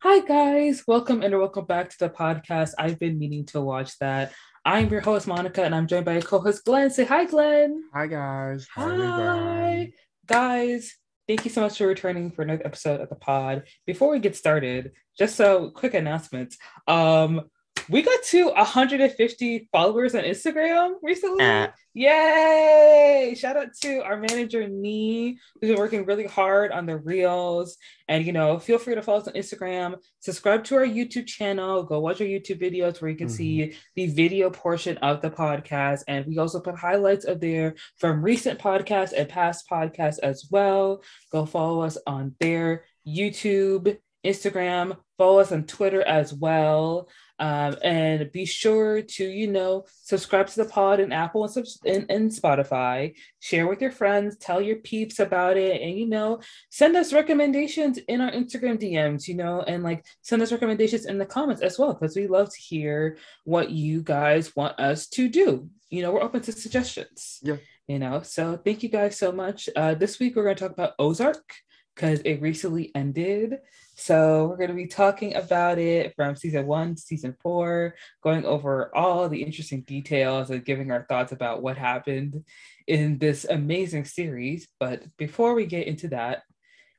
[0.00, 0.84] Hi, guys.
[0.86, 2.70] Welcome and welcome back to the podcast.
[2.78, 4.32] I've been meaning to watch that.
[4.64, 6.90] I'm your host, Monica, and I'm joined by co host Glenn.
[6.90, 7.82] Say hi, Glenn.
[7.92, 8.68] Hi, guys.
[8.76, 9.92] Hi.
[10.24, 10.94] Guys,
[11.26, 13.64] thank you so much for returning for another episode of the pod.
[13.86, 16.58] Before we get started, just so quick announcements.
[16.86, 17.50] Um,
[17.90, 21.44] we got to 150 followers on Instagram recently.
[21.44, 23.34] Uh, Yay!
[23.36, 27.76] Shout out to our manager Nee, who's been working really hard on the reels.
[28.06, 31.82] And you know, feel free to follow us on Instagram, subscribe to our YouTube channel,
[31.82, 33.36] go watch our YouTube videos where you can mm-hmm.
[33.36, 36.02] see the video portion of the podcast.
[36.06, 41.02] And we also put highlights of there from recent podcasts and past podcasts as well.
[41.32, 47.08] Go follow us on their YouTube, Instagram, follow us on Twitter as well.
[47.38, 52.06] Um, and be sure to, you know, subscribe to the pod in Apple and, and,
[52.10, 53.14] and Spotify.
[53.40, 57.98] Share with your friends, tell your peeps about it, and, you know, send us recommendations
[57.98, 61.78] in our Instagram DMs, you know, and like send us recommendations in the comments as
[61.78, 65.68] well, because we love to hear what you guys want us to do.
[65.90, 67.38] You know, we're open to suggestions.
[67.42, 67.56] Yeah.
[67.86, 69.68] You know, so thank you guys so much.
[69.74, 71.54] Uh, this week we're going to talk about Ozark
[71.98, 73.58] because it recently ended.
[73.96, 78.44] So we're going to be talking about it from season one to season four, going
[78.44, 82.44] over all the interesting details and giving our thoughts about what happened
[82.86, 84.68] in this amazing series.
[84.78, 86.42] But before we get into that,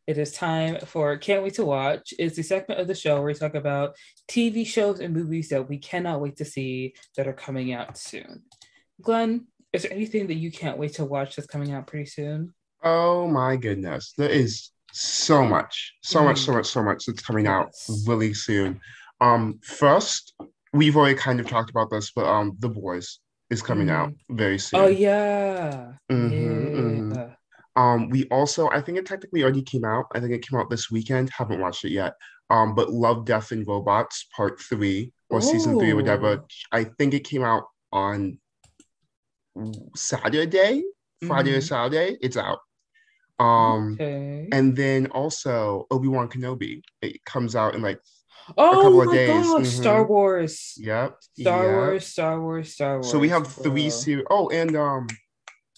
[0.05, 2.14] it is time for Can't Wait to Watch.
[2.20, 3.95] It's the segment of the show where we talk about
[4.30, 8.44] TV shows and movies that we cannot wait to see that are coming out soon.
[9.02, 12.53] Glenn, is there anything that you can't wait to watch that's coming out pretty soon?
[12.83, 14.14] Oh my goodness.
[14.17, 16.26] There is so much, so mm.
[16.26, 17.72] much, so much, so much that's coming out
[18.08, 18.80] really soon.
[19.22, 20.34] Um, first,
[20.73, 23.92] we've already kind of talked about this, but um, The Boys is coming mm.
[23.92, 24.80] out very soon.
[24.80, 25.94] Oh yeah.
[26.12, 26.80] Mm-hmm, yeah.
[26.82, 27.82] Mm-hmm.
[27.82, 30.06] Um, we also, I think it technically already came out.
[30.14, 31.30] I think it came out this weekend.
[31.30, 32.14] Haven't watched it yet.
[32.50, 35.42] Um, but Love, Death, and Robots Part Three or Ooh.
[35.42, 36.44] Season Three, or whatever.
[36.72, 38.40] I think it came out on
[39.95, 40.83] Saturday,
[41.26, 41.58] Friday mm-hmm.
[41.58, 42.17] or Saturday.
[42.22, 42.60] It's out.
[43.39, 44.50] Um, okay.
[44.52, 46.82] and then also Obi Wan Kenobi.
[47.02, 48.00] It comes out in like
[48.58, 49.45] oh, a couple of days.
[49.45, 49.64] mm-hmm.
[49.64, 50.73] Star Wars.
[50.77, 51.17] Yep.
[51.39, 51.73] Star yep.
[51.73, 52.05] Wars.
[52.08, 52.73] Star Wars.
[52.73, 53.11] Star Wars.
[53.11, 54.26] So we have three series.
[54.30, 55.08] Oh, and um,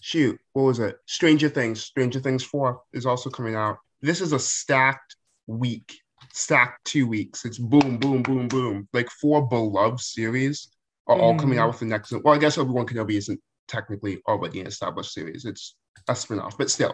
[0.02, 0.98] shoot, what was it?
[1.06, 1.84] Stranger Things.
[1.84, 3.78] Stranger Things Four is also coming out.
[4.02, 5.16] This is a stacked
[5.48, 5.94] week.
[6.34, 7.46] Stacked two weeks.
[7.46, 8.88] It's boom, boom, boom, boom.
[8.94, 10.70] Like four beloved series
[11.08, 11.22] are mm.
[11.22, 11.72] all coming out mm.
[11.72, 12.12] with the next.
[12.12, 15.46] Well, I guess Obi Wan Kenobi isn't technically already an established series.
[15.46, 15.76] It's
[16.08, 16.94] a spinoff, but still,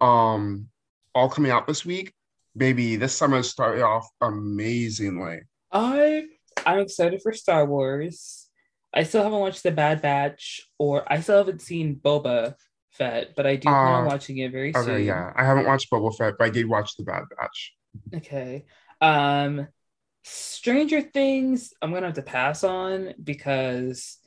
[0.00, 0.68] um,
[1.14, 2.12] all coming out this week.
[2.56, 5.40] Baby, this summer started off amazingly.
[5.70, 6.24] I
[6.64, 8.48] I'm excited for Star Wars.
[8.94, 12.54] I still haven't watched The Bad Batch, or I still haven't seen Boba
[12.92, 15.04] Fett, but I do plan uh, on watching it very okay, soon.
[15.04, 17.74] yeah, I haven't watched Boba Fett, but I did watch The Bad Batch.
[18.14, 18.64] Okay.
[19.00, 19.68] Um,
[20.24, 24.18] Stranger Things, I'm gonna have to pass on because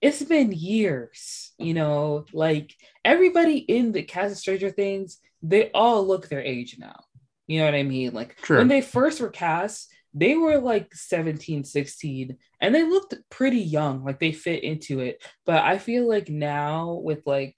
[0.00, 2.74] it's been years, you know, like
[3.04, 7.04] everybody in the cast of Stranger Things, they all look their age now.
[7.46, 8.12] You know what I mean?
[8.14, 8.58] Like True.
[8.58, 14.04] when they first were cast, they were like 17, 16, and they looked pretty young,
[14.04, 15.22] like they fit into it.
[15.44, 17.56] But I feel like now with like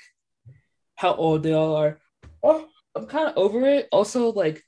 [0.95, 1.99] how old they all are,
[2.43, 3.89] oh, I'm kind of over it.
[3.93, 4.63] Also, like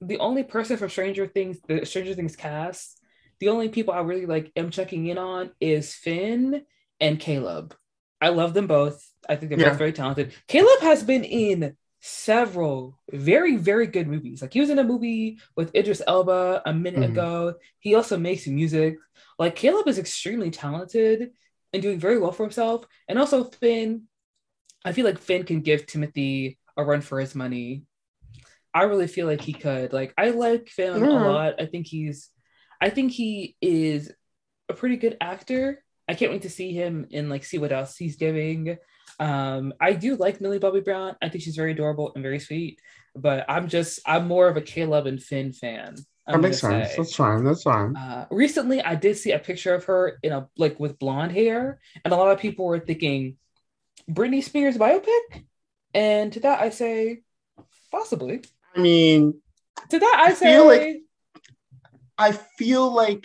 [0.00, 2.98] the only person from Stranger Things, the Stranger Things cast,
[3.40, 6.64] the only people I really like am checking in on is Finn
[7.00, 7.74] and Caleb.
[8.20, 9.04] I love them both.
[9.28, 9.70] I think they're yeah.
[9.70, 10.32] both very talented.
[10.46, 14.42] Caleb has been in several very, very good movies.
[14.42, 17.12] Like he was in a movie with Idris Elba a minute mm-hmm.
[17.12, 17.54] ago.
[17.80, 18.96] He also makes music.
[19.38, 21.30] Like Caleb is extremely talented
[21.72, 22.86] and doing very well for himself.
[23.08, 24.04] And also Finn,
[24.84, 27.84] I feel like Finn can give Timothy a run for his money.
[28.74, 29.92] I really feel like he could.
[29.92, 31.10] Like I like Finn yeah.
[31.10, 31.60] a lot.
[31.60, 32.30] I think he's
[32.80, 34.12] I think he is
[34.68, 35.82] a pretty good actor.
[36.08, 38.78] I can't wait to see him and like see what else he's giving.
[39.20, 41.16] Um, I do like Millie Bobby Brown.
[41.20, 42.80] I think she's very adorable and very sweet.
[43.14, 45.96] But I'm just I'm more of a Caleb and Finn fan.
[46.26, 46.90] I'm that makes sense.
[46.90, 46.94] Say.
[46.96, 47.44] That's fine.
[47.44, 47.96] That's fine.
[47.96, 51.80] Uh, recently, I did see a picture of her in a like with blonde hair,
[52.04, 53.36] and a lot of people were thinking
[54.10, 55.44] Britney Spears biopic.
[55.94, 57.22] And to that, I say
[57.90, 58.42] possibly.
[58.76, 59.40] I mean,
[59.88, 60.52] to that, I, I say.
[60.52, 60.96] Feel like,
[62.18, 63.24] I feel like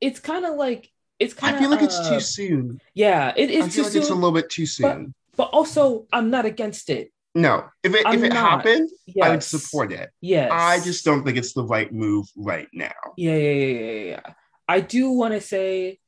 [0.00, 0.90] it's kind of like
[1.20, 1.60] it's kind of.
[1.60, 2.80] I feel like uh, it's too uh, soon.
[2.94, 3.66] Yeah, it is.
[3.66, 5.14] I feel like soon, it's a little bit too soon.
[5.36, 7.12] But, but also, I'm not against it.
[7.34, 8.50] No, if it I'm if it not.
[8.50, 9.26] happened, yes.
[9.26, 10.10] I would support it.
[10.20, 12.90] Yes, I just don't think it's the right move right now.
[13.16, 14.02] Yeah, yeah, yeah, yeah.
[14.02, 14.32] yeah.
[14.66, 16.00] I do want to say,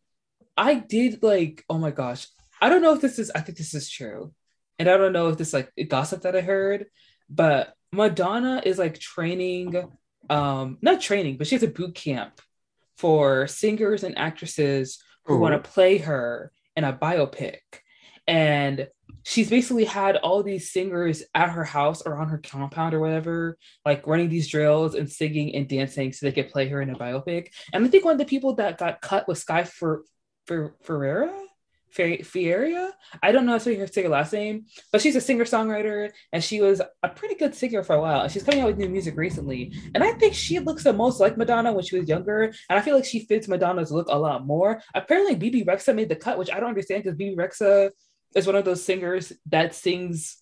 [0.57, 1.65] I did like.
[1.69, 2.27] Oh my gosh,
[2.61, 3.31] I don't know if this is.
[3.35, 4.33] I think this is true,
[4.79, 6.87] and I don't know if this like gossip that I heard,
[7.29, 9.91] but Madonna is like training
[10.31, 12.41] um not training, but she has a boot camp
[12.97, 17.59] for singers and actresses who want to play her in a biopic.
[18.27, 18.89] And
[19.25, 23.59] she's basically had all these singers at her house or on her compound or whatever,
[23.85, 26.99] like running these drills and singing and dancing so they could play her in a
[26.99, 27.49] biopic.
[27.73, 30.05] And I think one of the people that got cut was Sky for
[30.47, 31.33] for Ferreira.
[31.95, 32.91] Fieria,
[33.23, 36.61] I don't know to say her last name, but she's a singer songwriter and she
[36.61, 38.27] was a pretty good singer for a while.
[38.29, 41.37] She's coming out with new music recently, and I think she looks the most like
[41.37, 44.47] Madonna when she was younger, and I feel like she fits Madonna's look a lot
[44.47, 44.83] more.
[44.95, 47.91] Apparently, Bebe Rexha made the cut, which I don't understand because Bebe Rexha
[48.35, 50.39] is one of those singers that sings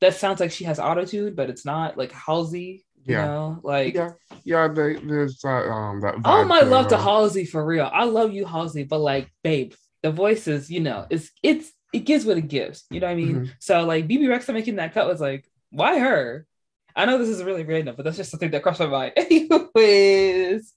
[0.00, 2.84] that sounds like she has autotune, but it's not like Halsey.
[3.06, 3.26] You Yeah.
[3.26, 4.12] know, like Yeah,
[4.44, 4.68] yeah.
[4.68, 6.14] There, there's that um that.
[6.24, 6.96] all vibe my love to.
[6.96, 7.90] Halsey for real.
[7.92, 9.74] I love you, Halsey, but like, babe,
[10.04, 12.84] the voice is, you know, it's it's it gives what it gives.
[12.90, 13.36] You know what I mean?
[13.40, 13.50] Mhm.
[13.58, 16.46] So like Bebe Rexha making that cut was like, why her?
[16.94, 19.12] I know this is really random, but that's just something that crossed my mind.
[19.16, 20.74] Anyways,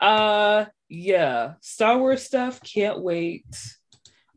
[0.00, 3.50] uh yeah, Star Wars stuff, can't wait.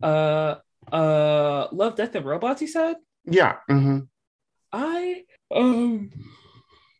[0.01, 0.55] Uh
[0.91, 2.95] uh Love, Death, and Robots, you said?
[3.25, 3.57] Yeah.
[3.69, 3.99] hmm
[4.73, 5.23] I
[5.53, 6.09] um.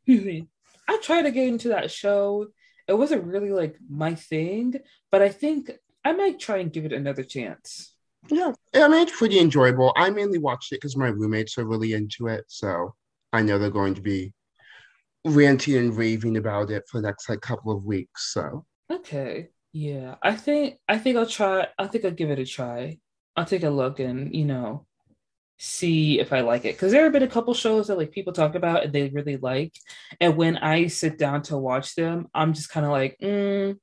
[0.08, 2.48] I tried to get into that show.
[2.88, 4.76] It wasn't really like my thing,
[5.12, 5.72] but I think
[6.04, 7.94] I might try and give it another chance.
[8.30, 8.54] Yeah.
[8.76, 9.94] I mean, it's pretty enjoyable.
[9.96, 12.96] I mainly watched it because my roommates are really into it, so
[13.34, 14.34] I know they're going to be
[15.26, 18.34] ranting and raving about it for the next like couple of weeks.
[18.34, 19.50] So Okay.
[19.74, 20.16] Yeah.
[20.22, 23.00] I think I think I'll try I think I'll give it a try.
[23.36, 24.86] I'll take a look and, you know,
[25.58, 26.76] see if I like it.
[26.76, 29.38] Because there have been a couple shows that like people talk about and they really
[29.38, 29.74] like.
[30.20, 33.78] And when I sit down to watch them, I'm just kind of like, mm,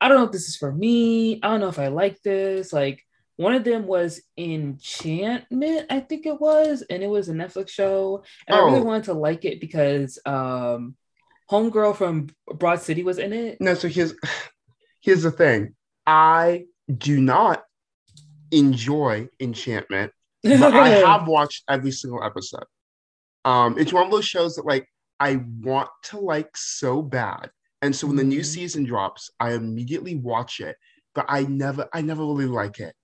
[0.00, 1.40] I don't know if this is for me.
[1.42, 2.72] I don't know if I like this.
[2.72, 3.04] Like
[3.36, 8.22] one of them was Enchantment, I think it was, and it was a Netflix show.
[8.46, 8.84] And I really Oh.
[8.84, 10.96] wanted to like it because um
[11.50, 13.58] Homegirl from Broad City was in it.
[13.60, 14.14] no, so here's
[15.00, 15.74] here's the thing.
[16.06, 16.66] I
[16.96, 17.64] do not
[18.50, 20.12] enjoy Enchantment,
[20.42, 22.64] but I have watched every single episode.
[23.44, 24.88] Um, it's one of those shows that like
[25.20, 27.50] I want to like so bad.
[27.82, 28.44] And so when the new Mhm.
[28.46, 30.76] season drops, I immediately watch it,
[31.14, 32.94] but I never I never really like it.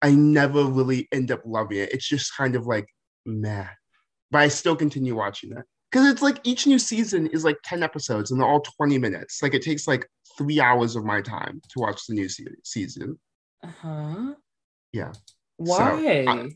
[0.00, 1.92] I never really end up loving it.
[1.92, 2.86] It's just kind of like
[3.26, 3.68] meh.
[4.30, 5.64] But I still continue watching it.
[5.90, 9.42] Because it's like each new season is like 10 episodes and they're all 20 minutes.
[9.42, 10.08] Like it takes like
[10.38, 13.20] three hours of my time to watch the new se- season.
[13.62, 14.34] Uh-huh.
[14.92, 15.12] Yeah.
[15.58, 16.24] Why?
[16.26, 16.50] I-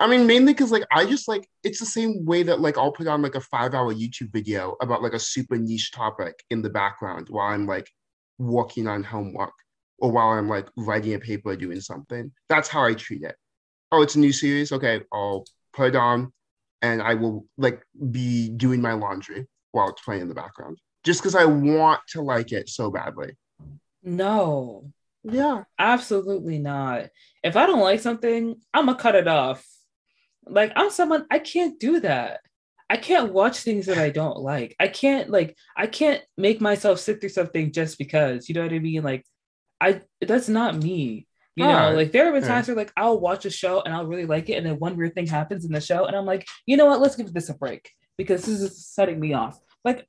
[0.00, 2.92] I mean, mainly because like I just like it's the same way that like I'll
[2.92, 6.62] put on like a five hour YouTube video about like a super niche topic in
[6.62, 7.88] the background while I'm like
[8.38, 9.52] working on homework
[9.98, 12.32] or while I'm like writing a paper or doing something.
[12.48, 13.36] That's how I treat it.
[13.92, 14.72] Oh, it's a new series.
[14.72, 16.32] Okay, I'll put it on
[16.82, 20.78] and I will like be doing my laundry while it's playing in the background.
[21.04, 23.36] Just because I want to like it so badly.
[24.02, 24.90] no,
[25.22, 25.64] Yeah.
[25.78, 27.10] absolutely not.
[27.42, 29.64] If I don't like something, I'm gonna cut it off.
[30.46, 32.40] Like I'm someone I can't do that.
[32.90, 34.76] I can't watch things that I don't like.
[34.78, 38.48] I can't like I can't make myself sit through something just because.
[38.48, 39.02] You know what I mean?
[39.02, 39.24] Like
[39.80, 41.26] I that's not me.
[41.56, 44.06] You know, like there have been times where like I'll watch a show and I'll
[44.06, 46.48] really like it, and then one weird thing happens in the show, and I'm like,
[46.66, 47.00] you know what?
[47.00, 49.60] Let's give this a break because this is setting me off.
[49.84, 50.04] Like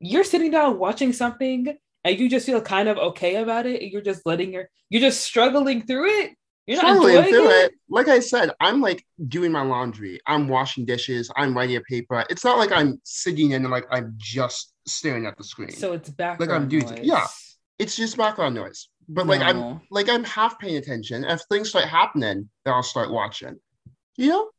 [0.00, 3.92] you're sitting down watching something and you just feel kind of okay about it, and
[3.92, 6.30] you're just letting your you're just struggling through it.
[6.68, 7.64] You're not Struggling enjoying through it.
[7.72, 7.72] it.
[7.88, 10.20] Like I said, I'm like doing my laundry.
[10.26, 11.30] I'm washing dishes.
[11.34, 12.22] I'm writing a paper.
[12.28, 15.70] It's not like I'm sitting in and like I'm just staring at the screen.
[15.70, 17.00] So it's background Like I'm doing- noise.
[17.02, 17.26] yeah.
[17.78, 18.88] it's just background noise.
[19.08, 21.24] But like I'm like I'm half paying attention.
[21.24, 23.56] If things start happening, then I'll start watching.
[24.18, 24.50] You know?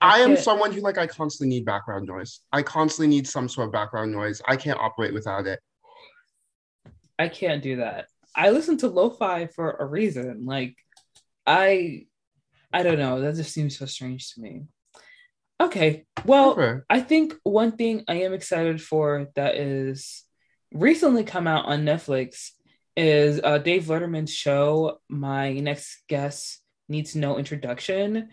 [0.00, 2.40] I I am can't- someone who like I constantly need background noise.
[2.52, 4.40] I constantly need some sort of background noise.
[4.48, 5.60] I can't operate without it.
[7.18, 8.06] I can't do that.
[8.34, 10.46] I listen to lo-fi for a reason.
[10.46, 10.74] Like
[11.46, 12.06] I
[12.72, 13.20] I don't know.
[13.20, 14.62] That just seems so strange to me.
[15.60, 16.06] Okay.
[16.24, 16.82] Well.
[16.90, 20.24] I think one thing I am excited for that is
[20.72, 22.50] recently come out on Netflix
[22.96, 24.98] is uh, Dave Letterman's show.
[25.08, 28.30] My next guest needs no introduction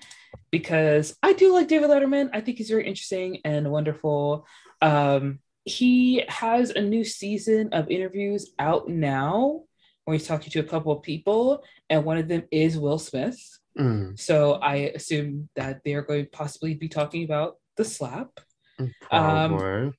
[0.52, 2.30] because I do like David Letterman.
[2.34, 4.46] I think he's very interesting and wonderful.
[4.82, 9.62] Um, he has a new season of interviews out now
[10.06, 13.40] where he's talking to a couple of people, and one of them is Will Smith.
[13.80, 18.30] Mm, So I assume that they're going to possibly be talking about the slap.
[19.02, 19.58] probably.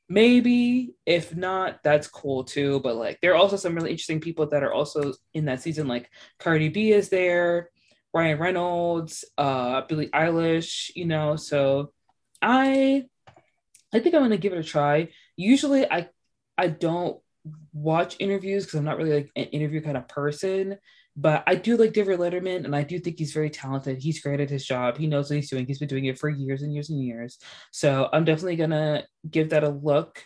[0.09, 2.80] Maybe if not, that's cool too.
[2.80, 5.87] But like, there are also some really interesting people that are also in that season.
[5.87, 7.71] Like Cardi B is there,
[8.12, 10.90] Ryan Reynolds, uh, Billie Eilish.
[10.97, 11.92] You know, so
[12.42, 13.04] I,
[13.94, 15.09] I think I'm gonna give it a try.
[15.37, 16.09] Usually, I
[16.59, 17.22] I don't
[17.73, 20.79] watch interviews because I'm not really like an interview kind of person.
[21.15, 23.99] But I do like David Letterman, and I do think he's very talented.
[23.99, 24.97] He's great at his job.
[24.97, 25.67] He knows what he's doing.
[25.67, 27.39] He's been doing it for years and years and years.
[27.71, 30.25] So I'm definitely gonna give that a look.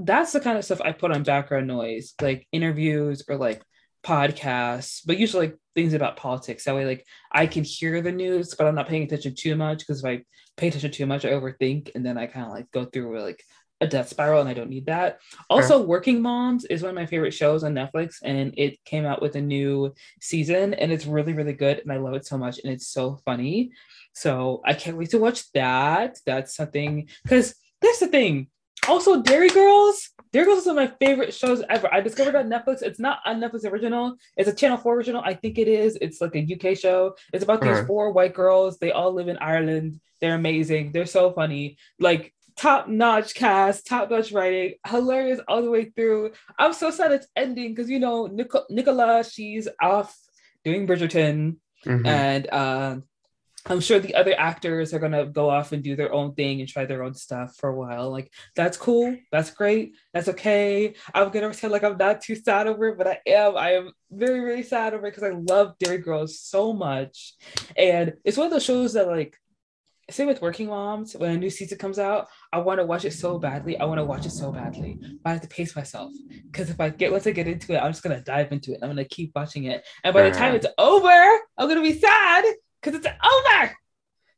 [0.00, 3.62] That's the kind of stuff I put on background noise, like interviews or like
[4.04, 6.64] podcasts, but usually like things about politics.
[6.64, 9.78] That way, like I can hear the news, but I'm not paying attention too much
[9.78, 10.24] because if I
[10.56, 13.42] pay attention too much, I overthink, and then I kind of like go through like
[13.80, 15.20] a death spiral and I don't need that.
[15.50, 19.20] Also, Working Moms is one of my favorite shows on Netflix and it came out
[19.20, 22.60] with a new season and it's really, really good and I love it so much
[22.62, 23.72] and it's so funny.
[24.14, 26.18] So I can't wait to watch that.
[26.24, 28.48] That's something because that's the thing.
[28.88, 30.10] Also, Derry Girls.
[30.32, 31.92] Derry Girls is one of my favorite shows ever.
[31.92, 32.82] I discovered on Netflix.
[32.82, 34.16] It's not a Netflix original.
[34.36, 35.22] It's a Channel 4 original.
[35.24, 35.96] I think it is.
[36.00, 37.14] It's like a UK show.
[37.32, 38.78] It's about these four white girls.
[38.78, 40.00] They all live in Ireland.
[40.20, 40.92] They're amazing.
[40.92, 41.76] They're so funny.
[41.98, 46.32] Like top notch cast, top notch writing, hilarious all the way through.
[46.58, 50.16] I'm so sad it's ending because you know Nic- Nicola, she's off
[50.64, 52.06] doing Bridgerton, mm-hmm.
[52.06, 52.96] and uh,
[53.66, 56.68] I'm sure the other actors are gonna go off and do their own thing and
[56.68, 58.10] try their own stuff for a while.
[58.10, 60.94] Like that's cool, that's great, that's okay.
[61.14, 63.56] I'm gonna pretend like I'm not too sad over it, but I am.
[63.56, 67.34] I am very very sad over it because I love Derry Girls so much,
[67.76, 69.38] and it's one of those shows that like
[70.10, 71.14] same with Working Moms.
[71.16, 73.78] When a new season comes out, I want to watch it so badly.
[73.78, 74.98] I want to watch it so badly.
[75.22, 76.12] But I have to pace myself
[76.50, 78.80] because if I get once I get into it, I'm just gonna dive into it.
[78.82, 82.44] I'm gonna keep watching it, and by the time it's over, I'm gonna be sad
[82.82, 83.72] because it's over.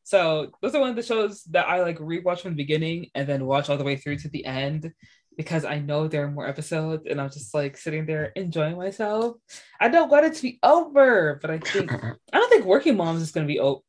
[0.04, 3.28] So those are one of the shows that I like rewatch from the beginning and
[3.28, 4.92] then watch all the way through to the end
[5.37, 9.37] because I know there are more episodes and I'm just like sitting there enjoying myself.
[9.80, 13.20] I don't want it to be over, but I think I don't think Working Moms
[13.20, 13.80] is gonna be over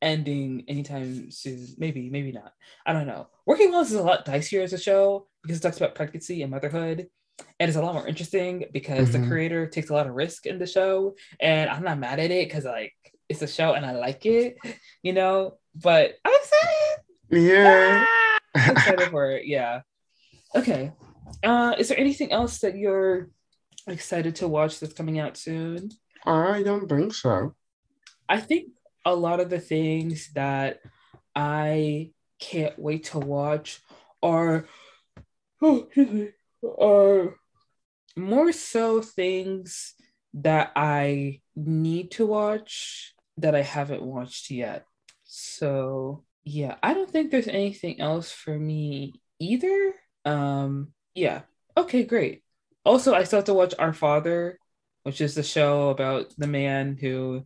[0.00, 1.66] ending anytime soon.
[1.78, 2.52] Maybe, maybe not.
[2.86, 3.28] I don't know.
[3.46, 6.50] Working Moms is a lot dicier as a show because it talks about pregnancy and
[6.50, 7.08] motherhood.
[7.60, 9.22] And it's a lot more interesting because mm-hmm.
[9.22, 11.14] the creator takes a lot of risk in the show.
[11.40, 12.94] And I'm not mad at it because like
[13.28, 14.56] it's a show and I like it,
[15.02, 15.58] you know.
[15.74, 17.04] But I'm excited.
[17.30, 18.04] Yeah.
[18.06, 18.38] Ah!
[18.56, 19.46] I'm excited for it.
[19.46, 19.82] Yeah.
[20.54, 20.92] Okay.
[21.42, 23.28] Uh is there anything else that you're
[23.86, 25.90] excited to watch that's coming out soon?
[26.26, 27.54] I don't think so.
[28.28, 28.70] I think
[29.04, 30.80] a lot of the things that
[31.34, 33.80] I can't wait to watch
[34.22, 34.66] are
[35.62, 35.88] oh,
[36.80, 37.36] are
[38.16, 39.94] more so things
[40.34, 44.84] that I need to watch that I haven't watched yet.
[45.24, 49.94] So yeah, I don't think there's anything else for me either.
[50.24, 51.42] Um yeah.
[51.76, 52.42] Okay, great.
[52.84, 54.58] Also, I still have to watch Our Father,
[55.02, 57.44] which is the show about the man who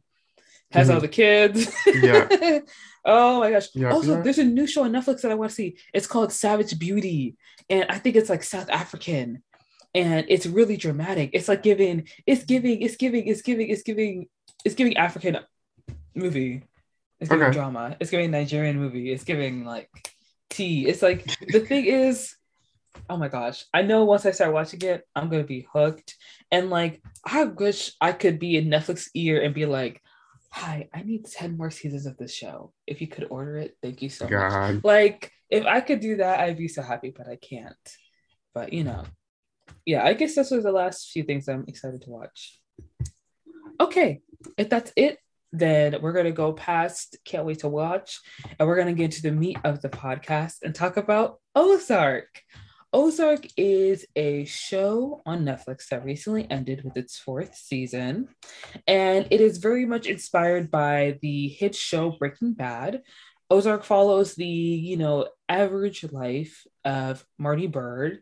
[0.73, 0.95] has mm-hmm.
[0.95, 1.73] all the kids.
[1.87, 2.61] Yeah.
[3.05, 3.69] oh my gosh.
[3.75, 4.23] Yeah, also, yeah.
[4.23, 5.77] there's a new show on Netflix that I want to see.
[5.93, 7.37] It's called Savage Beauty.
[7.69, 9.43] And I think it's like South African.
[9.95, 11.31] And it's really dramatic.
[11.35, 14.29] It's like giving, it's giving, it's giving, it's giving, it's giving,
[14.65, 15.39] it's giving African
[16.15, 16.63] movie.
[17.21, 17.55] It's giving okay.
[17.55, 17.97] drama.
[18.01, 19.13] It's giving Nigerian movie.
[19.13, 19.91] It's giving like
[20.51, 20.89] tea.
[20.89, 22.35] It's like the thing is,
[23.09, 26.17] oh my gosh, I know once I start watching it, I'm gonna be hooked.
[26.51, 30.03] And like, I wish I could be in Netflix ear and be like,
[30.53, 32.73] hi, I need 10 more seasons of this show.
[32.87, 34.75] If you could order it, thank you so God.
[34.75, 34.85] much.
[34.85, 37.75] Like, if I could do that, I'd be so happy, but I can't.
[38.55, 39.05] But you know,
[39.87, 42.61] yeah, I guess this was the last few things I'm excited to watch.
[43.81, 44.21] Okay,
[44.59, 45.19] if that's it,
[45.53, 48.21] then we're going to go past Can't Wait to Watch
[48.59, 52.29] and we're going to get into the meat of the podcast and talk about Ozark.
[52.95, 58.29] Ozark is a show on Netflix that recently ended with its fourth season,
[58.87, 63.03] and it is very much inspired by the hit show Breaking Bad.
[63.49, 68.19] Ozark follows the, you know, average life of Marty Byrde,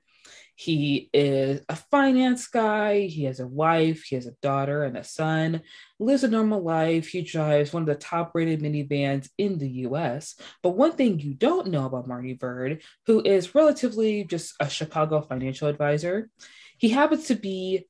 [0.60, 3.06] he is a finance guy.
[3.06, 4.02] He has a wife.
[4.02, 5.62] He has a daughter and a son.
[5.98, 7.08] Lives a normal life.
[7.08, 10.34] He drives one of the top rated minivans in the US.
[10.62, 15.22] But one thing you don't know about Marty Byrde, who is relatively just a Chicago
[15.22, 16.28] financial advisor,
[16.76, 17.88] he happens to be,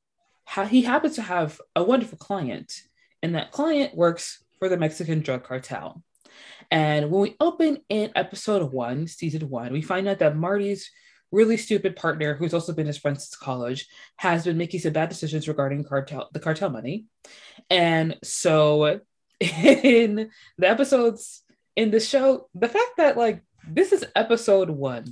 [0.69, 2.71] he happens to have a wonderful client.
[3.21, 6.01] And that client works for the Mexican drug cartel.
[6.71, 10.89] And when we open in episode one, season one, we find out that Marty's
[11.31, 15.09] really stupid partner who's also been his friend since college has been making some bad
[15.09, 17.05] decisions regarding cartel the cartel money.
[17.69, 18.99] And so
[19.39, 21.43] in the episodes
[21.75, 25.05] in the show the fact that like this is episode one.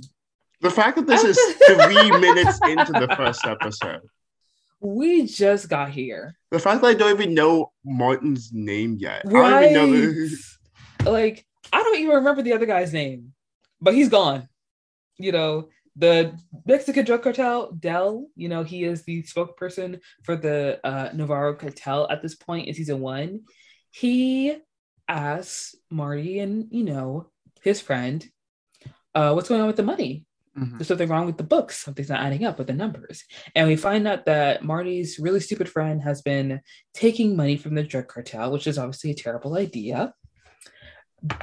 [0.60, 4.02] The fact that this is three minutes into the first episode.
[4.80, 6.36] We just got here.
[6.50, 9.22] The fact that i don't even know martin's name yet.
[9.24, 9.52] Right.
[9.52, 10.30] i don't even
[11.04, 13.32] know like i don't even remember the other guy's name
[13.80, 14.48] but he's gone
[15.20, 20.80] you know the Mexican drug cartel, Del, you know, he is the spokesperson for the
[20.84, 23.42] uh, Navarro cartel at this point in season one.
[23.90, 24.56] He
[25.08, 27.30] asks Marty and, you know,
[27.62, 28.24] his friend,
[29.14, 30.24] uh, what's going on with the money?
[30.56, 30.78] Mm-hmm.
[30.78, 31.78] There's something wrong with the books.
[31.78, 33.24] Something's not adding up with the numbers.
[33.54, 36.60] And we find out that Marty's really stupid friend has been
[36.94, 40.14] taking money from the drug cartel, which is obviously a terrible idea.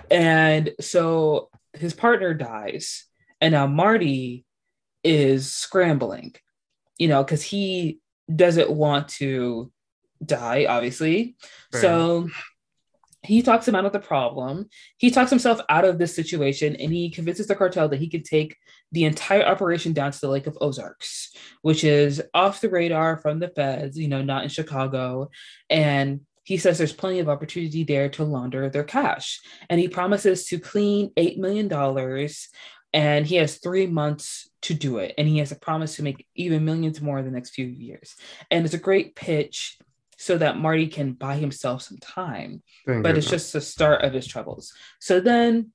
[0.10, 3.07] And so his partner dies.
[3.41, 4.46] And now Marty
[5.03, 6.36] is scrambling,
[6.98, 8.00] you know, because he
[8.34, 9.72] doesn't want to
[10.25, 11.38] die, obviously.
[11.74, 11.82] Right.
[11.82, 12.29] So
[13.24, 14.70] he talks him out of the problem.
[14.98, 18.24] He talks himself out of this situation and he convinces the cartel that he can
[18.24, 18.56] take
[18.91, 23.39] the entire operation down to the Lake of Ozarks, which is off the radar from
[23.39, 25.29] the feds, you know, not in Chicago.
[25.70, 29.41] And he says there's plenty of opportunity there to launder their cash.
[29.70, 31.67] And he promises to clean $8 million
[32.94, 35.13] and he has three months to do it.
[35.17, 38.15] And he has a promise to make even millions more in the next few years.
[38.50, 39.77] And it's a great pitch
[40.17, 42.63] so that Marty can buy himself some time.
[42.86, 44.74] Thank but it's just the start of his troubles.
[45.00, 45.72] So then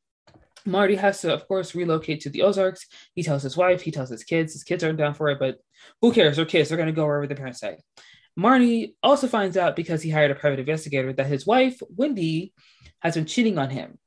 [0.65, 2.87] Marty has to, of course, relocate to the Ozarks.
[3.15, 4.53] He tells his wife, he tells his kids.
[4.53, 5.59] His kids aren't down for it, but
[6.01, 6.37] who cares?
[6.37, 6.69] They're kids.
[6.69, 7.79] They're going to go wherever the parents say.
[8.37, 12.53] Marty also finds out because he hired a private investigator that his wife, Wendy,
[13.01, 13.99] has been cheating on him.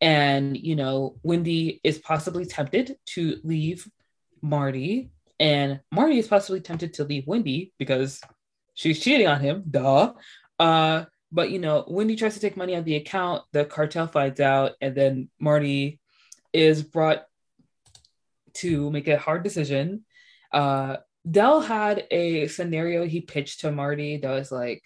[0.00, 3.88] And, you know, Wendy is possibly tempted to leave
[4.42, 5.10] Marty,
[5.40, 8.20] and Marty is possibly tempted to leave Wendy because
[8.74, 10.12] she's cheating on him, duh.
[10.58, 14.06] Uh, but you know, Wendy tries to take money out of the account, the cartel
[14.06, 15.98] finds out, and then Marty
[16.52, 17.24] is brought
[18.54, 20.04] to make a hard decision.
[20.52, 20.98] Uh,
[21.28, 24.82] Del had a scenario he pitched to Marty that was like,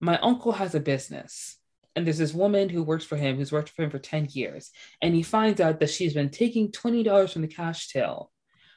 [0.00, 1.56] My uncle has a business,
[1.94, 4.70] and there's this woman who works for him who's worked for him for 10 years,
[5.00, 8.30] and he finds out that she's been taking $20 from the cash till.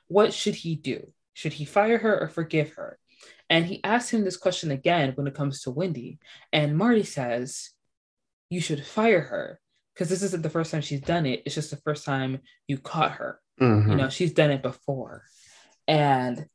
[0.08, 1.12] What should he do?
[1.34, 3.00] Should he fire her or forgive her?
[3.50, 6.20] And he asks him this question again when it comes to Wendy.
[6.52, 7.72] And Marty says,
[8.50, 9.60] You should fire her
[9.94, 11.44] because this isn't the first time she's done it.
[11.46, 13.40] It's just the first time you caught her.
[13.62, 13.92] Mm-hmm.
[13.92, 15.24] You know, she's done it before.
[15.88, 16.48] And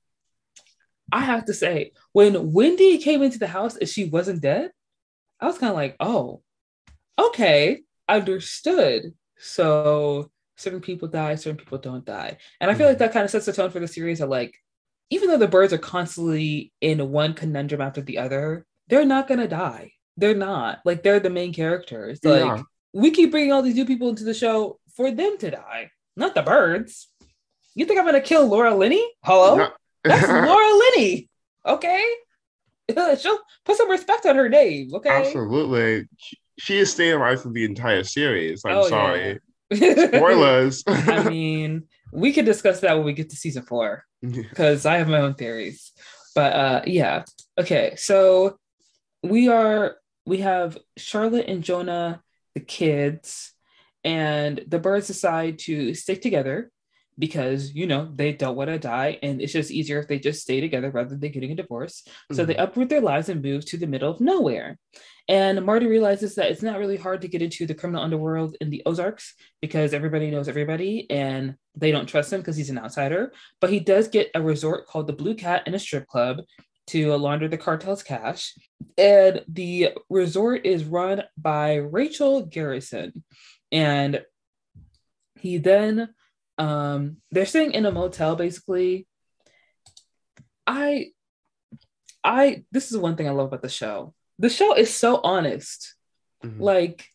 [1.12, 4.70] I have to say, when Wendy came into the house and she wasn't dead,
[5.40, 6.42] I was kind of like, oh,
[7.26, 9.14] okay, understood.
[9.38, 12.38] So certain people die, certain people don't die.
[12.60, 13.04] And I feel like mm-hmm.
[13.04, 14.54] that kind of sets the tone for the series of like,
[15.10, 19.48] even though the Byrdes are constantly in one conundrum after the other, they're not gonna
[19.48, 19.92] die.
[20.16, 22.20] They're not like they're the main characters.
[22.22, 25.90] Like we keep bringing all these new people into the show for them to die,
[26.16, 27.08] not the Byrdes.
[27.74, 29.04] You think I'm gonna kill Laura Linney?
[29.24, 29.70] Hello, no.
[30.04, 31.28] that's Laura Linney.
[31.66, 32.04] Okay,
[33.18, 34.94] she'll put some respect on her name.
[34.94, 36.06] Okay, absolutely.
[36.60, 38.62] She is staying alive for the entire series.
[38.66, 39.40] I'm oh, sorry.
[39.70, 40.08] Yeah.
[40.08, 40.84] Spoilers.
[40.86, 45.08] I mean, we could discuss that when we get to season four because I have
[45.08, 45.92] my own theories.
[46.34, 47.24] But uh, yeah,
[47.58, 47.94] okay.
[47.96, 48.58] So
[49.22, 49.96] we are
[50.26, 52.22] we have Charlotte and Jonah,
[52.54, 53.54] the kids,
[54.04, 56.70] and the Byrdes decide to stick together
[57.20, 60.40] because you know they don't want to die and it's just easier if they just
[60.40, 62.34] stay together rather than getting a divorce mm-hmm.
[62.34, 62.62] so they mm-hmm.
[62.62, 64.78] uproot their lives and move to the middle of nowhere
[65.28, 68.70] and marty realizes that it's not really hard to get into the criminal underworld in
[68.70, 73.32] the ozarks because everybody knows everybody and they don't trust him because he's an outsider
[73.60, 76.38] but he does get a resort called the blue cat and a strip club
[76.86, 78.54] to launder the cartel's cash
[78.96, 83.22] and the resort is run by rachel garrison
[83.70, 84.22] and
[85.38, 86.08] he then
[86.60, 89.06] um, they're staying in a motel basically.
[90.66, 91.06] I
[92.22, 94.14] I this is one thing I love about the show.
[94.38, 95.94] The show is so honest.
[96.44, 96.62] Mm-hmm.
[96.62, 97.06] Like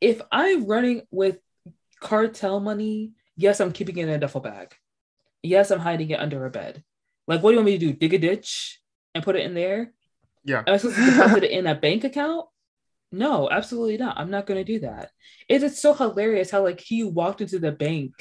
[0.00, 1.36] if I'm running with
[2.00, 4.74] cartel money, yes, I'm keeping it in a duffel bag.
[5.42, 6.82] Yes, I'm hiding it under a bed.
[7.26, 7.92] Like, what do you want me to do?
[7.92, 8.80] Dig a ditch
[9.14, 9.92] and put it in there?
[10.44, 10.62] Yeah.
[10.66, 12.46] Am I supposed to deposit it in a bank account?
[13.12, 14.18] No, absolutely not.
[14.18, 15.10] I'm not going to do that.
[15.48, 18.12] It is so hilarious how like he walked into the bank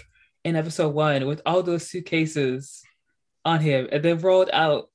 [0.43, 2.83] in episode one with all those suitcases
[3.45, 4.89] on him and then rolled out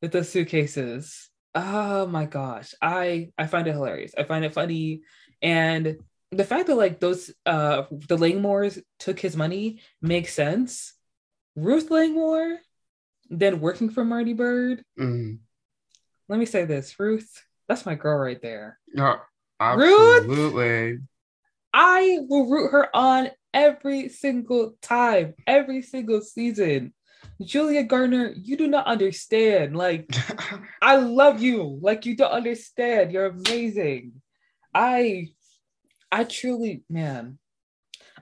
[0.00, 1.30] with those suitcases.
[1.54, 2.74] Oh my gosh.
[2.80, 4.14] I I find it hilarious.
[4.16, 5.02] I find it funny.
[5.42, 5.98] And
[6.30, 10.94] the fact that like those uh the Langmores took his money makes sense.
[11.56, 12.58] Ruth Langmore
[13.30, 14.82] then working for Marty Byrde.
[14.98, 15.34] Mm-hmm.
[16.28, 18.78] Let me say this, Ruth, that's my girl right there.
[18.92, 19.16] No,
[19.60, 20.66] absolutely.
[20.66, 21.00] Ruth,
[21.72, 26.94] I will root her on every single time, every single season.
[27.42, 29.76] Julia Garner, you do not understand.
[29.76, 30.08] Like,
[30.82, 31.78] I love you.
[31.82, 33.12] Like, you don't understand.
[33.12, 34.12] You're amazing.
[34.74, 35.28] I,
[36.10, 37.38] I truly, man,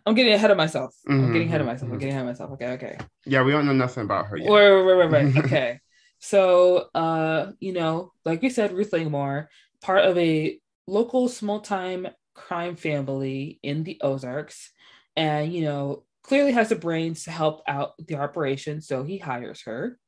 [0.04, 0.94] I'm getting ahead of myself.
[1.08, 1.90] I'm Mhm, getting ahead of myself.
[1.90, 2.00] I'm mhm.
[2.00, 2.50] getting ahead of myself.
[2.52, 2.98] Okay, okay.
[3.24, 4.50] Yeah, we don't know nothing about her yet.
[4.50, 5.44] Right, right, right.
[5.44, 5.80] okay.
[6.18, 9.48] So, uh, you know, like we said, Ruth Langmore,
[9.82, 14.70] part of a local small time crime family in the Ozarks,
[15.16, 19.62] and you know, clearly has the brains to help out the operation, so he hires
[19.62, 19.98] her.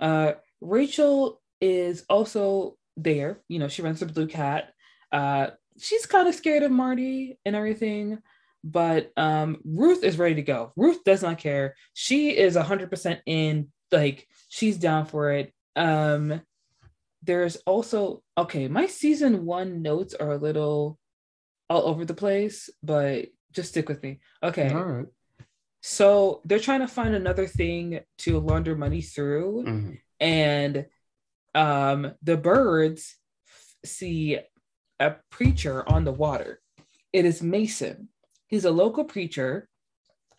[0.00, 3.40] Uh, Rachel is also there.
[3.48, 4.72] You know, she runs the Blue Cat.
[5.10, 8.18] Uh, she's kind of scared of Marty and everything,
[8.62, 10.72] but um, Ruth is ready to go.
[10.76, 11.74] Ruth does not care.
[11.92, 15.52] She is 100% in, like, she's down for it.
[15.76, 16.42] Um,
[17.22, 20.98] there's also, okay, my season one notes are a little
[21.70, 24.20] all over the place, but just stick with me.
[24.42, 24.68] Okay.
[24.72, 25.06] All right.
[25.80, 29.98] So they're trying to find another thing to launder money through Mhm.
[30.20, 30.86] and
[31.54, 34.38] um, the Byrdes f- see
[34.98, 36.60] a preacher on the water.
[37.12, 38.08] It is Mason.
[38.48, 39.68] He's a local preacher,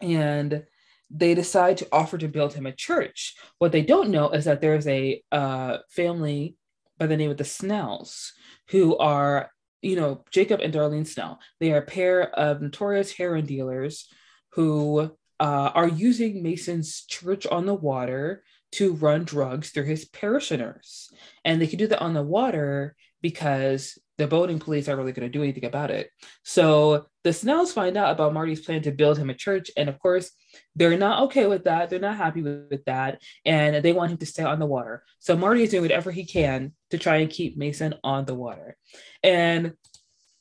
[0.01, 0.65] and
[1.09, 3.35] they decide to offer to build him a church.
[3.59, 6.57] What they don't know is that there's a uh, family
[6.97, 8.33] by the name of the Snells
[8.71, 9.51] who are,
[9.85, 11.39] you know, Jacob and Darlene Snell.
[11.59, 14.09] They are a pair of notorious heroin dealers
[14.53, 18.43] who uh, are using Mason's church on the water
[18.73, 21.13] to run drugs through his parishioners.
[21.43, 22.95] And they can do that on the water
[23.25, 26.11] because the boating police aren't really going to do anything about it.
[26.43, 29.71] So the Snells find out about Marty's plan to build him a church.
[29.75, 30.29] And of course,
[30.75, 31.89] they're not okay with that.
[31.89, 33.19] They're not happy with, with that.
[33.43, 35.03] And they want him to stay on the water.
[35.17, 38.77] So Marty is doing whatever he can to try and keep Mason on the water.
[39.23, 39.73] And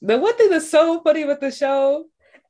[0.03, 2.05] the one thing that's so funny with the show,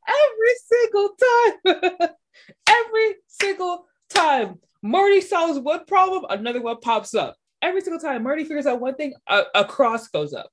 [0.09, 2.11] every single time,
[2.69, 7.37] every single time Marty solves one problem, another one pops up.
[7.65, 10.51] Every single time Marty figures out one thing, a, a cross goes up.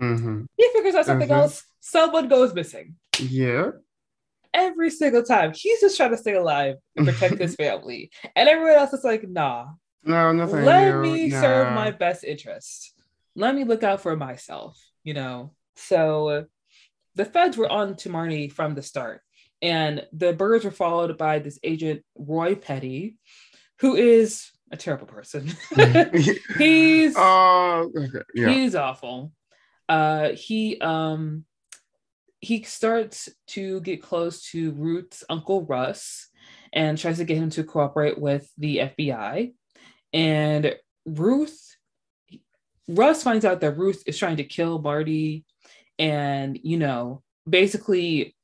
[0.00, 0.46] Mhm.
[0.56, 1.36] He figures out something Mhm.
[1.42, 2.96] else, someone goes missing.
[3.20, 3.72] Yeah.
[4.54, 5.52] Every single time.
[5.54, 8.10] He's just trying to stay alive and protect his family.
[8.34, 9.66] And everyone else is like, nah,
[10.04, 10.64] No, nothing.
[10.64, 11.02] let new.
[11.02, 11.40] me Nah.
[11.40, 12.94] serve my best interest.
[13.36, 15.54] Let me look out for myself, you know?
[15.76, 16.46] So
[17.14, 19.20] the feds were on to Marty from the start.
[19.60, 23.18] And the Byrdes were followed by this agent, Roy Petty,
[23.80, 25.46] who is a terrible person.
[26.58, 28.18] he's Uh, okay.
[28.34, 28.48] Yeah.
[28.52, 29.32] he's awful.
[29.88, 31.44] Uh he um
[32.40, 36.28] he starts to get close to Ruth's uncle Russ
[36.72, 39.52] and tries to get him to cooperate with the FBI.
[40.12, 40.74] And
[41.06, 41.58] Ruth
[42.88, 45.44] Russ finds out that Ruth is trying to kill Marty
[45.98, 48.34] and you know basically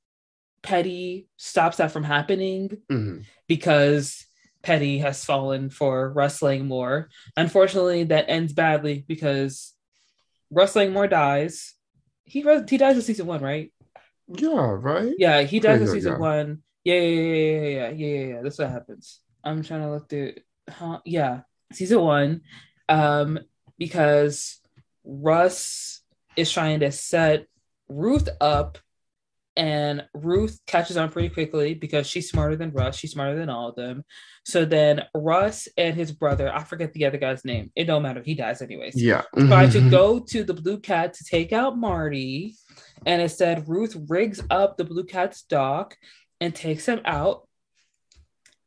[0.63, 3.25] Petty stops that from happening Mhm.
[3.49, 4.27] because
[4.63, 7.09] Petty has fallen for Russ Langmore.
[7.37, 9.75] Unfortunately, that ends badly because
[10.51, 11.75] Russ Langmore dies.
[12.25, 13.73] He he dies in season one, right?
[14.29, 15.13] Yeah, right.
[15.19, 16.19] Yeah, he dies in season yeah.
[16.19, 16.63] one.
[16.85, 18.43] Yeah, yeah, yeah, yeah, yeah, yeah, yeah.
[18.43, 19.21] That's what happens.
[19.43, 20.35] I'm trying to look through.
[20.69, 21.01] Huh?
[21.05, 21.41] Yeah,
[21.73, 22.43] season one,
[22.89, 23.39] um,
[23.79, 24.61] because
[25.05, 26.03] Russ
[26.37, 27.47] is trying to set
[27.89, 28.79] Ruth up
[29.57, 32.97] and Ruth catches on pretty quickly because she's smarter than Russ.
[32.97, 34.05] She's smarter than all of them.
[34.45, 37.71] So then Russ and his brother, I forget the other guy's name.
[37.75, 38.23] It don't matter.
[38.25, 39.23] He dies anyways Yeah.
[39.37, 39.91] try to Mhm.
[39.91, 42.55] go to the blue cat to take out Marty.
[43.05, 45.97] And instead, Ruth rigs up the blue cat's dock
[46.41, 47.49] and takes him out.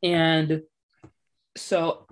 [0.02, 0.62] And
[1.56, 2.06] so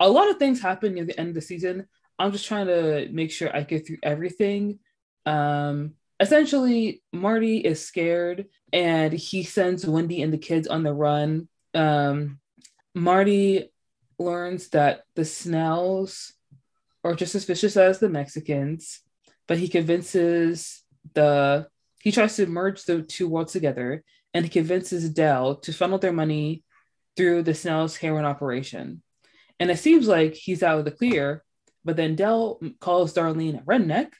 [0.00, 1.86] a lot of things happen near the end of the season.
[2.18, 4.78] I'm just trying to make sure I get through everything.
[5.26, 11.48] Um, essentially, Marty is scared and he sends Wendy and the kids on the run.
[11.74, 12.38] Um,
[12.94, 13.70] Marty
[14.18, 16.32] learns that the Snells
[17.04, 19.00] are just as vicious as the Mexicans,
[19.46, 20.82] but he convinces
[21.14, 21.68] the
[22.00, 26.12] he tries to merge the two worlds together and he convinces Del to funnel their
[26.12, 26.62] money
[27.16, 29.02] through the Snell's heroin operation.
[29.58, 31.42] And it seems like he's out of the clear,
[31.84, 34.10] but then Del calls Darlene a redneck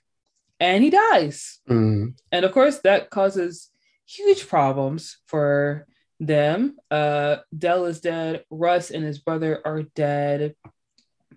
[0.61, 1.61] and he dies.
[1.69, 2.19] Mhm.
[2.33, 3.71] And of course, that causes
[4.07, 5.87] huge problems for
[6.21, 6.77] them.
[6.91, 8.45] Uh, Del is dead.
[8.51, 10.55] Russ and his brother are dead.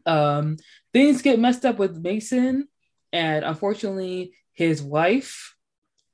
[0.05, 0.57] Um,
[0.93, 2.67] things get messed up with Mason,
[3.11, 5.55] and unfortunately, his wife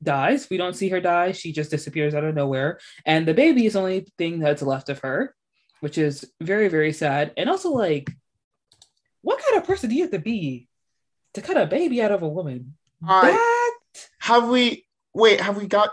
[0.01, 0.49] dies.
[0.49, 1.31] We don't see her die.
[1.31, 2.79] She just disappears out of nowhere.
[3.05, 5.35] And the baby is the only thing that's left of her,
[5.79, 7.33] which is very, very sad.
[7.37, 8.09] And also, like,
[9.21, 10.67] what kind of person do you have to be
[11.33, 12.75] to cut a baby out of a woman?
[13.07, 14.85] I- that Have we?
[15.13, 15.39] Wait.
[15.39, 15.91] Have we got?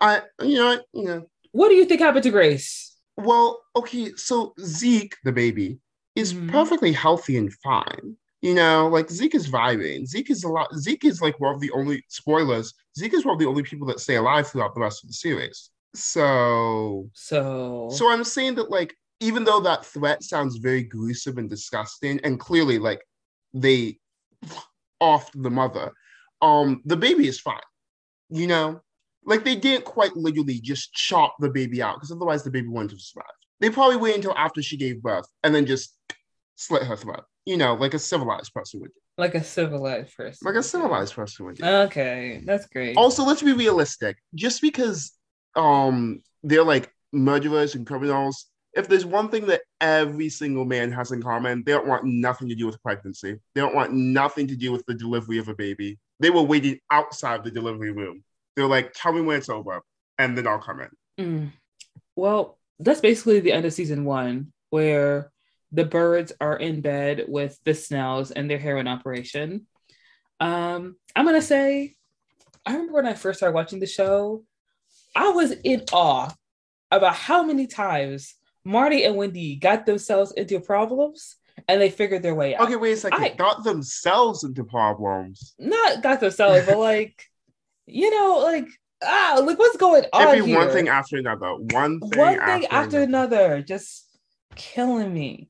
[0.00, 0.22] I.
[0.42, 0.66] You know.
[0.66, 1.26] what, You know.
[1.52, 2.96] What do you think happened to Grace?
[3.16, 3.60] Well.
[3.76, 4.12] Okay.
[4.16, 5.78] So Zeke, the baby,
[6.16, 6.50] is Mhm.
[6.50, 8.16] perfectly healthy and fine.
[8.42, 10.06] You know, like Zeke is vibing.
[10.06, 10.74] Zeke is a lot.
[10.76, 12.74] Zeke is like one of the only spoilers.
[12.98, 15.14] Zeke is one of the only people that stay alive throughout the rest of the
[15.14, 15.70] series.
[15.94, 21.48] So So so I'm saying that like even though that threat sounds very gruesome and
[21.48, 23.00] disgusting, and clearly like
[23.54, 23.98] they
[25.00, 25.92] off the mother,
[26.42, 27.60] um, the baby is fine.
[28.30, 28.80] You know,
[29.24, 32.90] like they didn't quite literally just chop the baby out because otherwise the baby wouldn't
[32.90, 33.28] have survived.
[33.60, 35.96] They probably wait until after she gave birth and then just
[36.56, 37.24] slit her throat.
[37.46, 39.00] You know, like a civilized person would do.
[39.18, 40.46] like a civilized person.
[40.46, 41.64] Like a civilized person would do.
[41.64, 42.96] Okay, that's great.
[42.96, 44.16] Also, let's be realistic.
[44.34, 45.12] Just because
[45.56, 51.12] um they're like murderers and criminals, if there's one thing that every single man has
[51.12, 53.38] in common, they don't want nothing to do with pregnancy.
[53.54, 55.98] They don't want nothing to do with the delivery of a baby.
[56.20, 58.22] They were waiting outside the delivery room.
[58.56, 59.80] They're like, tell me when it's over,
[60.18, 60.90] and then I'll come in.
[61.24, 61.52] Mm.
[62.16, 65.32] Well, that's basically the end of season one, where
[65.72, 69.66] the Byrdes are in bed with the Snells and their heroin operation.
[70.38, 71.96] Um, I'm gonna say,
[72.64, 74.44] I remember when I first started watching the show,
[75.16, 76.32] I was in awe
[76.90, 81.36] about how many times Marty and Wendy got themselves into problems
[81.68, 82.62] and they figured their way out.
[82.64, 83.22] Okay, wait a second.
[83.22, 85.54] I- Got themselves into problems.
[85.58, 87.24] Not got themselves, but like,
[87.86, 88.68] you know, like
[89.02, 90.58] ah, like what's going on It'd be here?
[90.58, 91.54] one thing after another.
[91.54, 94.08] One thing, one after, thing after another, just
[94.56, 95.48] killing me,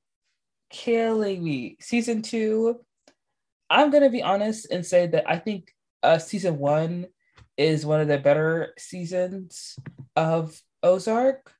[0.70, 1.76] killing me.
[1.80, 2.80] Season two,
[3.70, 7.06] I'm gonna be honest and say that I think uh, season one
[7.56, 9.76] is one of the better seasons
[10.16, 11.52] of Ozark.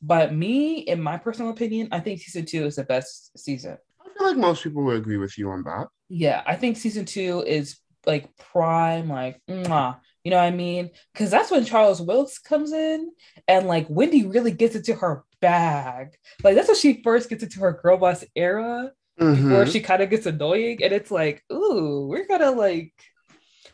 [0.00, 3.78] But me, in my personal opinion, I think season two is the best season.
[4.18, 5.86] Feel like most people would agree with you on that.
[6.08, 10.90] Yeah, I think season two is like prime, like mwah, you know what I mean?
[11.12, 13.10] Because that's when Charles Wilkes comes in,
[13.46, 16.08] and like Wendy really gets into her bag.
[16.42, 19.72] Like that's when she first gets into her girl boss era, where Mhm.
[19.72, 22.92] she kind of gets annoying, and it's like, ooh, we're gonna like,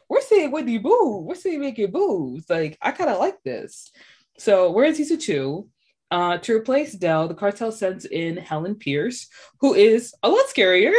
[0.08, 2.44] we're seeing Wendy boo, we're seeing making boos.
[2.50, 3.90] Like I kind of like this.
[4.38, 5.68] So we're in season two.
[6.14, 9.26] Uh, to replace Del, the cartel sends in Helen Pierce,
[9.60, 10.92] who is a lot scarier.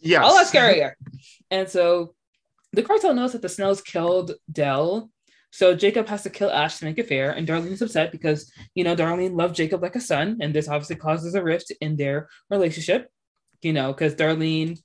[0.00, 0.22] Yes.
[0.30, 0.92] a lot scarier.
[1.50, 2.14] And so
[2.72, 5.10] the cartel knows that the Snells killed Del.
[5.50, 7.32] So Jacob has to kill Ash to make it fair.
[7.32, 8.40] And Darlene's upset because,
[8.76, 10.38] you know, Darlene loved Jacob like a son.
[10.40, 13.10] And this obviously causes a rift in their relationship,
[13.62, 14.78] you know, because Darlene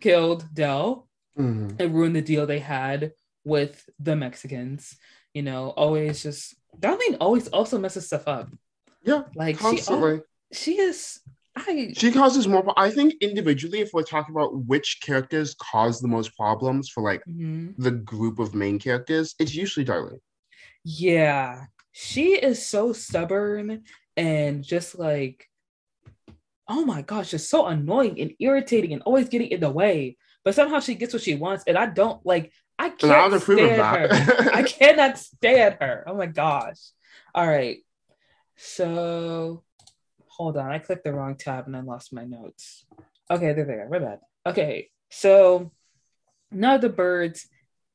[0.00, 1.80] killed Del Mhm.
[1.80, 3.00] and ruined the deal they had
[3.44, 4.96] with the Mexicans.
[5.34, 8.48] You know, always just, Darlene always also messes stuff up.
[9.06, 10.12] Yeah, Like, she, constantly.
[10.14, 11.20] al- she is,
[11.56, 12.70] I, She causes more.
[12.76, 17.22] I think individually, if we're talking about which characters cause the most problems for like
[17.26, 17.74] Mhm.
[17.78, 20.18] the group of main characters, it's usually Darlene.
[20.84, 23.84] Yeah, she is so stubborn
[24.16, 25.48] and just like,
[26.68, 30.16] oh my gosh, just so annoying and irritating and always getting in the way.
[30.44, 32.52] But somehow she gets what she wants, and I don't like.
[32.78, 34.50] I can't of stand her.
[34.52, 36.04] I cannot stand her.
[36.06, 36.78] Oh my gosh.
[37.34, 37.78] All right.
[38.56, 39.62] So
[40.28, 40.70] hold on.
[40.70, 42.84] I clicked the wrong tab and I lost my notes.
[43.30, 43.88] Okay, there they are.
[43.88, 44.20] My bad.
[44.46, 44.90] Okay.
[45.10, 45.72] So
[46.50, 47.48] now the Byrdes,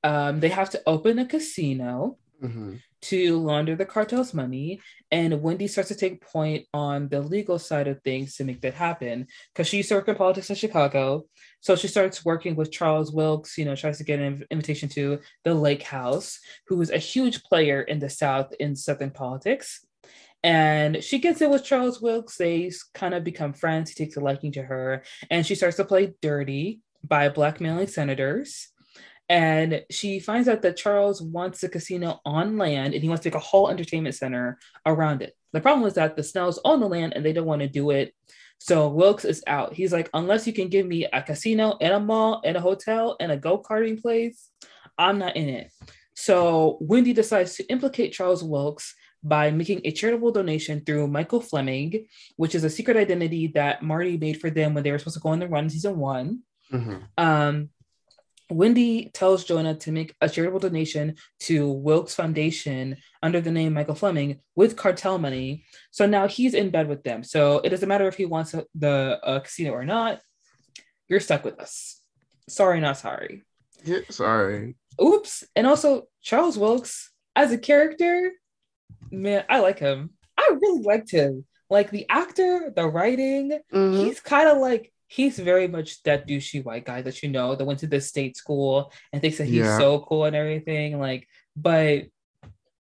[0.04, 2.82] um, they have to open a casino Mhm.
[3.02, 4.82] to launder the cartel's money.
[5.12, 8.74] And Wendy starts to take point on the legal side of things to make that
[8.74, 11.26] happen because she used to work in politics in Chicago.
[11.60, 15.20] So she starts working with Charles Wilkes, you know, tries to get an invitation to
[15.44, 19.86] the Lake House, who is a huge player in the South in Southern politics.
[20.44, 22.38] And she gets in with Charles Wilkes.
[22.38, 23.92] They kind of become friends.
[23.92, 25.04] He takes a liking to her.
[25.30, 28.70] And she starts to play dirty by blackmailing senators.
[29.30, 33.30] And she finds out that Charles wants a casino on land and he wants to
[33.30, 35.34] make a whole entertainment center around it.
[35.54, 37.92] The problem is that the Snells own the land and they don't want to do
[37.92, 38.14] it.
[38.58, 39.74] So Wilkes is out.
[39.74, 43.16] He's like, unless you can give me a casino and a mall and a hotel
[43.20, 44.50] and a go karting place,
[44.98, 45.72] I'm not in it.
[46.14, 52.08] So Wendy decides to implicate Charles Wilkes by making a charitable donation through Michael Fleming,
[52.38, 55.22] which is a secret identity that Marty made for them when they were supposed to
[55.22, 56.40] go on the run in season one.
[56.72, 57.04] Mhm.
[57.18, 57.70] Um,
[58.50, 63.96] Wendy tells Jonah to make a charitable donation to Wilkes Foundation under the name Michael
[63.96, 65.64] Fleming with cartel money.
[65.92, 67.24] So now he's in bed with them.
[67.24, 70.22] So it doesn't matter if he wants the uh, casino or not.
[71.08, 72.02] You're stuck with us.
[72.50, 73.44] Sorry, not sorry.
[73.86, 74.76] Yeah, sorry.
[75.02, 75.44] Oops.
[75.56, 78.34] And also, Charles Wilkes as a character,
[79.12, 80.12] man, I like him.
[80.38, 81.46] I really liked him.
[81.70, 83.98] Like the actor, the writing, Mhm.
[84.06, 87.66] he's kind of like he's very much that douchey white guy that you know that
[87.66, 89.78] went to this state school and thinks that he's Yeah.
[89.78, 91.00] so cool and everything.
[91.00, 92.06] Like, but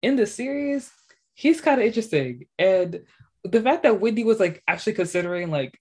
[0.02, 0.90] in the series,
[1.34, 2.46] he's kind of interesting.
[2.58, 3.00] And
[3.44, 5.76] the fact that Wendy was like actually considering like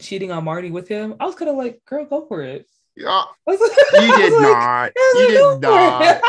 [0.00, 2.66] cheating on Marty with him, I was kind of like, girl, go for it.
[2.96, 4.92] Yeah, was- you did like- not.
[4.94, 6.22] Was You did "Go for it." not.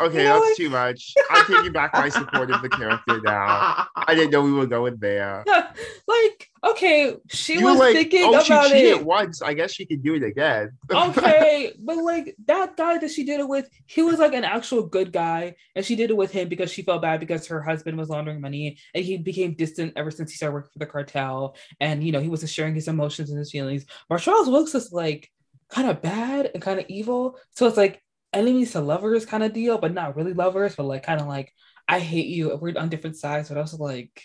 [0.00, 1.14] Okay, You know, that's too much.
[1.30, 3.86] I'm taking back my support of the character now.
[3.96, 5.44] I didn't know we were going there.
[6.08, 9.04] like, okay, she you was like, thinking oh, she about cheated it.
[9.06, 9.42] once.
[9.42, 10.70] I guess she could do it again.
[10.90, 14.82] okay, but like that guy that she did it with, he was like an actual
[14.86, 17.96] good guy, and she did it with him because she felt bad because her husband
[17.96, 21.56] was laundering money, and he became distant ever since he started working for the cartel,
[21.80, 23.86] and you know he wasn't sharing his emotions and his feelings.
[24.10, 25.30] Marshall's Wilkes is like
[25.68, 29.52] kind of bad and kind of evil, so it's like enemies to lovers kind of
[29.52, 31.52] deal, but not really lovers, but like kind of like
[31.88, 34.22] I hate you, we're on different sides, but also like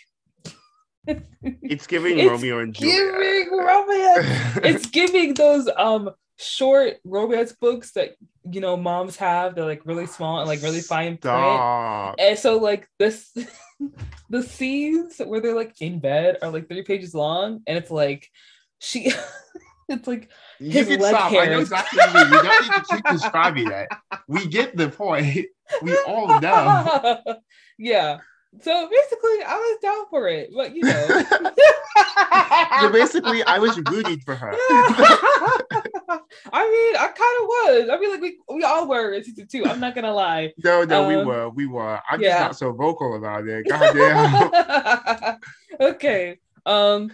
[1.42, 2.96] it's giving It's Romeo and Juliet.
[2.98, 4.56] giving romance.
[4.64, 8.14] it's giving those um short romance books that
[8.50, 11.24] you know moms have they're like really small and like really fine print
[12.18, 13.36] and so like this
[14.30, 18.28] the scenes where they're like in bed are like three pages long and it's like
[18.80, 19.12] she
[19.92, 20.28] it's like
[20.58, 21.32] You his leg stop.
[21.32, 22.32] I know exactly what you mean.
[22.32, 23.88] You don't need to keep describing that.
[24.28, 25.46] We get the point.
[25.82, 27.18] We all know.
[27.78, 28.18] yeah
[28.60, 31.22] so basically i was down for it but you know
[32.80, 34.52] so basically, I was rooting for her.
[36.52, 37.88] I mean, I kind of was.
[37.90, 39.64] I mean, like we we all were in season two.
[39.66, 40.52] I'm not gonna lie.
[40.62, 42.00] No, no, we Um, were, we were.
[42.10, 42.30] I'm yeah.
[42.30, 43.66] just not so vocal about it.
[43.68, 45.38] God damn.
[45.80, 46.38] okay.
[46.66, 47.12] Um.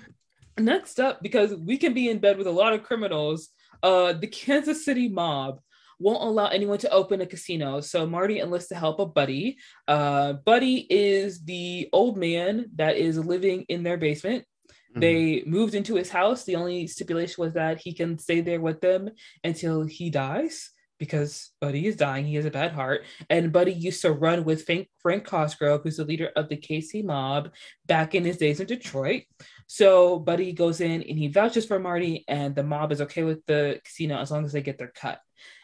[0.58, 3.48] Next up, because we can be in bed with a lot of criminals,
[3.82, 5.60] uh, the Kansas City mob
[6.00, 7.80] won't allow anyone to open a casino.
[7.80, 9.58] So Marty enlists the help of Buddy.
[9.86, 14.44] Uh, Buddy is the old man that is living in their basement.
[14.68, 15.00] Mm-hmm.
[15.00, 16.44] They moved into his house.
[16.44, 19.10] The only stipulation was that he can stay there with them
[19.42, 22.26] until he dies because Buddy is dying.
[22.26, 23.04] He has a bad heart.
[23.30, 27.50] And Buddy used to run with Frank, Cosgrove, who's the leader of the KC mob
[27.86, 29.22] back in his days in Detroit.
[29.66, 33.44] So Buddy goes in and he vouches for Marty, and the mob is okay with
[33.46, 35.20] the casino as long as they get their cut.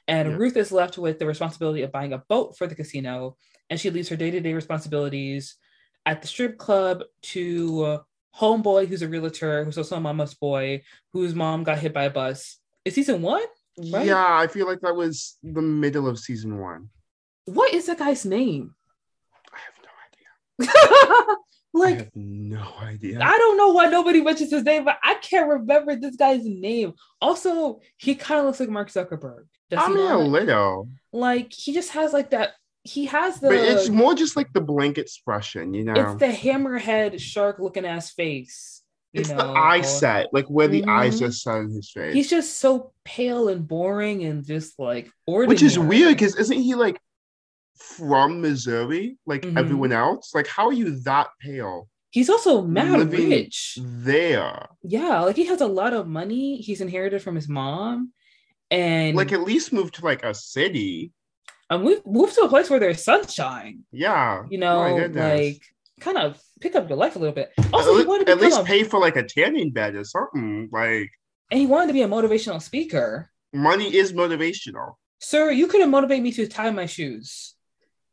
[0.07, 0.37] And Yeah.
[0.37, 3.37] Ruth is left with the responsibility of buying a boat for the casino,
[3.71, 5.57] and she leaves her day to day responsibilities
[6.07, 8.01] at the strip club to
[8.39, 12.11] Homeboy, who's a realtor, who's also a mama's boy, whose mom got hit by a
[12.11, 12.59] bus.
[12.85, 13.45] Is season one?
[13.79, 14.07] Right?
[14.07, 16.91] Yeah, I feel like that was the middle of season one.
[17.47, 18.75] What is that guy's name?
[19.53, 20.73] I have no idea.
[21.75, 23.21] I like, have no idea.
[23.21, 26.95] I don't know why nobody mentions his name, but I can't remember this guy's name.
[27.21, 29.47] Also, he kind of looks like Mark Zuckerberg.
[29.77, 32.53] I mean, a little, Like, he just has like that.
[32.85, 33.49] He has the.
[33.49, 35.95] but it's more just like the blank expression, you know.
[35.95, 38.83] it's the hammerhead shark looking ass face.
[39.15, 41.19] You It's know, the eye set, like where the eyes Mhm.
[41.21, 42.13] just set in his face.
[42.15, 45.55] He's just so pale and boring and just like ordinary.
[45.55, 46.99] Which is weird because isn't he like
[47.77, 49.57] from Missouri, like Mhm.
[49.57, 50.35] everyone else?
[50.35, 53.79] Like, how are you that pale He's also mad rich.
[53.81, 54.69] there?
[54.83, 56.57] Yeah, like he has a lot of money.
[56.57, 58.13] He's inherited from his mom,
[58.71, 61.13] and Like, at least move to like a city.
[61.71, 63.85] and we moved to a place where there's sunshine.
[63.93, 64.81] Yeah, You know,
[65.15, 65.63] like
[66.01, 67.53] kind of pick up your life a little bit.
[67.59, 69.95] at, Also, he le- wanted to at least a- pay for like a tanning bed
[69.95, 70.69] or something.
[70.73, 71.11] Like,
[71.51, 73.31] and he wanted to be a motivational speaker.
[73.53, 74.95] money is motivational.
[75.21, 77.55] Sir, you couldn't motivate me to tie my shoes.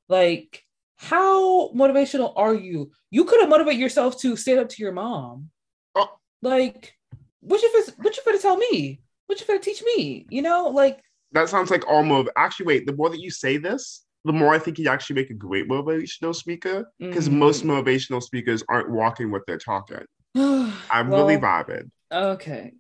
[0.08, 0.64] Like,
[0.98, 2.92] how motivational are you?
[3.10, 5.50] You could have motivated yourself to stand up to your mom.
[5.96, 6.10] Oh.
[6.42, 6.94] Like,
[7.40, 9.02] what you what you gonna tell me?
[9.26, 10.28] What you gonna teach me?
[10.30, 12.30] You know, like That sounds like all move.
[12.36, 12.86] Actually, wait.
[12.86, 15.68] The more that you say this, the more I think you'd actually make a great
[15.68, 16.92] motivational speaker.
[17.00, 17.34] Because mm.
[17.34, 20.06] most motivational speakers aren't walking what they're talking.
[20.36, 21.90] I'm really vibing.
[22.12, 22.74] okay.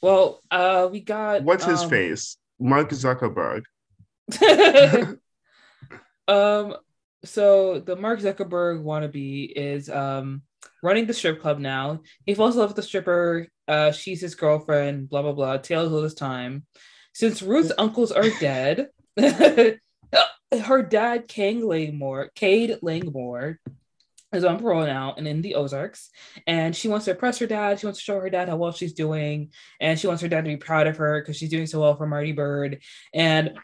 [0.00, 2.36] Well, uh, we got What's his um, face?
[2.60, 3.62] Mark Zuckerberg.
[6.28, 6.76] um,
[7.24, 10.42] so the Mark Zuckerberg wannabe is um
[10.82, 12.00] running the strip club now.
[12.26, 13.48] He falls in love with the stripper.
[13.66, 15.08] Uh, she's his girlfriend.
[15.08, 15.56] Blah blah blah.
[15.58, 16.66] Tales all this time.
[17.14, 18.88] Since Ruth's uncles are dead,
[20.52, 23.58] her dad, Kang Langmore, Cade Langmore,
[24.32, 26.10] is on parole now and in the Ozarks.
[26.46, 27.80] And she wants to impress her dad.
[27.80, 29.52] She wants to show her dad how well she's doing.
[29.80, 31.96] And she wants her dad to be proud of her because she's doing so well
[31.96, 32.80] for Marty Byrde.
[33.14, 33.58] And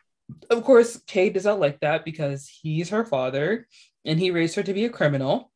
[0.49, 3.66] of course, Cade does not like that because he's her father
[4.07, 5.53] and he raised her to be a criminal.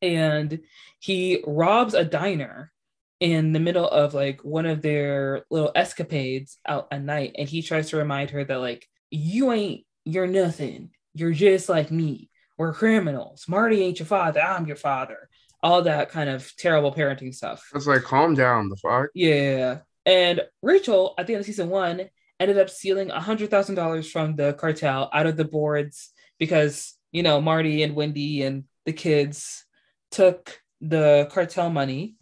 [0.00, 0.60] And
[1.00, 2.70] he robs a diner
[3.18, 7.32] in the middle of like one of their little escapades out at night.
[7.36, 10.90] And he tries to remind her that, like, you ain't, you're nothing.
[11.14, 12.30] You're just like me.
[12.56, 13.46] We're criminals.
[13.48, 14.40] Marty ain't your father.
[14.40, 15.28] I'm your father.
[15.62, 17.68] All that kind of terrible parenting stuff.
[17.74, 18.68] It's like, calm down.
[18.70, 19.08] The fuck.
[19.14, 19.80] Yeah.
[20.06, 24.10] And Rachel, at the end of season one, ended up stealing a hundred thousand dollars
[24.10, 28.92] from the cartel out of the boards because you know Marty and Wendy and the
[28.92, 29.64] kids
[30.10, 32.14] took the cartel money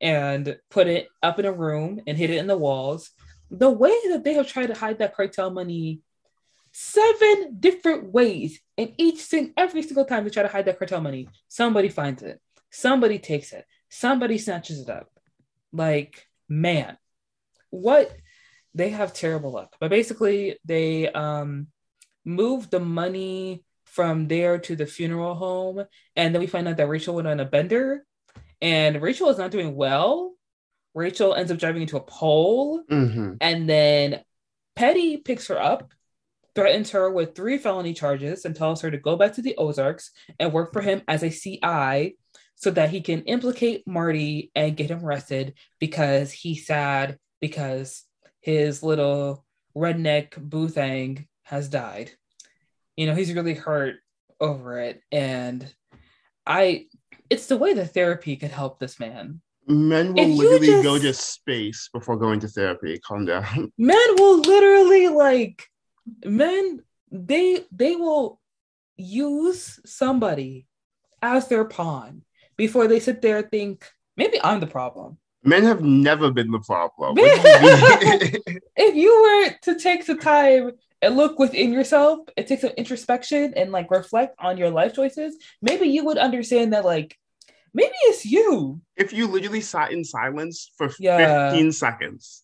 [0.00, 3.10] and put it up in a room and hid it in the walls.
[3.50, 6.00] The way that they have tried to hide that cartel money
[6.78, 8.60] seven different ways.
[8.76, 12.22] And each thing, every single time they try to hide that cartel money, somebody finds
[12.22, 12.38] it,
[12.70, 15.08] somebody takes it, somebody snatches it up.
[15.72, 16.98] Like, man,
[17.70, 18.14] what
[18.74, 19.74] they have terrible luck.
[19.80, 21.68] But basically, they um
[22.26, 25.82] moved the money from there to the funeral home.
[26.14, 28.04] And then we find out that Rachel went on a bender
[28.60, 30.34] and Rachel is not doing well.
[30.92, 32.82] Rachel ends up driving into a pole.
[32.90, 33.34] Mm-hmm.
[33.40, 34.20] And then
[34.74, 35.92] Petty picks her up,
[36.56, 40.10] threatens her with three felony charges, and tells her to go back to the Ozarks
[40.40, 42.16] and work for him as a CI
[42.56, 48.02] so that he can implicate Marty and get him arrested because he's sad because
[48.40, 49.44] his little
[49.76, 52.10] redneck boo Boothang has died.
[52.96, 53.96] You know, he's really hurt
[54.40, 55.02] over it.
[55.12, 55.70] And
[56.46, 56.86] I,
[57.28, 59.42] it's the way that therapy could help this man.
[59.68, 62.98] Men will If literally just- go to space before going to therapy.
[63.00, 63.72] Calm down.
[63.78, 65.64] Men will literally like,
[66.24, 68.40] men, they, they will
[68.96, 70.66] use somebody
[71.22, 72.22] as their pawn
[72.56, 73.84] before they sit there and think,
[74.16, 75.18] maybe I'm the problem.
[75.44, 77.14] Men have never been the problem.
[77.14, 78.60] Men- What do you mean?
[78.76, 83.54] if you were to take the time and look within yourself and take some introspection
[83.54, 87.16] and like reflect on your life choices, maybe you would understand that like
[87.74, 88.80] maybe it's you.
[88.96, 91.50] if you literally sat in silence for Yeah.
[91.50, 92.42] 15 seconds,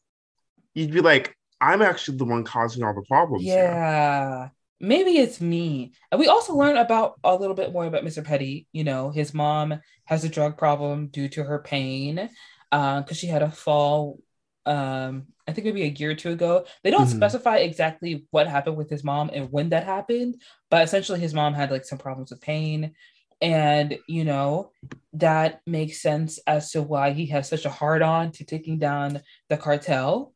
[0.75, 3.45] you'd be like, I'm actually the one causing all the problems.
[3.45, 4.49] here." Yeah.
[4.81, 5.93] Maybe it's me.
[6.11, 8.25] And we also learn about a little bit more about Mr.
[8.25, 8.67] Petty.
[8.73, 12.29] You know, his mom has a drug problem due to her pain
[12.71, 14.19] because she had a fall,
[14.67, 16.67] um, I think maybe a year or two ago.
[16.83, 17.15] They don't Mhm.
[17.15, 21.55] specify exactly what happened with his mom and when that happened, but essentially his mom
[21.55, 22.95] had like some problems with pain.
[23.41, 24.71] And, you know,
[25.15, 29.21] that makes sense as to why he has such a hard on to taking down
[29.49, 30.32] the cartel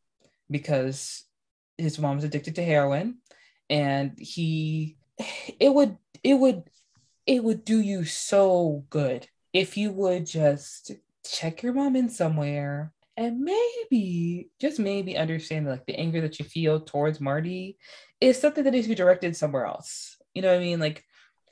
[0.51, 1.24] because
[1.78, 3.18] his mom's addicted to heroin
[3.68, 4.97] and he
[5.61, 6.64] it would it would
[7.26, 10.92] it would do you so good if you would just
[11.24, 16.44] check your mom in somewhere and maybe just maybe understand like the anger that you
[16.44, 17.78] feel towards Marty
[18.20, 20.16] is something that needs to be directed somewhere else.
[20.34, 20.80] You know what I mean?
[20.80, 21.03] Like,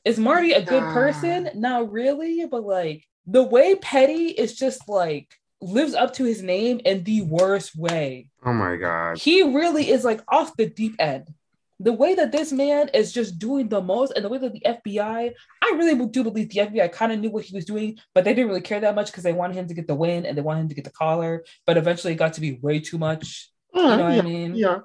[0.05, 1.49] is Marty a good person?
[1.55, 6.81] Not really, but like the way Petty is just like lives up to his name
[6.85, 9.19] in the worst way Oh my God.
[9.19, 11.33] he really is like off the deep end.
[11.81, 14.61] The way that this man is just doing the most, and the way that the
[14.65, 15.33] FBI,
[15.63, 18.33] I really do believe the FBI kind of knew what he was doing, but they
[18.33, 20.43] didn't really care that much because they wanted him to get the win and they
[20.43, 21.45] wanted him to get the collar.
[21.67, 23.51] But eventually, it got to be way too much.
[23.75, 24.55] Uh, You know what yeah, I mean?
[24.55, 24.79] yeah.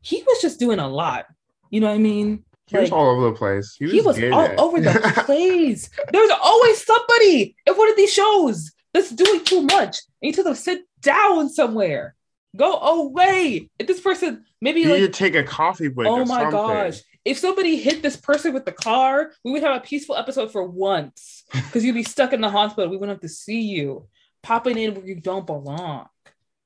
[0.00, 1.26] He was just doing a lot.
[1.70, 2.44] You know what I mean?
[2.66, 3.76] He was all over the place.
[3.78, 4.90] He was, he was all over the
[5.24, 5.88] place.
[6.12, 9.98] There's always somebody in one of these shows that's doing too much.
[10.22, 12.14] And you tell them sit down somewhere.
[12.56, 13.68] Go away.
[13.78, 16.08] If this person maybe you like need to take a coffee break.
[16.08, 16.50] oh my something.
[16.50, 17.00] gosh.
[17.24, 20.64] If somebody hit this person with the car, we would have a peaceful episode for
[20.64, 21.42] once.
[21.52, 22.90] Because you'd be stuck in the hospital.
[22.90, 24.08] We wouldn't have to see you
[24.42, 26.06] popping in where you don't belong.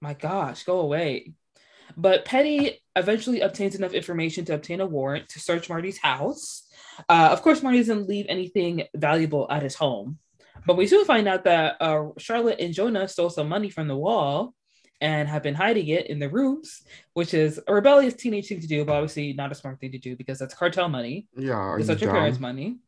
[0.01, 1.33] My gosh, go away.
[1.97, 6.64] But Petty eventually obtains enough information to obtain a warrant to search Marty's house.
[7.09, 10.18] Uh, of course, Marty doesn't leave anything valuable at his home.
[10.69, 13.97] But we soon find out that uh, Charlotte and Jonah stole some money from the
[13.97, 14.55] wall
[15.01, 16.83] and have been hiding it in the rooms,
[17.14, 19.99] which is a rebellious teenage thing to do, but obviously not a smart thing to
[19.99, 21.27] do because that's cartel money.
[21.35, 21.75] Yeah.
[21.79, 22.81] It's not your parents' money.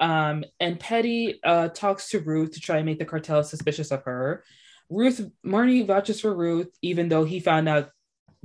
[0.00, 4.04] Um, and Petty uh, talks to Ruth to try and make the cartel suspicious of
[4.04, 4.42] her.
[4.88, 7.90] Ruth, Marty vouches for Ruth, even though he found out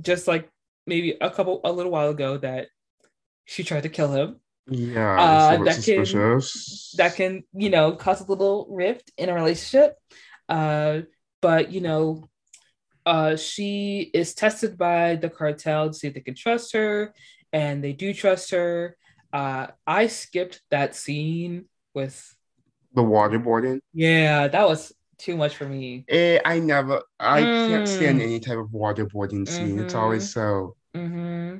[0.02, 0.50] just like
[0.86, 2.68] maybe a couple, a little while ago that
[3.46, 4.40] she tried to kill him.
[4.68, 5.20] Yeah.
[5.20, 6.94] Uh, that little can- suspicious.
[6.96, 9.96] That can, you know, cause a little rift in a relationship.
[10.48, 11.02] Uh,
[11.42, 12.28] but, you know,
[13.06, 17.12] uh, she is tested by the cartel to see if they can trust her,
[17.52, 18.96] and they do trust her.
[19.32, 22.34] Uh, I skipped that scene with,
[22.94, 23.80] the waterboarding.
[23.92, 26.04] yeah, that was too much for me.
[26.08, 28.22] Eh, I never, I can't stand Mm.
[28.22, 29.80] any type of waterboarding scene.
[29.80, 30.76] It's always so.
[30.94, 31.58] hmm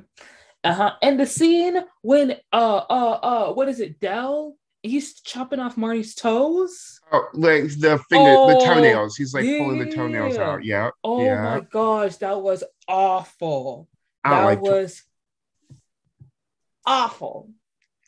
[0.65, 0.93] Uh-huh.
[1.01, 4.57] And the scene when uh uh uh what is it, Del?
[4.83, 6.99] He's chopping off Marty's toes.
[7.11, 9.15] Oh, like the finger, the Oh, toenails.
[9.15, 10.63] He's like pulling the toenails out.
[10.63, 10.89] Yeah.
[11.03, 11.41] Oh yeah.
[11.41, 13.87] my gosh, that was awful.
[14.23, 14.61] That like.
[14.61, 15.01] was
[16.85, 17.49] awful.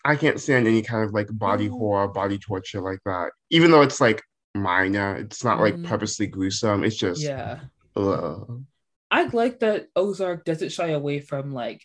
[0.05, 1.77] I can't stand any kind of like body Oh.
[1.77, 3.31] horror, body torture like that.
[3.49, 4.21] Even though it's like
[4.55, 5.85] minor, it's not like Mhm.
[5.85, 6.83] purposely gruesome.
[6.83, 7.21] It's just.
[7.21, 7.59] Yeah.
[7.95, 8.63] ugh.
[9.09, 11.81] I like that Ozark doesn't shy away from like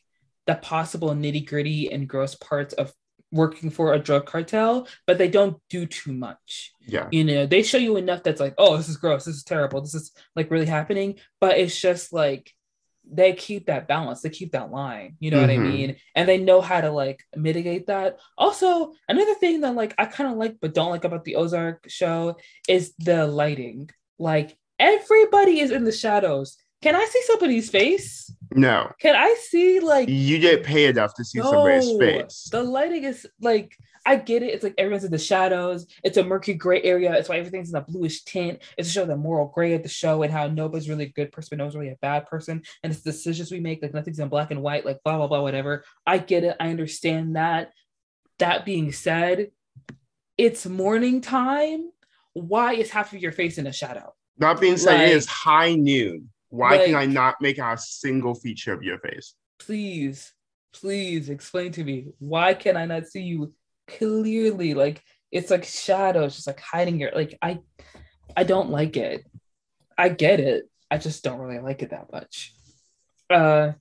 [0.46, 2.92] the possible nitty gritty and gross parts of
[3.30, 6.72] working for a drug cartel, but they don't do too much.
[6.86, 7.08] Yeah.
[7.10, 9.80] You know, they show you enough that's like, oh, this is gross, this is terrible,
[9.80, 12.52] this is like really happening, but it's just like
[13.10, 15.72] they keep that balance, they keep that line, you know what I Mhm.
[15.72, 15.96] mean?
[16.14, 18.18] And they know how to like mitigate that.
[18.36, 21.86] Also, another thing that like I kind of like but don't like about the Ozark
[21.88, 22.36] show
[22.68, 23.90] is the lighting.
[24.18, 26.56] Like everybody is in the shadows.
[26.82, 28.30] Can I see somebody's face?
[28.54, 32.48] No, Can I see like you get paid enough to see somebody's no, face.
[32.52, 33.74] The lighting is like
[34.04, 34.48] I get it.
[34.52, 35.86] It's like everyone's in the shadows.
[36.04, 37.14] It's a murky gray area.
[37.14, 38.58] It's why everything's in a bluish tint.
[38.76, 41.30] It's to show the moral gray of the show and how nobody's really a good
[41.32, 42.62] person, but nobody's really a bad person.
[42.82, 45.40] And it's decisions we make, like nothing's in black and white, like blah blah blah,
[45.40, 45.84] whatever.
[46.04, 46.56] I get it.
[46.60, 47.72] I understand that.
[48.38, 49.52] That being said,
[50.36, 51.90] it's morning time.
[52.34, 54.14] Why is half of your face in a shadow?
[54.38, 56.28] That being said, it Like- is high noon.
[56.52, 59.34] Why can I not make out a single feature of your face?
[59.66, 60.32] please,
[60.72, 63.52] please explain to me why can I not see you
[63.86, 64.74] clearly?
[64.74, 67.60] Like it's like shadows, just like hiding your like I
[68.36, 69.24] I don't like it.
[69.96, 70.68] I get it.
[70.90, 72.54] I just don't really like it that much.
[73.30, 73.72] Uh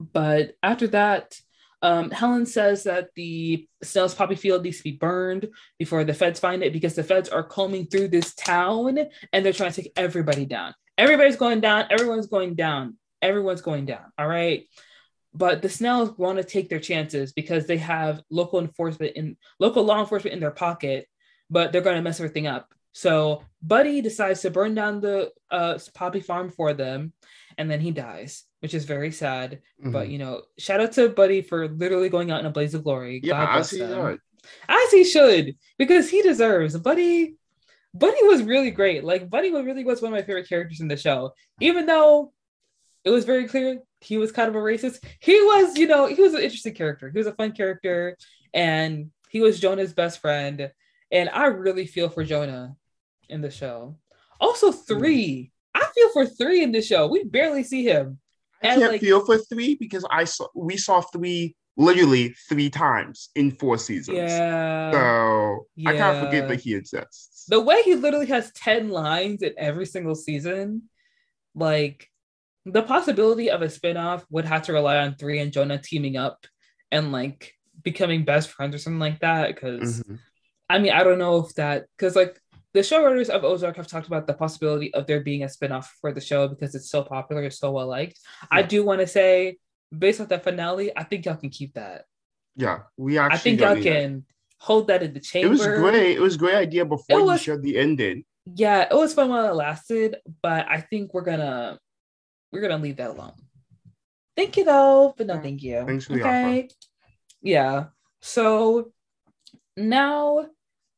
[0.00, 1.34] but after that,
[1.82, 6.38] um, Helen says that the Snell's poppy field needs to be burned before the feds
[6.38, 8.98] find it because the feds are combing through this town
[9.32, 10.72] and they're trying to take everybody down.
[10.98, 11.86] Everybody's going down.
[11.90, 12.96] Everyone's going down.
[13.22, 14.12] Everyone's going down.
[14.18, 14.66] All right.
[15.34, 19.84] But the Snells want to take their chances because they have local enforcement in local
[19.84, 21.06] law enforcement in their pocket,
[21.48, 22.72] but they're going to mess everything up.
[22.92, 27.12] So Buddy decides to burn down the uh, poppy farm for them,
[27.56, 29.60] and then he dies, which is very sad.
[29.78, 30.10] But Mhm.
[30.12, 33.20] you know, shout out to Buddy for literally going out in a blaze of glory.
[33.22, 33.90] yeah, God I bless see him.
[33.90, 34.18] that.
[34.68, 36.76] As he should, because he deserves.
[36.78, 37.36] Buddy,
[37.98, 39.04] Buddy was really great.
[39.04, 41.32] Like Buddy really was one of my favorite characters in the show.
[41.60, 42.32] Even though
[43.04, 46.20] it was very clear he was kind of a racist, he was, you know, he
[46.20, 47.10] was an interesting character.
[47.10, 48.16] He was a fun character,
[48.54, 50.70] and he was Jonah's best friend.
[51.10, 52.76] And I really feel for Jonah
[53.28, 53.96] in the show.
[54.40, 54.78] Also, hmm.
[54.86, 55.52] three.
[55.74, 57.06] I feel for three in the show.
[57.06, 58.18] We barely see him.
[58.62, 62.68] I And, can't like- feel for three because I saw we saw three literally three
[62.68, 64.18] times in four seasons.
[64.18, 64.90] Yeah.
[64.92, 67.46] So I can't forget that he exists.
[67.48, 70.82] the way he literally has 10 lines in every single season,
[71.54, 72.10] like
[72.66, 76.46] the possibility of a spinoff would have to rely on three and Jonah teaming up
[76.92, 79.54] and like becoming best friends or something like that.
[79.54, 80.18] Because Mhm.
[80.68, 82.38] I mean, I don't know if that because like
[82.74, 86.12] the showrunners of Ozark have talked about the possibility of there being a spinoff for
[86.12, 88.18] the show because it's so popular, it's so well liked.
[88.50, 89.56] I do want to say,
[89.96, 92.04] based off that finale, I think y'all can keep that.
[92.56, 93.34] Yeah, we actually.
[93.36, 93.94] I think got y'all me there.
[94.08, 94.26] can
[94.58, 95.46] hold that in the chamber.
[95.46, 96.16] It was great.
[96.16, 98.24] It was a great idea before It you was- showed the ending.
[98.56, 101.78] yeah, it was fun while it lasted, but I think we're gonna
[102.52, 103.34] we're gonna leave that alone.
[104.36, 105.84] Thank you though, but no thank you.
[105.86, 106.68] Thanks for the offer.
[107.42, 107.86] Yeah.
[108.22, 108.92] So
[109.76, 110.46] now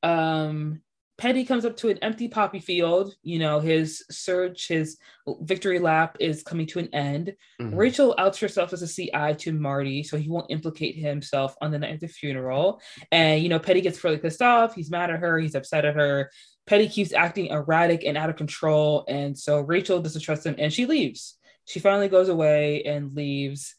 [0.02, 0.80] um
[1.20, 3.14] Petty comes up to an empty poppy field.
[3.22, 4.96] You know, his search, his
[5.42, 7.36] victory lap is coming to an end.
[7.60, 7.76] Mhm.
[7.76, 11.78] Rachel outs herself as a CI to Marty, so he won't implicate himself on the
[11.78, 12.80] night of the funeral.
[13.12, 14.74] And you know, Petty gets really pissed off.
[14.74, 15.38] He's mad at her.
[15.38, 16.30] He's upset at her.
[16.64, 20.72] Petty keeps acting erratic and out of control, and so Rachel doesn't trust him, and
[20.72, 21.36] she leaves.
[21.66, 23.74] She finally goes away and leaves,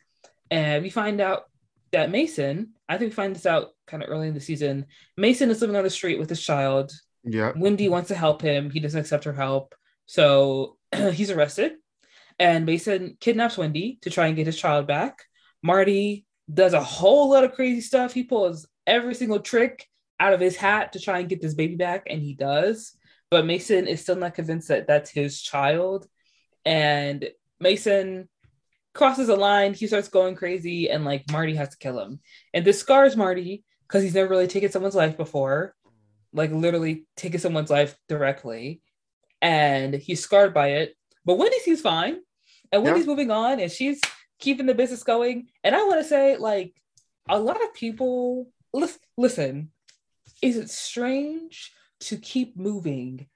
[0.52, 1.46] and we find out
[1.92, 2.74] that Mason.
[2.88, 4.86] I think we find this out kind of early in the season.
[5.18, 6.92] Mason is living on the street with his child.
[7.24, 7.54] Yeah.
[7.56, 8.70] Wendy wants to help him.
[8.70, 9.76] He doesn't accept her help.
[10.06, 10.78] So
[11.14, 11.74] he's arrested.
[12.40, 15.24] And Mason kidnaps Wendy to try and get his child back.
[15.62, 18.14] Marty does a whole lot of crazy stuff.
[18.14, 19.88] He pulls every single trick
[20.20, 22.94] out of his hat to try and get this baby back, and he does.
[23.30, 26.08] But Mason is still not convinced that that's his child.
[26.66, 28.28] And Mason
[28.94, 29.74] crosses a line.
[29.74, 32.20] He starts going crazy, and like Marty has to kill him.
[32.54, 35.76] And this scars Marty because he's never really taken someone's life before
[36.34, 38.82] like literally taking someone's life directly
[39.42, 40.96] and he's scarred by it.
[41.26, 42.18] But wendy seems fine
[42.72, 44.00] and wendy's moving on and she's
[44.40, 45.48] keeping the business going.
[45.64, 46.74] And i want to say like
[47.30, 49.72] a lot of people lis- listen
[50.42, 53.28] is it strange to keep moving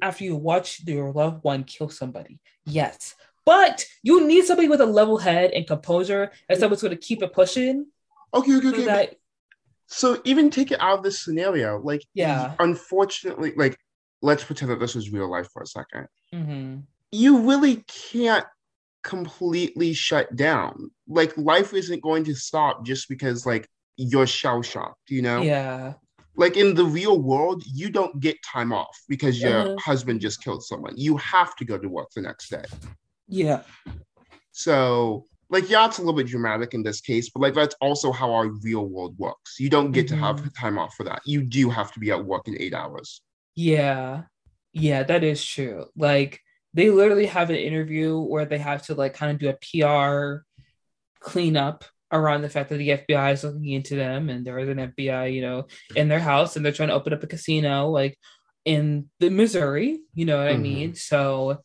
[0.00, 2.40] after you watch your loved one kill somebody?
[2.64, 3.14] Yes.
[3.44, 7.22] But you need somebody with a level head and composure and someone's going to keep
[7.22, 7.86] it pushing
[8.34, 8.84] Okay, okay, so okay.
[8.84, 9.14] that
[9.86, 12.54] So even take it out of this scenario, like Yeah.
[12.58, 13.76] unfortunately, like
[14.22, 16.08] let's pretend that this was real life for a second.
[16.32, 16.84] Mhm.
[17.12, 18.46] You really can't
[19.02, 20.90] completely shut down.
[21.06, 25.42] Like life isn't going to stop just because like you're shell shocked, you know?
[25.42, 25.94] yeah
[26.36, 29.76] Like in the real world, you don't get time off because your Uh-huh.
[29.78, 30.94] husband just killed someone.
[30.96, 32.64] You have to go to work the next day.
[33.28, 33.62] yeah
[34.52, 38.12] So, like, yeah, it's a little bit dramatic in this case, but like, that's also
[38.12, 39.58] how our real world works.
[39.58, 41.22] You don't get to have time off for that.
[41.24, 43.22] You do have to be at work in eight hours.
[43.54, 44.22] Yeah.
[44.72, 45.86] Yeah, that is true.
[45.96, 46.40] Like
[46.74, 50.42] they literally have an interview where they have to like kind of do a PR
[51.20, 54.78] cleanup around the fact that the FBI is looking into them and there is an
[54.78, 58.18] FBI, you know, in their house and they're trying to open up a casino like
[58.64, 60.60] in the Missouri, you know what mm-hmm.
[60.60, 60.94] I mean?
[60.94, 61.62] So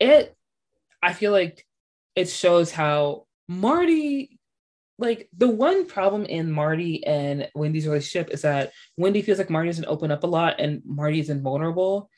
[0.00, 0.36] it
[1.02, 1.64] I feel like
[2.14, 4.38] it shows how Marty
[4.98, 9.68] like the one problem in Marty and Wendy's relationship is that Wendy feels like Marty
[9.68, 12.08] doesn't open up a lot and Marty is invulnerable.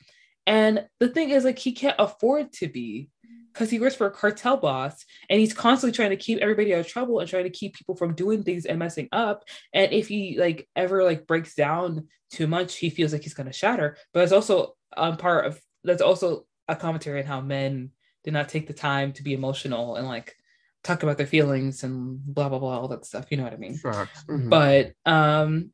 [0.45, 3.09] And the thing is, like, he can't afford to be
[3.51, 6.81] because he works for a cartel boss and he's constantly trying to keep everybody out
[6.81, 9.43] of trouble and trying to keep people from doing things and messing up.
[9.73, 13.53] And if he like ever like breaks down too much, he feels like he's gonna
[13.53, 13.97] shatter.
[14.13, 17.91] But it's also um part of that's also a commentary on how men
[18.25, 20.35] did not take the time to be emotional and like
[20.83, 23.27] talk about their feelings and blah blah blah all that stuff.
[23.29, 23.77] You know what I mean?
[23.77, 24.49] Mm-hmm.
[24.49, 25.71] But um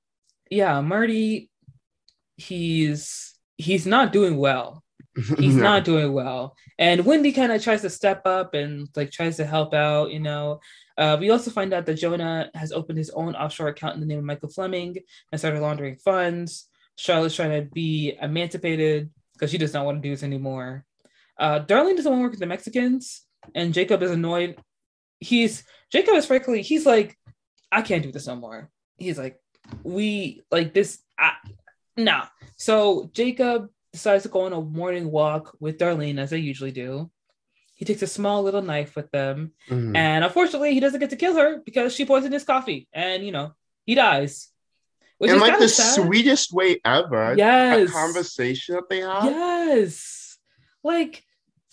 [0.49, 1.49] yeah, Marty,
[2.35, 4.83] he's he's not doing well.
[5.15, 5.63] He's no.
[5.63, 6.55] not doing well.
[6.77, 10.19] And Wendy kind of tries to step up and like tries to help out, you
[10.19, 10.59] know.
[10.97, 14.05] Uh, we also find out that Jonah has opened his own offshore account in the
[14.05, 14.97] name of Michael Fleming
[15.31, 16.67] and started laundering funds.
[16.95, 20.85] Charlotte's trying to be emancipated because she does not want to do this anymore.
[21.37, 23.25] Uh, Darlene doesn't want to work with the Mexicans,
[23.55, 24.57] and Jacob is annoyed.
[25.19, 27.17] He's Jacob is frankly, he's like,
[27.71, 28.69] I can't do this no more.
[28.97, 29.39] He's like,
[29.83, 30.99] we like this.
[31.17, 31.33] I,
[31.97, 32.25] nah.
[32.55, 37.09] So Jacob decides to go on a morning walk with Darlene, as they usually do.
[37.75, 39.95] He takes a small little knife with them, mm-hmm.
[39.95, 43.31] and unfortunately, he doesn't get to kill her because she poisoned his coffee, and you
[43.31, 43.53] know
[43.85, 44.49] he dies.
[45.17, 45.95] Which and like the sad.
[45.95, 47.35] sweetest way ever.
[47.37, 47.89] Yes.
[47.89, 49.25] A conversation that they have.
[49.25, 50.20] Yes.
[50.83, 51.23] Like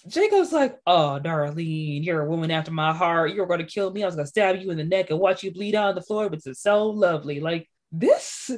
[0.06, 3.34] Jacob's like, oh, Darlene, you're a woman after my heart.
[3.34, 4.02] You're going to kill me.
[4.02, 6.02] I was going to stab you in the neck and watch you bleed on the
[6.02, 7.40] floor, but it's so lovely.
[7.40, 8.50] Like, this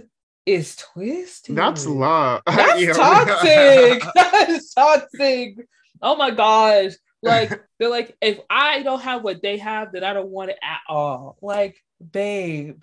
[0.47, 1.57] is twisted.
[1.57, 2.43] That's love.
[2.47, 4.03] That's toxic.
[4.15, 5.57] that is toxic.
[6.03, 6.93] Oh my gosh.
[7.23, 10.59] Like they're like, if I don't have what they have, then I don't want it
[10.63, 11.37] at all.
[11.43, 11.77] Like,
[12.13, 12.83] babe,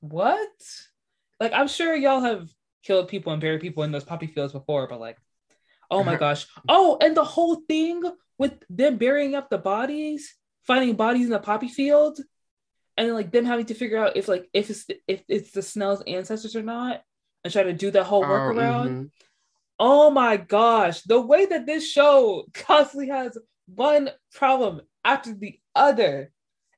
[0.00, 0.48] what?
[1.38, 2.48] Like, I'm sure y'all have
[2.82, 5.18] killed people and buried people in those poppy fields before, but like,
[5.90, 6.46] oh my gosh.
[6.68, 8.02] Oh, and the whole thing
[8.38, 12.18] with them burying up the bodies, finding bodies in the poppy field
[12.96, 16.02] and like them having to figure out if like if it's if it's the Snell's
[16.06, 17.02] ancestors or not,
[17.44, 18.88] and try to do that whole oh, workaround.
[18.88, 19.04] Mm-hmm.
[19.78, 26.32] Oh my gosh, the way that this show constantly has one problem after the other,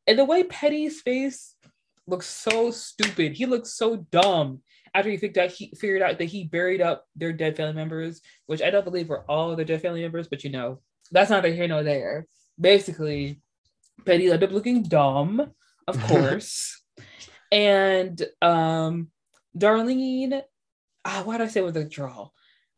[0.06, 1.54] and the way Petty's face
[2.06, 3.32] looks so stupid.
[3.32, 4.62] He looks so dumb
[4.94, 8.20] after he figured out he figured out that he buried up their dead family members,
[8.46, 10.80] which I don't believe were all their dead family members, but you know,
[11.10, 12.26] that's neither here nor there.
[12.60, 13.40] Basically,
[14.04, 15.52] Petty ended up looking dumb
[15.88, 16.82] of course.
[17.50, 19.08] and um,
[19.56, 20.42] Darlene,
[21.04, 22.28] ah, why did I say with a draw?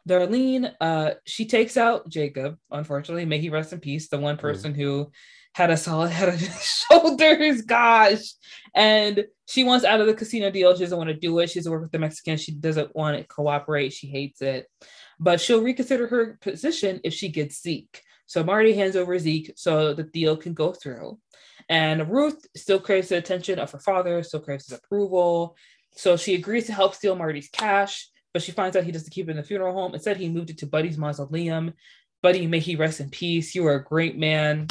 [0.08, 4.74] Darlene, uh, she takes out Jacob, unfortunately, may he rest in peace, the one person
[4.74, 5.10] who
[5.52, 8.34] had a solid head on his shoulders, gosh.
[8.74, 10.74] And she wants out of the casino deal.
[10.74, 11.50] She doesn't want to do it.
[11.50, 12.42] She doesn't work with the Mexicans.
[12.42, 13.92] She doesn't want to cooperate.
[13.92, 14.66] She hates it.
[15.18, 18.02] But she'll reconsider her position if she gets Zeke.
[18.26, 21.18] So Marty hands over Zeke so the deal can go through.
[21.68, 25.56] And Ruth still craves the attention of her father, still craves his approval.
[25.96, 29.28] So she agrees to help steal Marty's cash, but she finds out he doesn't keep
[29.28, 29.94] it in the funeral home.
[29.94, 31.74] Instead, he moved it to Buddy's mausoleum.
[32.22, 33.54] Buddy, may he rest in peace.
[33.54, 34.68] You are a great man.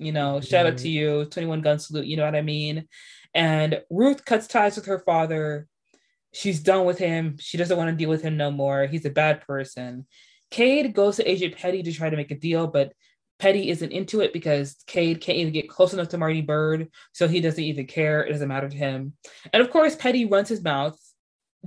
[0.00, 1.20] You know, shout out to mm-hmm.
[1.20, 1.24] you.
[1.26, 2.06] 21 gun salute.
[2.06, 2.88] You know what I mean?
[3.34, 5.66] And Ruth cuts ties with her father.
[6.32, 7.36] She's done with him.
[7.38, 8.86] She doesn't want to deal with him no more.
[8.86, 10.06] He's a bad person.
[10.50, 12.92] Cade goes to Agent Petty to try to make a deal, but
[13.38, 17.26] Petty isn't into it because Cade can't even get close enough to Marty Byrde, so
[17.26, 18.22] he doesn't even care.
[18.22, 19.14] It doesn't matter to him.
[19.52, 20.98] And of course, Petty runs his mouth,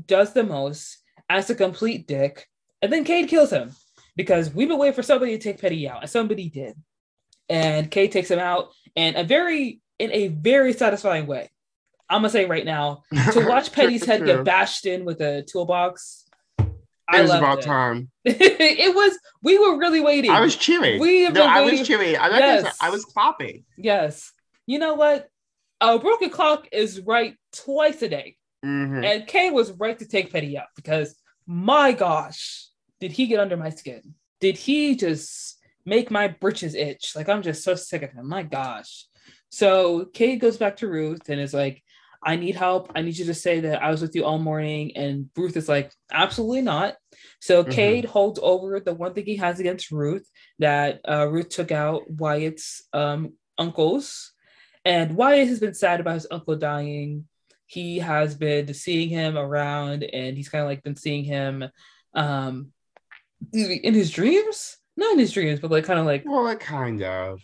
[0.06, 2.48] does the most, as a complete dick,
[2.82, 3.72] and then Cade kills him
[4.16, 6.76] because we've been waiting for somebody to take Petty out, and somebody did.
[7.50, 11.50] And Cade takes him out in a very in a very satisfying way.
[12.10, 16.24] I'm gonna say right now to watch Petty's head get bashed in with a toolbox
[17.12, 17.66] it was about it.
[17.66, 18.10] time.
[18.26, 19.18] it was.
[19.42, 20.32] We were really waiting.
[20.32, 21.00] I was cheering.
[21.00, 22.16] We no, I was cheering.
[22.18, 22.78] I, yes.
[22.82, 23.66] I was clapping.
[23.78, 24.32] Yes.
[24.66, 25.30] You know what?
[25.82, 29.04] A broken clock is right twice a day, mm-hmm.
[29.04, 31.16] and Kane was right to take Petty out because
[31.46, 32.68] my gosh,
[33.02, 34.16] did he get under my skin?
[34.40, 35.53] Did he just
[35.86, 37.14] make my britches itch?
[37.16, 38.28] Like I'm just so sick of him.
[38.28, 39.06] My gosh.
[39.50, 41.84] So Cade goes back to Ruth and is like,
[42.26, 42.92] I need help.
[42.96, 44.96] I need you to say that I was with you all morning.
[44.96, 46.96] And Ruth is like, absolutely not.
[47.42, 47.72] So mm-hmm.
[47.72, 50.28] Cade holds over the one thing he has against Ruth
[50.60, 54.32] that uh, Ruth took out Wyatt's um, uncles.
[54.86, 57.28] And Wyatt has been sad about his uncle dying.
[57.68, 61.66] He has been seeing him around and he's kind of like been seeing him
[62.14, 62.72] um,
[63.54, 64.78] in his dreams.
[64.98, 67.42] Not in his dreams, but like kind of like Well, like kind of.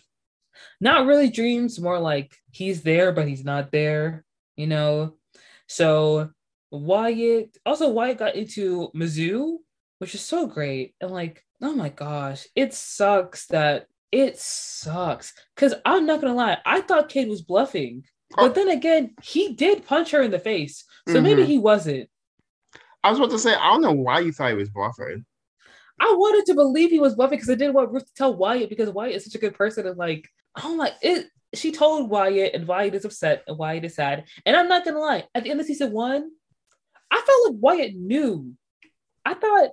[0.80, 4.24] not really dreams, more like he's there, but he's not there,
[4.56, 5.16] you know?
[5.66, 6.30] So
[6.70, 9.58] Wyatt, also Wyatt got into Mizzou,
[9.98, 10.94] which is so great.
[11.00, 15.32] And like, oh my gosh, it sucks that it sucks.
[15.56, 18.04] Cause I'm not gonna lie, I thought Cade was bluffing.
[18.36, 20.84] But then again, he did punch her in the face.
[21.08, 21.46] So maybe Mhm.
[21.46, 22.08] he wasn't.
[23.02, 25.24] I was about to say, I don't know why you thought he was bluffing.
[26.00, 28.70] I wanted to believe he was bluffing because I didn't want Ruth to tell Wyatt
[28.70, 30.26] because Wyatt is such a good person and like,
[30.62, 34.24] oh my it she told Wyatt and Wyatt is upset and Wyatt is sad.
[34.46, 36.30] And I'm not gonna lie, at the end of season one,
[37.10, 38.54] I felt like Wyatt knew.
[39.24, 39.70] I thought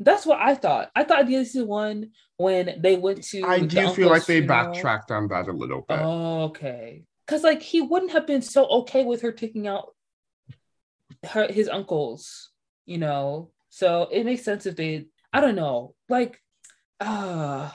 [0.00, 0.90] that's what I thought.
[0.96, 4.08] I thought at the end of season one when they went to I do feel
[4.08, 5.98] like they funeral- backtracked on that a little bit.
[6.00, 7.04] Oh, okay.
[7.26, 9.94] Because like he wouldn't have been so okay with her taking out
[11.24, 12.50] her his uncles,
[12.86, 13.50] you know.
[13.68, 16.40] So it makes sense if they I don't know, like
[17.00, 17.70] uh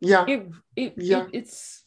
[0.00, 0.24] yeah.
[0.26, 1.22] it it, Yeah.
[1.24, 1.84] it it's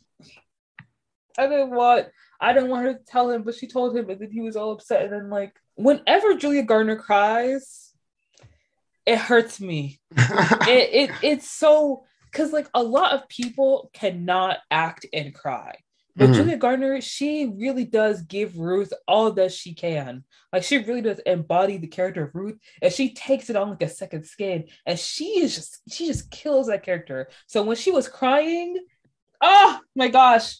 [1.37, 2.07] I didn't want
[2.39, 4.55] I didn't want her to tell him, but she told him and then he was
[4.55, 5.03] all upset.
[5.03, 7.93] And then like whenever Julia Gardner cries,
[9.05, 9.99] it hurts me.
[10.17, 15.75] it, it it's so because like a lot of people cannot act and cry
[16.15, 16.33] but Mhm.
[16.35, 21.19] julia gardner she really does give ruth all that she can like she really does
[21.19, 24.97] embody the character of ruth and she takes it on like a second skin and
[24.99, 28.77] she is just she just kills that character so when she was crying
[29.41, 30.57] oh my gosh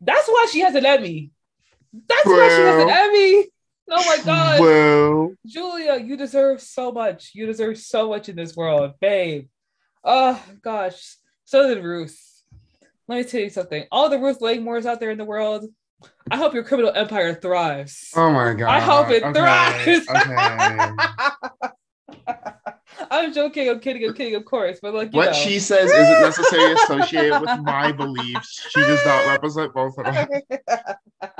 [0.00, 1.30] that's why she has an emmy
[2.08, 3.08] that's why she has an Well.
[3.10, 3.46] emmy
[3.90, 7.32] oh my gosh Well, Julia, you deserve so much.
[7.34, 9.48] You deserve so much in this world, babe.
[10.04, 12.16] Oh gosh, so did Ruth.
[13.10, 13.84] Let me tell you something.
[13.90, 15.64] All the Ruth Langmores out there in the world,
[16.30, 18.12] I hope your criminal empire thrives.
[18.14, 18.68] oh my god.
[18.68, 20.08] I hope it Okay, thrives.
[20.08, 21.74] okay.
[23.10, 23.68] I'm joking.
[23.68, 24.06] I'm kidding.
[24.08, 24.36] I'm kidding.
[24.36, 25.32] Of course, but like you What know.
[25.32, 28.68] she says isn't necessarily associated with my beliefs.
[28.70, 30.28] She does not represent both of us.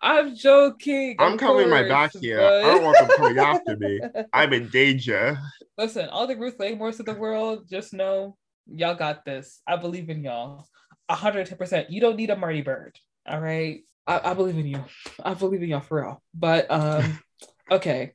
[0.00, 1.16] I'm joking.
[1.18, 2.38] I'm covering my back here.
[2.38, 4.00] but- I don't want them coming after me.
[4.32, 5.36] I'm in danger.
[5.76, 8.36] Listen, all the Ruth Langmores of the world, just know
[8.72, 9.60] y'all got this.
[9.66, 10.68] I believe in y'all.
[11.10, 11.86] 110%.
[11.90, 12.96] You don't need a Marty Byrde.
[13.26, 13.82] All right.
[14.06, 14.84] I, I believe in you.
[15.22, 16.22] I believe in y'all for real.
[16.34, 17.20] But um,
[17.70, 18.12] okay.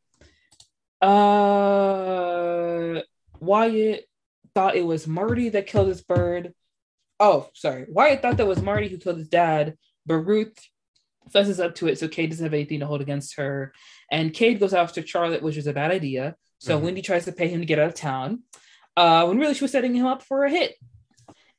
[1.66, 3.02] Uh
[3.40, 4.06] Wyatt
[4.54, 6.54] thought it was Marty that killed his bird.
[7.20, 7.86] Oh, sorry.
[7.90, 10.58] Wyatt thought that was Marty who killed his dad, but Ruth
[11.32, 13.74] fesses up to it so Cade doesn't have anything to hold against her.
[14.12, 16.36] And Cade goes after Charlotte, which is a bad idea.
[16.60, 16.84] So Mhm.
[16.84, 18.44] Wendy tries to pay him to get out of town.
[18.98, 20.76] Uh, when really she was setting him up for a hit.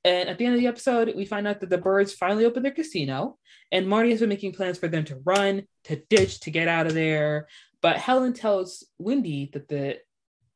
[0.06, 2.64] And at the end of the episode, we find out that the Byrdes finally opened
[2.64, 3.38] their casino,
[3.72, 6.86] and Marty has been making plans for them to run, to ditch, to get out
[6.86, 7.48] of there.
[7.82, 9.98] But Helen tells Wendy that the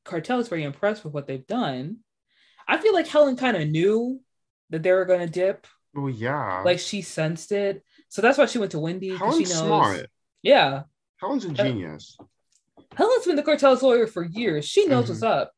[0.05, 1.96] cartel is very impressed with what they've done.
[2.68, 4.20] I feel like Helen kind of knew
[4.70, 6.62] that they were going to dip, Oh yeah.
[6.64, 7.82] like she sensed it.
[8.09, 9.53] So that's why she went to Wendy because she knows.
[9.59, 10.07] smart.
[10.42, 10.84] Yeah,
[11.16, 12.16] Helen's a genius.
[12.96, 14.64] Helen's been the cartel's lawyer for years.
[14.64, 15.09] She knows Mhm.
[15.09, 15.53] what's up.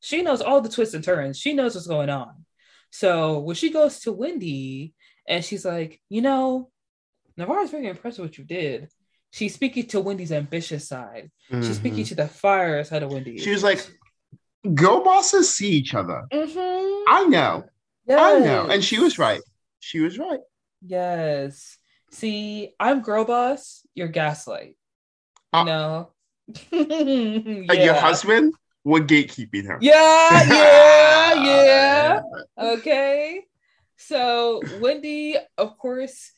[0.00, 1.38] She knows all the twists and turns.
[1.38, 2.45] She knows what's going on.
[2.90, 4.94] So when she goes to Wendy
[5.28, 6.70] and she's like, you know,
[7.36, 8.88] Navarro's very impressed with what you did.
[9.30, 11.30] She's speaking to Wendy's ambitious side.
[11.50, 13.36] She's speaking to the fire side of Wendy.
[13.38, 13.86] She was like,
[14.74, 16.24] "Girl bosses see each other.
[16.32, 17.04] Mhm.
[17.08, 17.64] I know.
[18.08, 19.42] I know." And she was right.
[19.80, 20.40] She was right.
[20.80, 21.76] Yes.
[22.12, 23.84] See, I'm girl boss.
[23.94, 24.76] You're gaslight.
[25.52, 26.12] Uh, no.
[26.72, 28.00] And your yeah.
[28.00, 28.54] husband,
[28.86, 29.78] we're gatekeeping him.
[29.82, 32.20] Yeah, yeah, yeah.
[32.56, 33.42] Okay.
[33.96, 36.30] So Wendy, of course,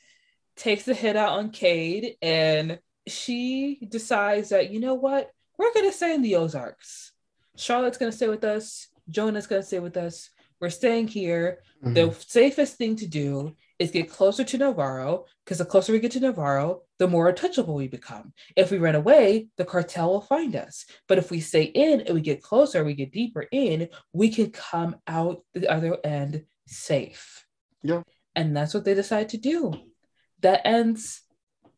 [0.56, 5.30] takes the hit out on Cade and she decides that, you know what?
[5.58, 7.12] We're going to stay in the Ozarks.
[7.56, 8.88] Charlotte's going to stay with us.
[9.10, 10.30] Jonah's going to stay with us.
[10.60, 11.58] We're staying here.
[11.84, 11.94] Mhm.
[11.94, 16.12] The safest thing to do is get closer to Navarro because the closer we get
[16.12, 18.32] to Navarro, the more untouchable we become.
[18.56, 20.84] If we run away, the cartel will find us.
[21.06, 24.50] But if we stay in and we get closer, we get deeper in, we can
[24.50, 27.46] come out the other end safe.
[27.82, 28.02] Yeah.
[28.34, 29.74] And that's what they decide to do.
[30.40, 31.22] That ends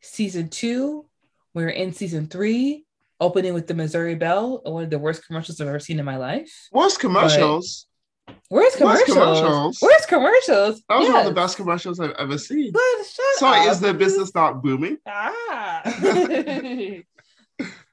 [0.01, 1.05] season two.
[1.53, 2.85] We're in season three,
[3.19, 6.17] opening with the Missouri Belle, one of the worst commercials I've ever seen in my
[6.17, 6.51] life.
[6.71, 7.87] Worst commercials?
[8.27, 9.07] Where's Where's commercials?
[9.39, 9.77] commercials?
[9.81, 10.81] Where's commercials?
[10.89, 12.71] That was one of the best commercials I've ever seen.
[12.73, 13.71] But shut Sorry, up.
[13.71, 14.97] is the business not booming?
[15.07, 15.81] Ah.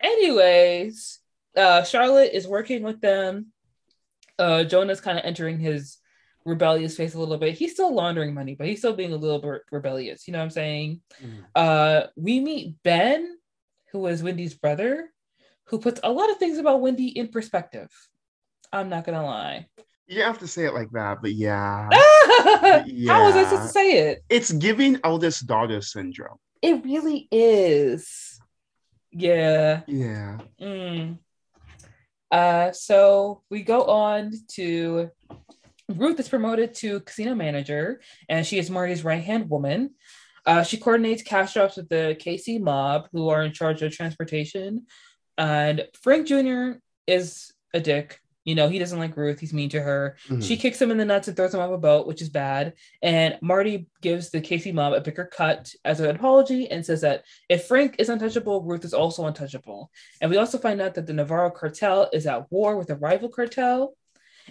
[0.01, 1.19] Anyways,
[1.57, 3.53] uh, Charlotte is working with them.
[4.39, 5.99] Uh, Jonah's kind of entering his
[6.45, 7.55] rebellious phase a little bit.
[7.57, 10.27] He's still laundering money, but he's still being a little bit rebellious.
[10.27, 11.01] You know what I'm saying?
[11.23, 11.45] Mhm.
[11.55, 13.37] Uh, we meet Ben,
[13.93, 15.11] who is Wendy's brother,
[15.65, 17.91] who puts a lot of things about Wendy in perspective.
[18.73, 19.67] I'm not gonna lie.
[20.09, 21.89] You have to say it like that, but yeah.
[21.93, 24.25] How was I supposed to say it?
[24.31, 26.39] It's giving eldest daughter syndrome.
[26.63, 28.41] It really is.
[29.13, 29.83] Yeah.
[29.87, 30.39] Yeah.
[30.61, 31.19] Mm.
[32.31, 35.11] Uh, so we go on to
[35.89, 39.91] Ruth is promoted to casino manager, and she is Marty's right hand woman.
[40.47, 44.87] Uh, she coordinates cash drops with the KC mob, who are in charge of transportation.
[45.37, 46.79] And Frank Jr.
[47.07, 48.21] is a dick.
[48.49, 49.41] You know, he doesn't like Ruth.
[49.41, 50.17] He's mean to her.
[50.27, 50.41] Mm-hmm.
[50.41, 52.73] She kicks him in the nuts and throws him off a boat, which is bad.
[53.03, 57.25] And Marty gives the KC mob a bigger cut as an apology and says that
[57.51, 59.91] if Frank is untouchable, Ruth is also untouchable.
[60.23, 63.29] And we also find out that the Navarro cartel is at war with a rival
[63.29, 63.95] cartel.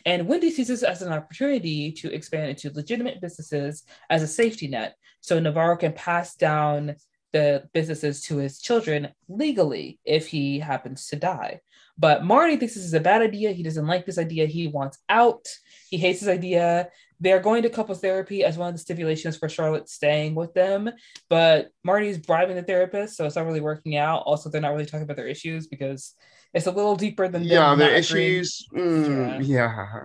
[0.06, 4.68] And Wendy sees this as an opportunity to expand into legitimate businesses as a safety
[4.68, 4.96] net.
[5.22, 6.98] So Navarro can pass down
[7.34, 11.62] the businesses to his children legally if he happens to die.
[11.98, 13.52] But Marty thinks this is a bad idea.
[13.52, 14.46] He doesn't like this idea.
[14.46, 15.48] He wants out.
[15.90, 16.90] He hates this idea.
[17.20, 20.92] They're going to couples therapy as one of the stipulations for Charlotte staying with them.
[21.30, 24.24] But Marty's bribing the therapist, so it's not really working out.
[24.26, 26.14] Also, they're not really talking about their issues because
[26.54, 28.68] it's a little deeper than yeah, their issues.
[28.74, 29.88] Mm, yeah.
[29.90, 30.04] yeah.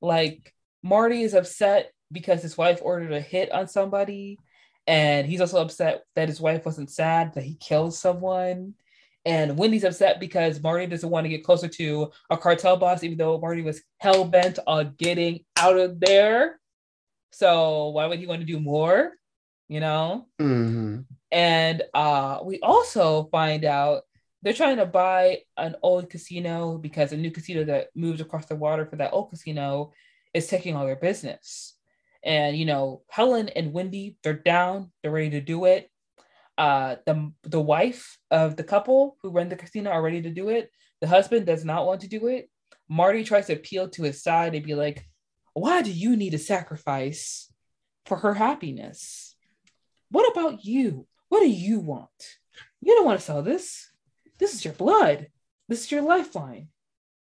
[0.00, 4.38] Like Marty is upset because his wife ordered a hit on somebody,
[4.86, 8.74] and he's also upset that his wife wasn't sad that he killed someone.
[9.26, 13.18] And Wendy's upset because Marty doesn't want to get closer to a cartel boss, even
[13.18, 16.58] though Marty was hell bent on getting out of there.
[17.30, 19.12] So why would he want to do more?
[19.68, 20.26] You know?
[20.40, 21.00] Mm-hmm.
[21.30, 24.02] And uh, we also find out
[24.42, 28.56] they're trying to buy an old casino because a new casino that moves across the
[28.56, 29.92] water for that old casino
[30.32, 31.76] is taking all their business.
[32.24, 35.90] And you know, Helen and Wendy, they're down, they're ready to do it
[36.60, 40.50] uh, the the wife of the couple who run the casino are ready to do
[40.50, 40.70] it.
[41.00, 42.50] The husband does not want to do it.
[42.86, 45.08] Marty tries to appeal to his side and be like,
[45.54, 47.50] "Why do you need a sacrifice
[48.04, 49.34] for her happiness?
[50.10, 51.06] What about you?
[51.30, 52.20] What do you want?
[52.82, 53.90] You don't want to sell this.
[54.36, 55.28] This is your blood.
[55.66, 56.68] This is your lifeline.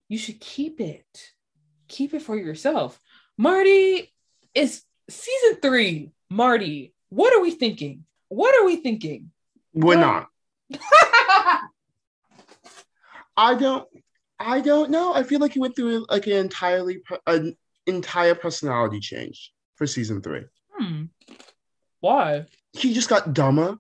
[0.08, 1.34] You should keep it.
[1.90, 3.02] Keep it for yourself."
[3.38, 4.14] Marty
[4.54, 6.14] is season three.
[6.30, 8.06] Marty, what are we thinking?
[8.30, 9.32] What are we thinking?
[9.74, 10.28] We're not.
[13.38, 13.88] I don't.
[14.40, 15.14] I don't know.
[15.14, 17.56] I feel like he went through like an entirely an
[17.86, 20.44] entire personality change for season three.
[20.74, 21.04] Hmm.
[22.00, 22.46] Why?
[22.74, 23.78] He just got dumber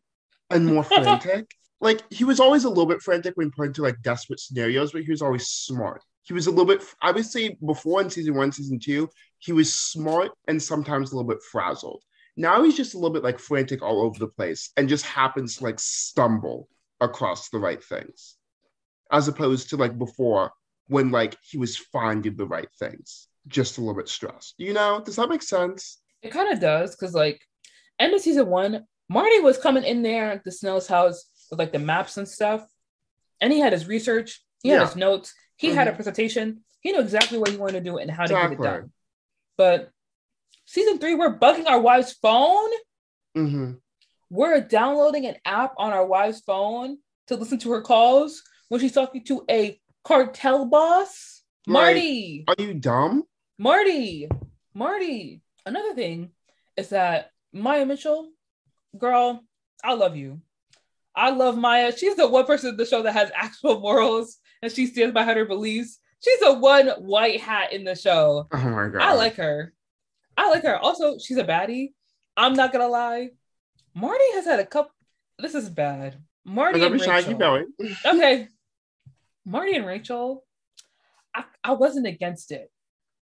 [0.50, 1.52] and more frantic.
[1.82, 5.04] like he was always a little bit frantic when put into like desperate scenarios, but
[5.04, 6.02] he was always smart.
[6.24, 6.82] He was a little bit.
[7.02, 11.16] I would say before in season one, season two, he was smart and sometimes a
[11.16, 12.04] little bit frazzled.
[12.38, 15.58] Now he's just a little bit like frantic all over the place and just happens
[15.58, 16.68] to like stumble
[17.00, 18.36] across the right things,
[19.12, 20.52] as opposed to like before
[20.88, 24.56] when like he was finding the right things, just a little bit stressed.
[24.58, 26.00] You know, does that make sense?
[26.22, 27.42] It kind of does because like
[28.00, 31.72] end of season one, Marty was coming in there at the Snell's house with like
[31.72, 32.66] the maps and stuff,
[33.40, 35.78] and he had his research, he had his notes, he mm-hmm.
[35.78, 35.98] had a mm-hmm.
[35.98, 38.56] presentation, he knew exactly what he wanted to do and how exactly.
[38.58, 38.92] to get it done.
[39.58, 39.90] But
[40.76, 42.70] season three, we're bugging our wife's phone.
[43.36, 43.72] Mm-hmm.
[44.30, 46.98] We're downloading an app on our wife's phone
[47.28, 51.44] to listen to her calls when she's talking to a cartel boss.
[51.66, 52.44] Like, Marty.
[52.48, 53.24] Are you dumb?
[53.58, 54.28] Marty.
[54.74, 55.42] Marty.
[55.66, 56.32] Another thing
[56.76, 58.30] is that Maya Mitchell,
[58.98, 59.44] girl,
[59.82, 60.42] I love you.
[61.16, 61.96] I love Maya.
[61.96, 65.38] She's the one person in the show that has actual morals and she stands behind
[65.38, 66.00] her beliefs.
[66.20, 68.48] She's the one white hat in the show.
[68.52, 69.02] Oh my god.
[69.02, 69.74] I like her.
[70.38, 70.78] I like her.
[70.78, 71.90] Also, she's a baddie.
[72.38, 73.30] I'm not gonna lie.
[73.94, 74.92] Marty has had a couple.
[75.40, 76.18] This is bad.
[76.46, 77.40] Marty and Rachel.
[78.06, 78.48] okay.
[79.46, 80.44] Marty and Rachel.
[81.34, 82.70] I, I wasn't against it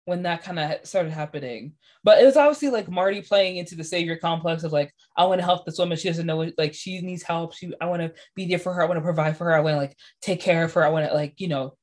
[0.05, 1.73] when that kind of started happening.
[2.03, 5.39] But it was obviously like Marty playing into the savior complex of like, I want
[5.39, 5.97] to help this woman.
[5.97, 7.53] She doesn't know like she needs help.
[7.53, 8.83] She I want to be there for her.
[8.83, 9.55] I want to provide for her.
[9.55, 10.85] I want to like take care of her.
[10.85, 11.75] I want to like, you know,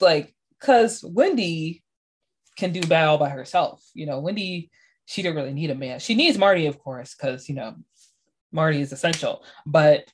[0.00, 1.82] like cause Wendy
[2.58, 3.88] can do bad all by herself.
[3.94, 4.70] You know, Wendy,
[5.06, 6.00] she didn't really need a man.
[6.00, 7.76] She needs Marty, of course, because you know,
[8.52, 9.44] Marty is essential.
[9.64, 10.12] But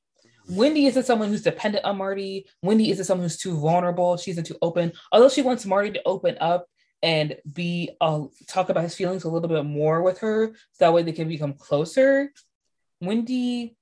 [0.49, 2.47] Wendy isn't someone who's dependent on Marty.
[2.63, 4.19] Wendy isn't someone who's too vulnerable.
[4.19, 4.93] She isn't too open.
[5.11, 6.67] Although she wants Marty to open up
[7.03, 10.93] and be uh, talk about his feelings a little bit more with her, so that
[10.93, 12.31] way they can become closer.
[13.01, 13.77] Wendy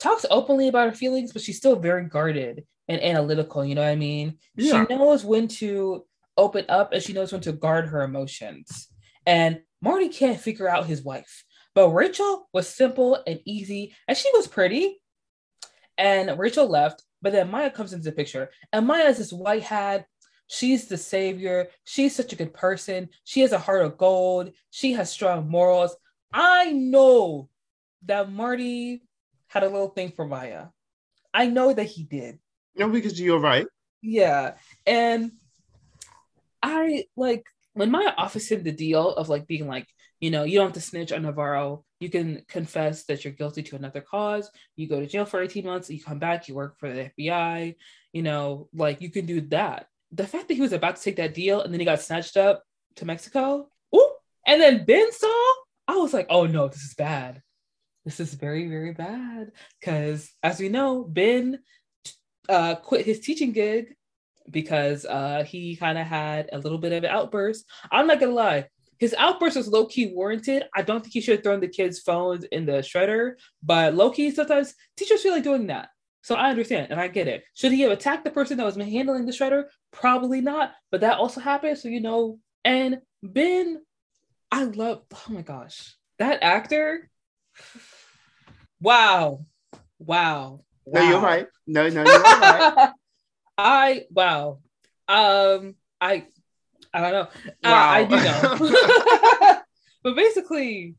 [0.00, 3.64] talks openly about her feelings, but she's still very guarded and analytical.
[3.64, 4.38] You know what I mean?
[4.56, 4.84] Yeah.
[4.84, 6.04] She knows when to
[6.36, 8.88] open up and she knows when to guard her emotions.
[9.26, 11.44] And Marty can't figure out his wife.
[11.74, 15.00] But Rachel was simple and easy, and she was pretty.
[15.96, 18.50] And Rachel left, but then Maya comes into the picture.
[18.72, 20.06] And Maya is this white hat
[20.52, 21.68] She's the savior.
[21.84, 23.08] She's such a good person.
[23.24, 24.52] She has a heart of gold.
[24.70, 25.96] She has strong morals.
[26.30, 27.48] I know
[28.04, 29.02] that Marty
[29.46, 30.66] had a little thing for Maya.
[31.32, 32.38] I know that he did.
[32.76, 33.66] No, because you're right.
[34.02, 34.56] Yeah.
[34.86, 35.32] And
[36.62, 37.44] I like
[37.74, 39.86] when Maya offers him the deal of like being like,
[40.20, 41.84] you know, you don't have to snitch on Navarro.
[41.98, 44.50] You can confess that you're guilty to another cause.
[44.76, 47.74] You go to jail for 18 months, you come back, you work for the FBI,
[48.12, 49.86] you know, like you can do that.
[50.12, 52.36] The fact that he was about to take that deal and then he got snatched
[52.36, 52.62] up
[52.96, 54.12] to Mexico, ooh,
[54.46, 55.52] and then Ben saw,
[55.88, 57.42] I was like, oh no, this is bad.
[58.04, 59.52] This is very, very bad.
[59.80, 61.60] Because as we know, Ben
[62.48, 63.94] uh, quit his teaching gig
[64.50, 67.64] because uh, he kind of had a little bit of an outburst.
[67.90, 68.66] I'm not gonna lie,
[69.02, 70.62] his outburst was low key warranted.
[70.76, 74.10] I don't think he should have thrown the kids' phones in the shredder, but low
[74.10, 75.88] key, sometimes teachers feel like doing that.
[76.22, 77.42] So I understand and I get it.
[77.54, 79.64] Should he have attacked the person that was handling the shredder?
[79.90, 81.78] Probably not, but that also happened.
[81.78, 83.82] So, you know, and Ben,
[84.52, 87.10] I love, oh my gosh, that actor.
[88.80, 89.46] Wow.
[89.98, 90.60] Wow.
[90.86, 91.48] No, you're right.
[91.66, 92.90] No, no, you're right.
[93.58, 94.58] I wow.
[95.08, 96.26] Um, I
[96.94, 97.28] I don't know.
[97.64, 97.72] Wow.
[97.72, 99.60] Uh, I do know.
[100.02, 100.94] but basically,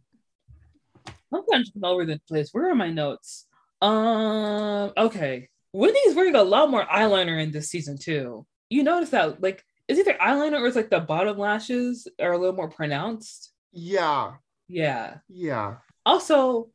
[1.33, 2.49] I'm kind of all over the place.
[2.51, 3.47] Where are my notes?
[3.81, 5.49] Um, okay.
[5.73, 8.45] Wendy's wearing a lot more eyeliner in this season too.
[8.69, 12.37] You notice that, like, is either eyeliner or it's like the bottom lashes are a
[12.37, 13.51] little more pronounced.
[13.71, 14.33] Yeah.
[14.67, 15.17] Yeah.
[15.27, 15.75] Yeah.
[16.05, 16.69] Also,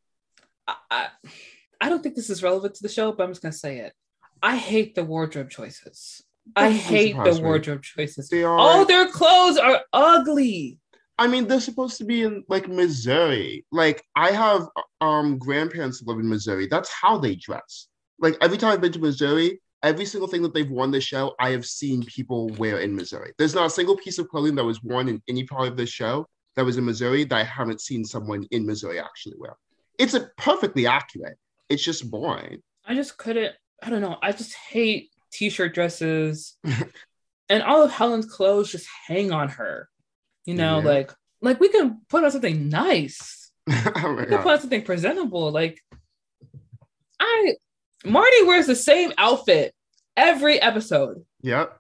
[0.67, 1.07] I, I,
[1.81, 3.93] I don't think this is relevant to the show, but I'm just gonna say it.
[4.43, 6.23] I hate the wardrobe choices.
[6.57, 8.29] I hate the wardrobe choices.
[8.29, 10.79] They are, All their clothes are ugly.
[11.19, 13.65] I mean, they're supposed to be in like Missouri.
[13.73, 14.69] Like I have
[15.01, 16.69] um grandparents live in Missouri.
[16.69, 17.89] That's how they dress.
[18.21, 21.35] Like every time I've been to Missouri, every single thing that they've worn the show,
[21.41, 23.33] I have seen people wear in Missouri.
[23.37, 25.87] There's not a single piece of clothing that was worn in any part of the
[25.87, 26.27] show
[26.57, 29.57] that was in Missouri that I haven't seen someone in Missouri actually wear.
[29.99, 31.37] It's a perfectly accurate.
[31.69, 32.63] It's just boring.
[32.87, 33.55] I just couldn't.
[33.83, 34.19] I don't know.
[34.23, 36.57] I just hate t-shirt dresses,
[37.49, 39.89] and all of Helen's clothes just hang on her.
[40.45, 40.85] You know, yeah.
[40.85, 43.51] like like we can put on something nice.
[43.71, 45.51] oh we can put on something presentable.
[45.51, 45.81] Like
[47.21, 47.55] I
[48.05, 49.75] Marty wears the same outfit
[50.17, 51.25] every episode.
[51.43, 51.79] Yep.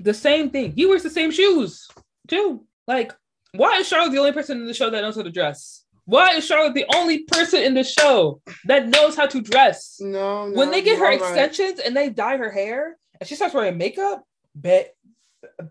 [0.00, 0.72] The same thing.
[0.72, 1.88] He wears the same shoes
[2.28, 2.64] too.
[2.86, 3.12] Like,
[3.52, 5.83] why is Charlotte the only person in the show that knows how to dress?
[6.06, 9.96] Why is Charlotte the only person in the show that knows how to dress?
[10.00, 13.54] No, no when they get her extensions and they dye her hair and she starts
[13.54, 14.22] wearing makeup,
[14.54, 14.94] bet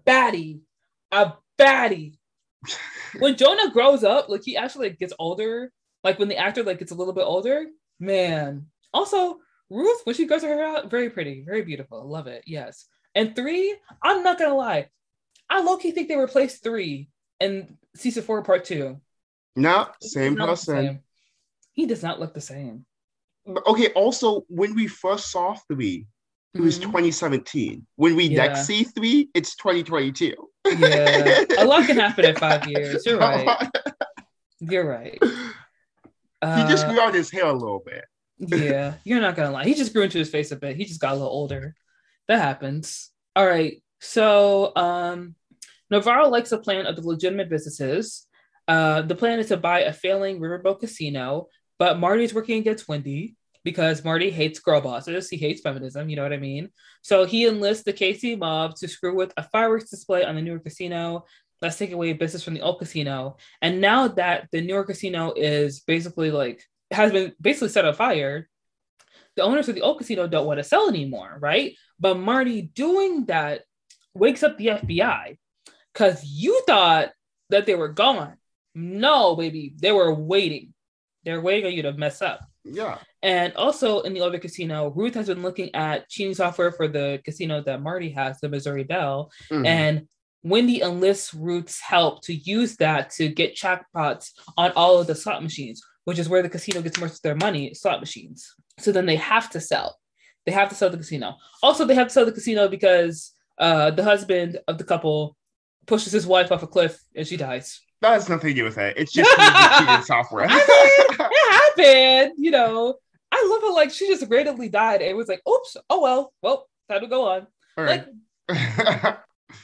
[0.06, 0.62] baddie,
[1.12, 2.18] a baddie.
[3.20, 5.72] when Jonah grows up, like he actually like, gets older,
[6.04, 7.66] like when the actor like gets a little bit older,
[8.00, 8.66] man.
[8.94, 12.08] Also, Ruth, when she grows her hair out, very pretty, very beautiful.
[12.08, 12.44] Love it.
[12.48, 12.88] Yes.
[13.16, 14.88] And three, I'm not gonna lie,
[15.50, 17.10] I low key think they replaced three
[17.40, 19.00] in season four, part two.
[19.56, 21.02] No, same person.
[21.74, 22.86] He does not look the same.
[23.48, 26.08] Okay, also, when we first saw three,
[26.54, 26.92] it was mm-hmm.
[26.92, 27.86] 2017.
[27.96, 28.48] When we yeah.
[28.48, 30.34] next see three, it's 2022.
[30.78, 33.06] yeah, a lot can happen in five years.
[33.06, 33.70] You're right.
[34.60, 35.20] You're right.
[36.42, 38.06] Uh, he just uh, grew out his hair a little bit.
[38.38, 39.66] yeah, you're not gonna lie.
[39.66, 40.78] He just grew into his face a bit.
[40.78, 41.76] He just got a little older.
[42.28, 43.10] That happens.
[43.36, 43.82] All right.
[44.00, 45.36] So um
[45.90, 48.28] Navarro likes the plan of the legitimate businesses
[48.68, 51.48] uh, the plan is to buy a failing riverboat casino,
[51.80, 55.30] but Marty's working against Wendy because Marty hates girl bosses.
[55.30, 56.70] He hates feminism, you know what I mean?
[57.02, 60.52] So he enlists the KC mob to screw with a fireworks display on the New
[60.52, 61.26] York casino.
[61.62, 63.38] Let's take away business from the old casino.
[63.62, 66.62] And now that the New York casino is basically like,
[66.92, 68.50] has been basically set on fire,
[69.36, 71.76] the owners of the old casino don't want to sell anymore, right?
[72.00, 73.62] But Marty doing that
[74.14, 75.38] wakes up the FBI
[75.94, 77.12] because you thought
[77.50, 78.36] that they were gone.
[78.76, 80.74] No, baby, they were waiting.
[81.24, 82.42] They're waiting on you to mess up.
[82.66, 82.98] Yeah.
[83.22, 87.22] And also in the other casino, Ruth has been looking at cheating software for the
[87.24, 89.32] casino that Marty has, the Missouri Belle.
[89.52, 89.66] Mm-hmm.
[89.66, 90.08] And
[90.44, 95.42] Wendy enlists Ruth's help to use that to get jackpots on all of the slot
[95.42, 98.54] machines, which is where the casino gets most of their money, slot machines.
[98.80, 99.98] So then they have to sell.
[100.46, 101.36] They have to sell the casino.
[101.62, 105.38] Also, they have to sell the casino because uh, the husband of the couple
[105.86, 107.82] pushes his wife off a cliff and she dies.
[108.02, 108.98] That has nothing to do with it.
[108.98, 109.30] It's just
[109.78, 110.46] cheated software.
[110.50, 112.96] I mean, it happened, you know.
[113.32, 115.02] I love how like she just randomly died.
[115.02, 117.48] It was like, oops, oh well, well, time to go on.
[117.78, 118.06] Like,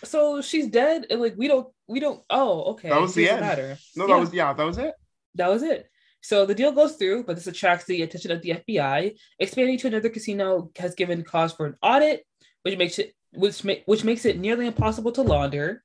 [0.03, 2.24] so she's dead, and like we don't, we don't.
[2.30, 2.89] Oh, okay.
[2.89, 3.41] That was the end.
[3.41, 3.78] Matter.
[3.95, 4.20] No, that yeah.
[4.20, 4.93] was yeah, that was it.
[5.36, 5.89] That was it.
[6.22, 9.15] So the deal goes through, but this attracts the attention of the FBI.
[9.39, 12.26] Expanding to another casino has given cause for an audit,
[12.63, 15.84] which makes it which ma- which makes it nearly impossible to launder.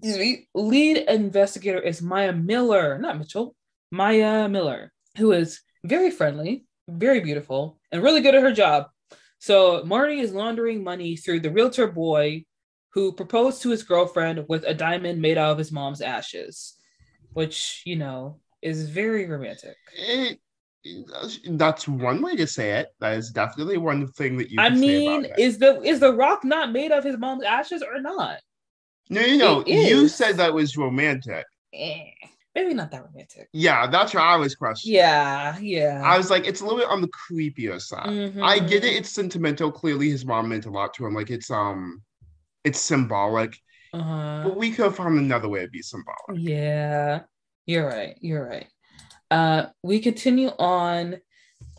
[0.00, 3.54] The lead investigator is Maya Miller, not Mitchell,
[3.90, 8.86] Maya Miller, who is very friendly, very beautiful, and really good at her job.
[9.38, 12.44] So Marty is laundering money through the realtor boy
[12.92, 16.74] who proposed to his girlfriend with a diamond made out of his mom's ashes,
[17.32, 19.76] which, you know, is very romantic.
[19.96, 20.38] It,
[21.50, 22.88] that's one way to say it.
[23.00, 24.60] That is definitely one thing that you.
[24.60, 28.38] I mean, is the is the rock not made of his mom's ashes or not?
[29.10, 29.66] No, no, no.
[29.66, 31.46] You said that was romantic.
[31.72, 32.04] Eh,
[32.54, 33.48] maybe not that romantic.
[33.52, 34.96] Yeah, that's what I was questioning.
[34.96, 36.02] Yeah, yeah.
[36.04, 38.08] I was like, it's a little bit on the creepier side.
[38.08, 38.42] Mm-hmm.
[38.42, 38.94] I get it.
[38.94, 39.70] It's sentimental.
[39.70, 41.14] Clearly, his mom meant a lot to him.
[41.14, 42.02] Like it's um,
[42.64, 43.56] it's symbolic.
[43.92, 44.42] Uh-huh.
[44.44, 46.18] But we could have found another way to be symbolic.
[46.34, 47.22] Yeah,
[47.66, 48.16] you're right.
[48.20, 48.66] You're right.
[49.30, 51.18] Uh, we continue on.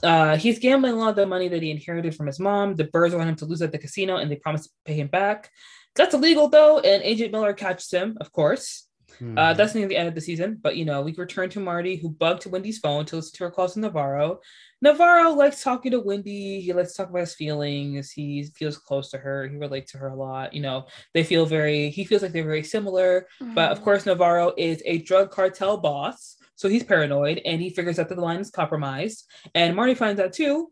[0.02, 2.76] Uh, he's gambling a lot of the money that he inherited from his mom.
[2.76, 5.08] The Byrdes want him to lose at the casino, and they promise to pay him
[5.08, 5.52] back.
[5.96, 8.90] That's illegal though, and Agent Miller catches him, of course.
[9.22, 9.38] Mm-hmm.
[9.38, 11.98] Uh, that's near the end of the season, but you know, we return to Marty,
[11.98, 14.40] who bugged to Wendy's phone to listen to her calls to Navarro.
[14.82, 16.62] Navarro likes talking to Wendy.
[16.62, 18.12] He likes to talk about his feelings.
[18.12, 19.48] He feels close to her.
[19.48, 20.54] He relates to her a lot.
[20.54, 21.90] You know, they feel very.
[21.90, 23.28] He feels like they're very similar.
[23.42, 23.56] Mm-hmm.
[23.56, 28.00] But of course, Navarro is a drug cartel boss, so he's paranoid, and he figures
[28.00, 29.26] out that the line is compromised.
[29.54, 30.72] And Marty finds out too.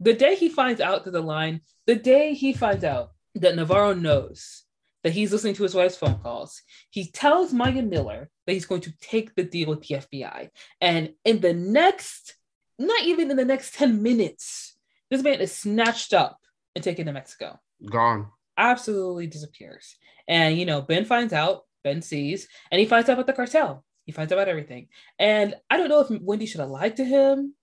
[0.00, 3.94] The day he finds out that the line, the day he finds out that Navarro
[3.94, 4.64] knows
[5.02, 6.62] that he's listening to his wife's phone calls.
[6.90, 10.50] He tells Maya Miller that he's going to take the deal with the FBI.
[10.80, 12.36] And in the next,
[12.78, 14.76] not even in the next 10 minutes,
[15.10, 16.38] this man is snatched up
[16.74, 17.58] and taken to Mexico.
[17.90, 18.28] Gone.
[18.56, 19.96] Absolutely disappears.
[20.28, 23.84] And, you know, Ben finds out, Ben sees, and he finds out about the cartel.
[24.04, 24.88] He finds out about everything.
[25.18, 27.54] And I don't know if Wendy should have lied to him.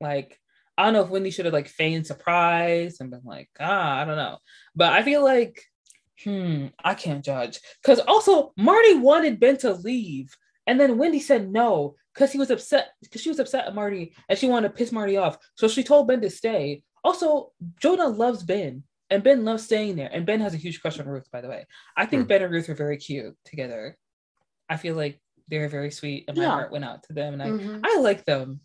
[0.00, 0.40] Like,
[0.76, 4.04] I don't know if Wendy should have like feigned surprise and been like, ah, I
[4.04, 4.38] don't know.
[4.74, 5.62] But I feel like
[6.22, 7.60] hmm, I can't judge.
[7.82, 10.36] Because also Marty wanted Ben to leave.
[10.66, 14.14] And then Wendy said no, because he was upset, because she was upset at Marty
[14.28, 15.36] and she wanted to piss Marty off.
[15.56, 16.82] So she told Ben to stay.
[17.02, 20.08] Also, Jonah loves Ben and Ben loves staying there.
[20.10, 21.66] And Ben has a huge crush on Ruth, by the way.
[21.96, 22.28] I think hmm.
[22.28, 23.96] Ben and Ruth are very cute together.
[24.68, 26.50] I feel like they're very sweet and my yeah.
[26.50, 27.34] heart went out to them.
[27.34, 27.80] And I, mm-hmm.
[27.84, 28.60] I like them.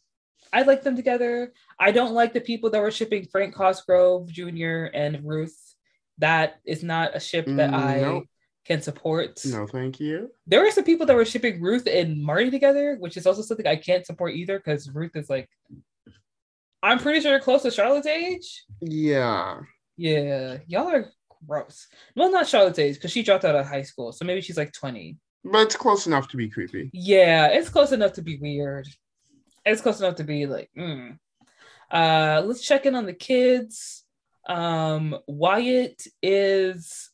[0.52, 1.54] I like them together.
[1.80, 4.86] I don't like the people that were shipping Frank Cosgrove Jr.
[4.94, 5.56] and Ruth
[6.20, 8.26] that is not a ship that mm, I nope.
[8.66, 9.40] can support.
[9.46, 10.30] No, thank you.
[10.46, 13.66] There were some people that were shipping Ruth and Marty together, which is also something
[13.66, 15.50] I can't support either because Ruth is like,
[16.84, 18.66] I'm pretty sure close to Charlotte's age.
[18.82, 19.62] Yeah.
[19.98, 20.58] Yeah.
[20.68, 21.12] Y'all are
[21.48, 21.88] gross.
[22.16, 24.12] Well, not Charlotte's age because she dropped out of high school.
[24.12, 25.18] So maybe she's like 20.
[25.46, 26.90] But it's close enough to be creepy.
[26.94, 28.88] Yeah, it's close enough to be weird.
[29.66, 31.18] It's close enough to be like, mm.
[31.92, 34.04] uh, let's check in on the kids.
[34.48, 37.10] Um, Wyatt is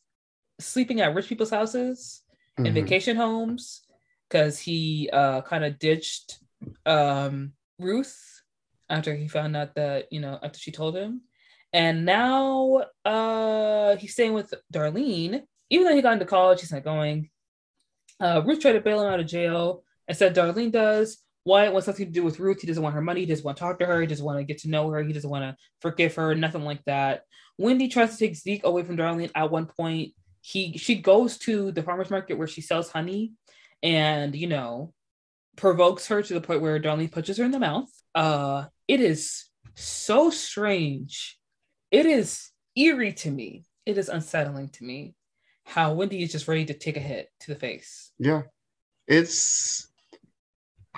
[0.58, 2.22] sleeping at rich people's houses
[2.58, 2.66] mm-hmm.
[2.66, 3.82] in vacation homes
[4.28, 6.38] because he uh, kind of ditched
[6.84, 8.42] um, Ruth
[8.88, 11.22] after he found out that, you know, after she told him.
[11.72, 15.42] And now uh, he's staying with Darlene.
[15.68, 17.28] Even though he got into college, he's not going.
[18.20, 19.82] Uh, Ruth tried to bail him out of jail.
[20.08, 21.18] Instead, Darlene does.
[21.46, 22.60] Wyatt wants nothing to do with Ruth.
[22.60, 23.20] He doesn't want her money.
[23.20, 24.00] He doesn't want to talk to her.
[24.00, 25.00] He doesn't want to get to know her.
[25.00, 26.34] He doesn't want to forgive her.
[26.34, 27.22] Nothing like that.
[27.56, 30.12] Wendy tries to take Zeke away from Darlene at one point.
[30.40, 33.32] He she goes to the farmer's market where she sells honey
[33.82, 34.92] and you know
[35.56, 37.90] provokes her to the point where Darlene punches her in the mouth.
[38.14, 39.44] Uh it is
[39.76, 41.38] so strange.
[41.92, 43.64] It is eerie to me.
[43.86, 45.14] It is unsettling to me
[45.64, 48.10] how Wendy is just ready to take a hit to the face.
[48.18, 48.42] Yeah.
[49.06, 49.88] It's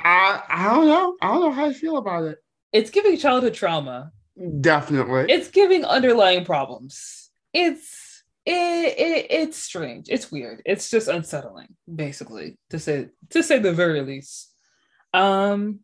[0.04, 1.16] I I don't know.
[1.20, 2.38] I don't know how I feel about it.
[2.72, 4.12] It's giving childhood trauma.
[4.60, 5.32] Definitely.
[5.32, 7.30] It's giving underlying problems.
[7.52, 8.52] It's it,
[8.98, 10.08] it it's strange.
[10.08, 10.62] It's weird.
[10.64, 14.52] It's just unsettling, basically, to say to say the very least.
[15.12, 15.80] Um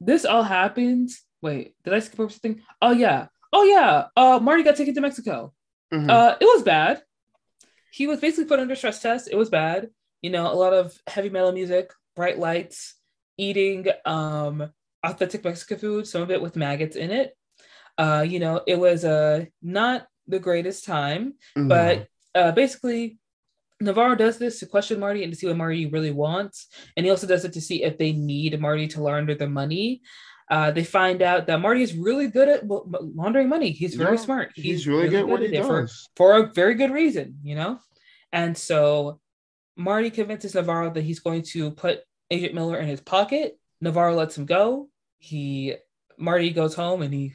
[0.00, 1.10] this all happened.
[1.40, 2.62] Wait, did I skip over something?
[2.80, 3.26] Oh yeah.
[3.52, 4.06] Oh yeah.
[4.16, 5.52] Uh Marty got taken to Mexico.
[5.92, 6.10] Mm-hmm.
[6.10, 7.02] Uh it was bad.
[7.92, 9.28] He was basically put under stress test.
[9.30, 9.90] It was bad.
[10.22, 12.94] You know, a lot of heavy metal music, bright lights,
[13.42, 14.70] eating um,
[15.02, 17.36] authentic Mexican food, some of it with maggots in it.
[17.98, 21.68] Uh, you know, it was uh, not the greatest time, mm-hmm.
[21.68, 23.18] but uh, basically,
[23.80, 26.68] Navarro does this to question Marty and to see what Marty really wants.
[26.96, 30.02] And he also does it to see if they need Marty to launder the money.
[30.48, 33.70] Uh, they find out that Marty is really good at laundering money.
[33.70, 34.52] He's very yeah, smart.
[34.54, 36.08] He's, he's really, really, good, good what he does.
[36.14, 37.78] For, for a very good reason, you know?
[38.32, 39.20] And so
[39.76, 42.00] Marty convinces Navarro that he's going to put
[42.32, 43.58] Agent Miller in his pocket.
[43.80, 44.88] Navarro lets him go.
[45.18, 45.74] He
[46.18, 47.34] Marty goes home and he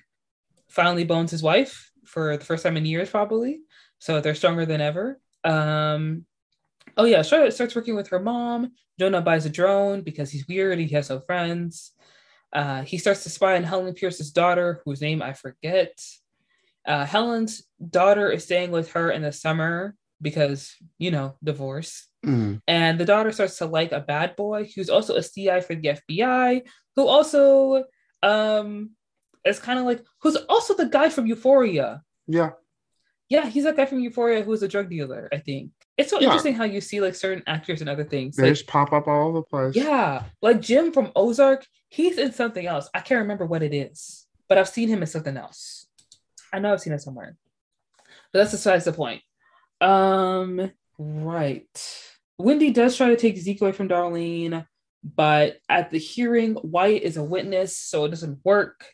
[0.67, 3.61] finally bones his wife for the first time in years, probably.
[3.99, 5.19] So they're stronger than ever.
[5.43, 6.25] Um,
[6.95, 8.71] oh yeah, Charlotte starts working with her mom.
[8.99, 10.79] Jonah buys a drone because he's weird.
[10.79, 11.91] He has no friends.
[12.51, 15.99] Uh, he starts to spy on Helen Pierce's daughter, whose name I forget.
[16.85, 22.06] Uh, Helen's daughter is staying with her in the summer because, you know, divorce.
[22.25, 22.61] Mm.
[22.67, 25.89] And the daughter starts to like a bad boy who's also a CI for the
[26.09, 26.63] FBI,
[26.95, 27.85] who also
[28.23, 28.91] um
[29.45, 32.01] is kind of like who's also the guy from Euphoria.
[32.27, 32.51] Yeah.
[33.29, 35.71] Yeah, he's that guy from Euphoria who's a drug dealer, I think.
[35.97, 36.27] It's so Yeah.
[36.27, 38.35] interesting how you see like certain actors and other things.
[38.37, 39.75] They Like, just pop up all over the place.
[39.75, 42.89] yeah, like Jim from Ozark, he's in something else.
[42.93, 45.87] I can't remember what it is, but I've seen him in something else.
[46.53, 47.35] I know I've seen it somewhere.
[48.31, 49.21] But that's besides the point.
[49.81, 52.01] Um, right.
[52.37, 54.65] Wendy does try to take Zeke away from Darlene,
[55.03, 58.85] but at the hearing, Wyatt is a witness, so it doesn't work.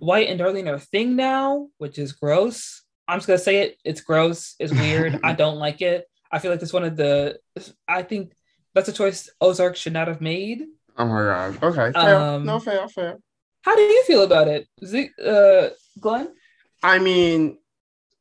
[0.00, 2.82] Wyatt and Darlene are a thing now, which is gross.
[3.06, 3.78] I'm just gonna say it.
[3.84, 4.54] It's gross.
[4.58, 5.20] It's weird.
[5.22, 6.06] I don't like it.
[6.32, 7.38] I feel like it's one of the.
[7.86, 8.32] I think
[8.74, 10.64] that's a choice Ozark should not have made.
[10.96, 11.62] Oh my god.
[11.62, 11.92] Okay.
[11.92, 12.16] Fair.
[12.16, 13.18] Um, no, fair, fair.
[13.62, 16.34] How do you feel about it, Zeke, uh, Glenn?
[16.82, 17.58] I mean,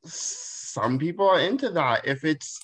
[0.05, 2.07] some people are into that.
[2.07, 2.59] If it's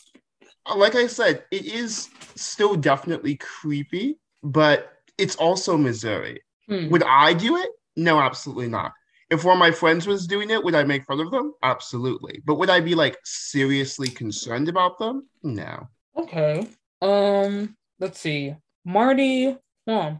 [0.75, 6.41] like I said, it is still definitely creepy, but it's also Missouri.
[6.67, 6.89] Hmm.
[6.89, 7.69] Would I do it?
[7.95, 8.93] No, absolutely not.
[9.29, 11.53] If one of my friends was doing it, would I make fun of them?
[11.61, 12.41] Absolutely.
[12.45, 15.27] But would I be like seriously concerned about them?
[15.43, 15.87] No.
[16.17, 16.67] Okay.
[17.01, 18.55] Um, let's see.
[18.85, 19.55] Marty,
[19.87, 20.19] on.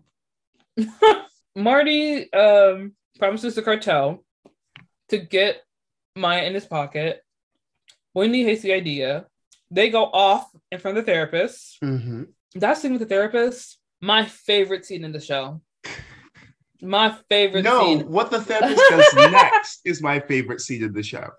[1.55, 4.23] Marty um promises the cartel
[5.09, 5.63] to get
[6.15, 7.21] Maya in his pocket.
[8.13, 9.25] Wendy hates the idea.
[9.71, 11.77] They go off in front of the therapist.
[11.81, 12.23] hmm
[12.55, 15.61] That scene with the therapist, my favorite scene in the show.
[16.81, 18.09] My favorite No, scene.
[18.09, 21.29] what the therapist does next is my favorite scene of the show.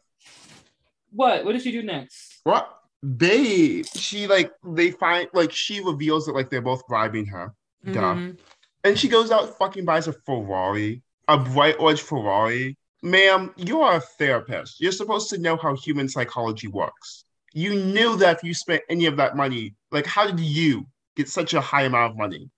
[1.12, 1.44] What?
[1.44, 2.40] What did she do next?
[2.44, 2.76] What?
[3.16, 7.54] Babe, she like they find like she reveals that like they're both bribing her.
[7.90, 8.00] Duh.
[8.14, 8.38] Mhm.
[8.84, 12.76] And she goes out fucking buys a Ferrari, a bright orange Ferrari.
[13.02, 14.78] Ma'am, you are a therapist.
[14.80, 17.24] You're supposed to know how human psychology works.
[17.52, 20.86] You knew that if you spent any of that money, like how did you
[21.16, 22.50] get such a high amount of money?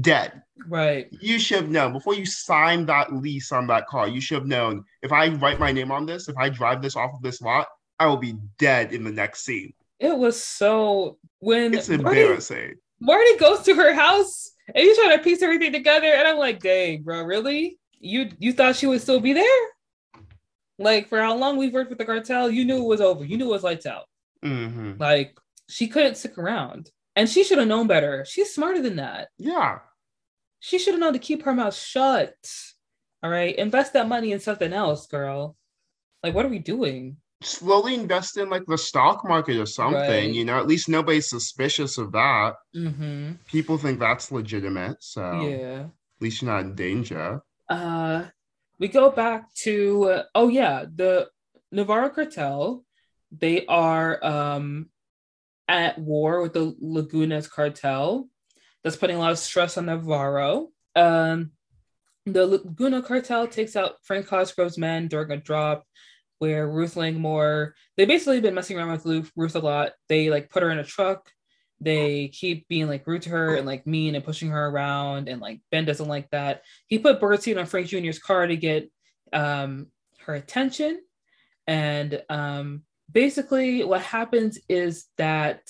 [0.00, 0.42] Dead.
[0.66, 1.08] Right.
[1.20, 4.08] You should have known before you signed that lease on that car.
[4.08, 6.96] You should have known if I write my name on this, if I drive this
[6.96, 7.68] off of this lot,
[7.98, 9.72] I will be dead in the next scene.
[10.00, 12.74] It was so when It's Marty, embarrassing.
[13.00, 16.60] Marty goes to her house and he's trying to piece everything together, and I'm like,
[16.60, 17.78] dang, bro, really?
[18.00, 19.60] You you thought she would still be there?
[20.78, 23.24] Like for how long we've worked with the cartel, you knew it was over.
[23.24, 24.04] You knew it was lights out.
[24.44, 25.38] Hmm Like
[25.68, 26.90] she couldn't stick around.
[27.16, 28.24] And she should have known better.
[28.28, 29.28] She's smarter than that.
[29.38, 29.78] Yeah.
[30.60, 32.34] She should have known to keep her mouth shut.
[33.22, 33.54] All right.
[33.56, 35.56] Invest that money in something else, girl.
[36.22, 37.16] Like, what are we doing?
[37.42, 40.32] slowly invest in like the stock market or something, Right.
[40.32, 42.54] you know, at least nobody's suspicious of that.
[42.74, 43.32] Mm-hmm.
[43.46, 44.96] People think that's legitimate.
[45.02, 45.80] So Yeah.
[45.82, 47.42] at least you're not in danger.
[47.68, 48.24] uh
[48.78, 51.28] we go back to uh, oh yeah the
[51.72, 52.83] navarro cartel
[53.40, 54.86] they are um
[55.68, 58.28] at war with the lagunas cartel
[58.82, 61.50] that's putting a lot of stress on navarro um
[62.26, 65.84] the laguna cartel takes out frank cosgrove's men during a drop
[66.38, 70.62] where ruth langmore they basically been messing around with ruth a lot they like put
[70.62, 71.30] her in a truck
[71.80, 75.40] they keep being like rude to her and like mean and pushing her around and
[75.40, 78.90] like ben doesn't like that he put Bertine on Frank Jr.'s car to get
[79.34, 79.88] um,
[80.20, 81.00] her attention.
[81.66, 82.82] And um,
[83.14, 85.60] basically, what happens is that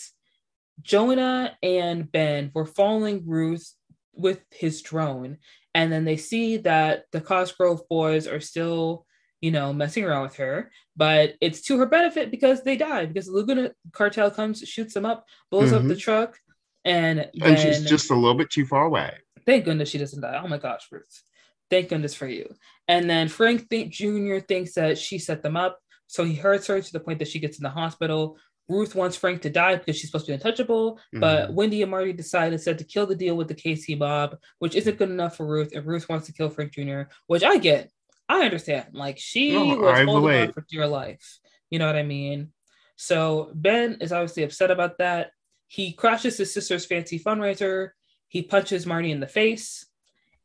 [0.82, 3.72] Jonah and Ben were following Ruth
[4.12, 5.38] with his drone.
[5.74, 9.06] And then they see that the Cosgrove boys are still,
[9.40, 10.72] you know, messing around with her.
[10.96, 15.04] But it's to her benefit because they die, because the Laguna cartel comes, shoots them
[15.04, 15.88] up, blows up Mhm.
[15.88, 16.38] the truck.
[16.84, 19.12] And, And she's just a little bit too far away.
[19.46, 20.40] Thank goodness she doesn't die.
[20.42, 21.22] Oh my gosh, Ruth.
[21.70, 22.54] Thank goodness for you.
[22.88, 24.38] And then Frank Jr.
[24.38, 25.78] thinks that she set them up.
[26.06, 28.39] So he hurts her to the point that she gets in the hospital.
[28.68, 30.98] Ruth wants Frank to die because she's supposed to be untouchable.
[31.12, 31.55] But Mhm.
[31.55, 34.97] Wendy and Marty decide instead to kill the deal with the KC mob, which isn't
[34.97, 35.74] good enough for Ruth.
[35.74, 37.90] And Ruth wants to kill Frank Jr., which I get.
[38.28, 38.86] I understand.
[38.93, 41.40] Like she No, was I holding on for dear life.
[41.70, 42.52] You know what I mean?
[42.97, 45.32] So Ben is obviously upset about that.
[45.66, 47.90] He crashes his sister's fancy fundraiser.
[48.28, 49.86] He punches Marty in the face.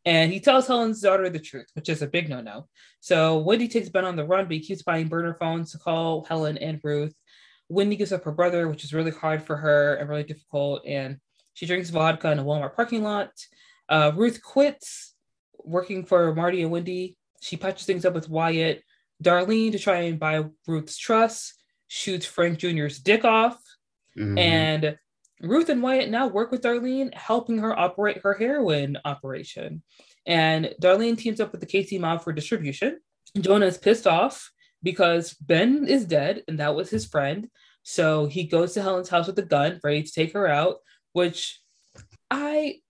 [0.06, 2.68] And he tells Helen's daughter the truth, which is a big no no.
[3.00, 6.24] So Wendy takes Ben on the run, but he keeps buying burner phones to call
[6.24, 7.14] Helen and Ruth.
[7.68, 10.86] Wendy gives up her brother, which is really hard for her and really difficult.
[10.86, 11.18] And
[11.54, 13.32] she drinks vodka in a Walmart parking lot.
[13.88, 15.14] Uh, Ruth quits
[15.64, 17.18] working for Marty and Wendy.
[17.42, 18.84] She patches things up with Wyatt.
[19.24, 21.56] Darlene to try and buy Ruth's trust,
[21.88, 23.62] shoots Frank Jr.'s dick off,
[24.18, 24.38] mm-hmm.
[24.38, 24.98] and
[25.42, 29.82] Ruth and Wyatt now work with Darlene, helping her operate her heroin operation.
[30.26, 33.00] And Darlene teams up with the KC mob for distribution.
[33.40, 34.52] Jonah is pissed off
[34.84, 37.50] because Ben is dead and that was his friend.
[37.84, 40.78] So he goes to Helen's house with a gun, ready to take her out,
[41.14, 41.62] which
[42.30, 42.82] I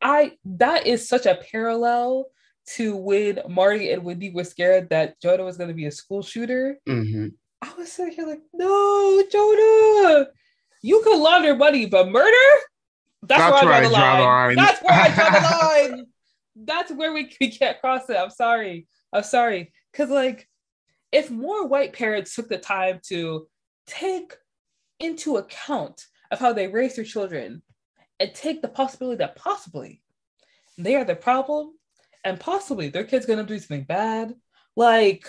[0.00, 2.26] I that is such a parallel
[2.74, 6.22] to when Marty and Wendy were scared that Jonah was going to be a school
[6.22, 6.78] shooter.
[6.88, 7.28] Mm-hmm.
[7.62, 10.26] I was sitting here like, no, Jonah,
[10.82, 12.60] you can launder money, but murder?
[13.22, 14.18] That's, That's where, I draw, the, line.
[14.18, 14.56] the line.
[14.56, 16.06] That's where I draw the line.
[16.56, 18.16] That's where we, we can't cross it.
[18.16, 18.86] I'm sorry.
[19.12, 19.72] I'm sorry.
[19.92, 20.48] Because, like,
[21.10, 23.48] if more white parents took the time to
[23.86, 24.34] take
[25.00, 27.62] into account of how they raise their children
[28.20, 30.02] and take the possibility that possibly
[30.76, 31.72] they are the problem
[32.24, 34.34] and possibly their kid's going to do something bad.
[34.76, 35.26] Like,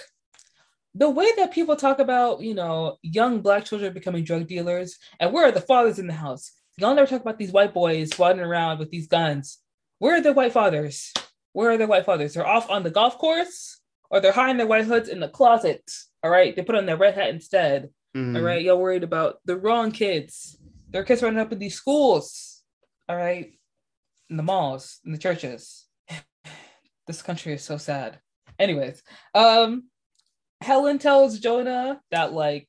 [0.95, 5.31] the way that people talk about, you know, young black children becoming drug dealers, and
[5.31, 6.51] where are the fathers in the house?
[6.77, 9.59] Y'all never talk about these white boys wandering around with these guns.
[9.99, 11.13] Where are the white fathers?
[11.53, 12.33] Where are the white fathers?
[12.33, 13.79] They're off on the golf course,
[14.09, 15.83] or they're hiding their white hoods in the closet.
[16.23, 17.89] All right, they put on their red hat instead.
[18.15, 18.35] Mm-hmm.
[18.35, 20.57] All right, y'all worried about the wrong kids.
[20.89, 22.63] Their kids running up in these schools.
[23.07, 23.51] All right,
[24.29, 25.85] in the malls, in the churches.
[27.07, 28.19] this country is so sad.
[28.57, 29.03] Anyways,
[29.35, 29.83] um,
[30.61, 32.67] Helen tells Jonah that like,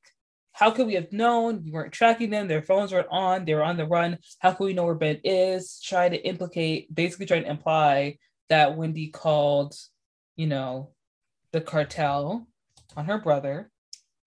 [0.52, 1.62] how could we have known?
[1.64, 2.48] We weren't tracking them.
[2.48, 3.44] Their phones weren't on.
[3.44, 4.18] They were on the run.
[4.40, 5.80] How can we know where Ben is?
[5.80, 8.18] Try to implicate, basically trying to imply
[8.48, 9.74] that Wendy called,
[10.36, 10.90] you know,
[11.52, 12.46] the cartel
[12.96, 13.70] on her brother.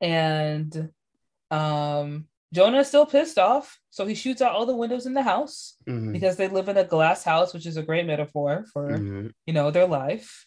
[0.01, 0.89] And
[1.51, 3.79] um Jonah is still pissed off.
[3.89, 6.11] So he shoots out all the windows in the house mm-hmm.
[6.11, 9.27] because they live in a glass house, which is a great metaphor for, mm-hmm.
[9.47, 10.45] you know, their life.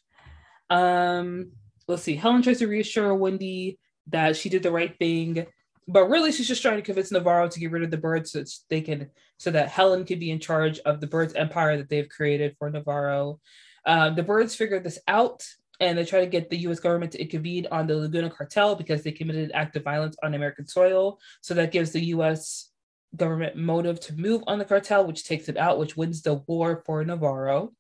[0.71, 1.51] Um,
[1.89, 5.47] let's see, Helen tries to reassure Wendy that she did the right thing,
[5.89, 8.45] but really she's just trying to convince Navarro to get rid of the Byrdes so
[8.69, 12.09] they can so that Helen can be in charge of the Byrdes empire that they've
[12.09, 13.41] created for Navarro.
[13.85, 15.47] Um, the Byrdes figure this out
[15.79, 19.03] and they try to get the US government to intervene on the Laguna cartel because
[19.03, 21.21] they committed an act of violence on American soil.
[21.43, 22.71] So that gives the US
[23.15, 26.83] government motive to move on the cartel, which takes it out, which wins the war
[26.85, 27.73] for Navarro.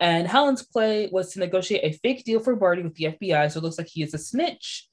[0.00, 3.58] And Helen's play was to negotiate a fake deal for Barney with the FBI, so
[3.58, 4.88] it looks like he is a snitch.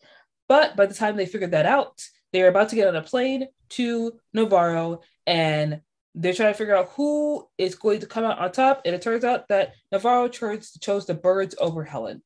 [0.48, 2.02] But by the time they figured that out,
[2.34, 5.82] they're about to get on a plane to Navarro and
[6.15, 8.82] they're trying to figure out who is going to come out on top.
[8.86, 12.22] And it turns out that Navarro chose, chose the Byrdes over Helen.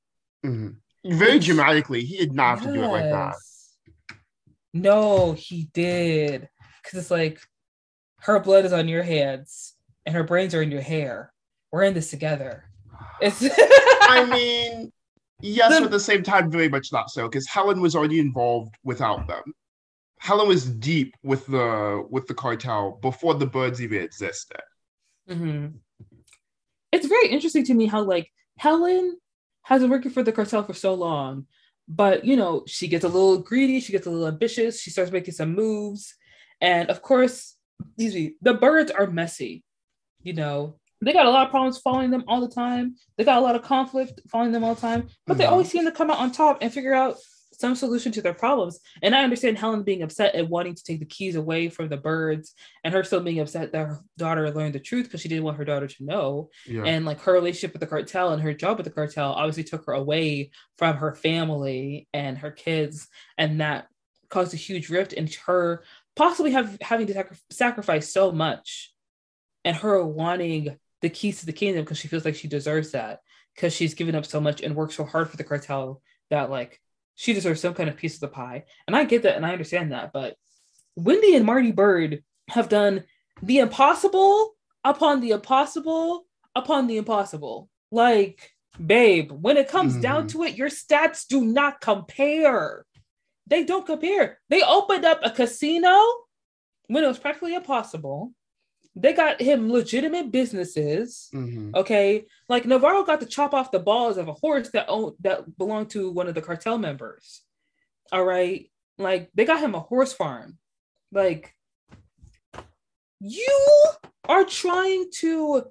[0.46, 1.18] Mm-hmm.
[1.18, 2.02] Very dramatically.
[2.02, 2.68] He did not have yes.
[2.68, 3.36] to do it like that.
[4.74, 6.50] No, he did.
[6.84, 7.40] Because it's like
[8.22, 9.74] her blood is on your hands
[10.06, 11.34] and her brains are in your hair.
[11.72, 12.69] We're in this together.
[13.22, 13.44] It's
[14.02, 14.92] I mean,
[15.42, 18.20] yes, the, but at the same time, very much not so, because Helen was already
[18.20, 19.54] involved without them.
[20.20, 24.62] Helen was deep with the with the cartel before the Byrdes even existed.
[25.30, 25.78] Mm-hmm.
[26.92, 29.18] It's very interesting to me how like Helen
[29.64, 31.46] has been working for the cartel for so long,
[31.88, 35.12] but you know she gets a little greedy, she gets a little ambitious, she starts
[35.12, 36.16] making some moves,
[36.60, 37.56] and of course,
[37.98, 39.64] easy the Byrdes are messy.
[40.22, 42.96] You know, they got a lot of problems following them all the time.
[43.18, 45.40] They got a lot of conflict following them all the time, but mm-hmm.
[45.40, 47.18] they always seem to come out on top and figure out
[47.60, 48.80] some solution to their problems.
[49.02, 51.98] And I understand Helen being upset and wanting to take the keys away from the
[51.98, 52.54] Byrdes,
[52.84, 55.58] and her still being upset that her daughter learned the truth because she didn't want
[55.58, 56.50] her daughter to know.
[56.66, 56.84] Yeah.
[56.84, 59.86] And like her relationship with the cartel and her job with the cartel obviously took
[59.86, 63.08] her away from her family and her kids,
[63.38, 63.88] and that
[64.30, 65.84] caused a huge rift in her
[66.16, 68.94] possibly have having to sac- sacrifice so much,
[69.66, 73.22] and her wanting the keys to the kingdom because she feels like she deserves that
[73.56, 76.80] because she's given up so much and worked so hard for the cartel that like
[77.16, 78.66] she deserves some kind of piece of the pie.
[78.88, 80.36] And I get that and I understand that, but
[80.96, 83.04] Wendy and Marty Byrde have done
[83.42, 87.70] the impossible upon the impossible upon the impossible.
[87.92, 88.52] Like,
[88.84, 90.02] babe, when it comes mm-hmm.
[90.02, 92.86] down to it, your stats do not compare.
[93.48, 94.40] They don't compare.
[94.50, 96.00] They opened up a casino
[96.88, 98.32] when it was practically impossible
[99.02, 101.30] they got him legitimate businesses.
[101.34, 101.72] Mm-hmm.
[101.76, 105.58] Okay, like Navarro got to chop off the balls of a horse that owned that
[105.58, 107.42] belonged to one of the cartel members.
[108.12, 110.58] All right, like they got him a horse farm.
[111.12, 111.56] Like
[113.20, 113.86] you
[114.28, 115.64] are trying to,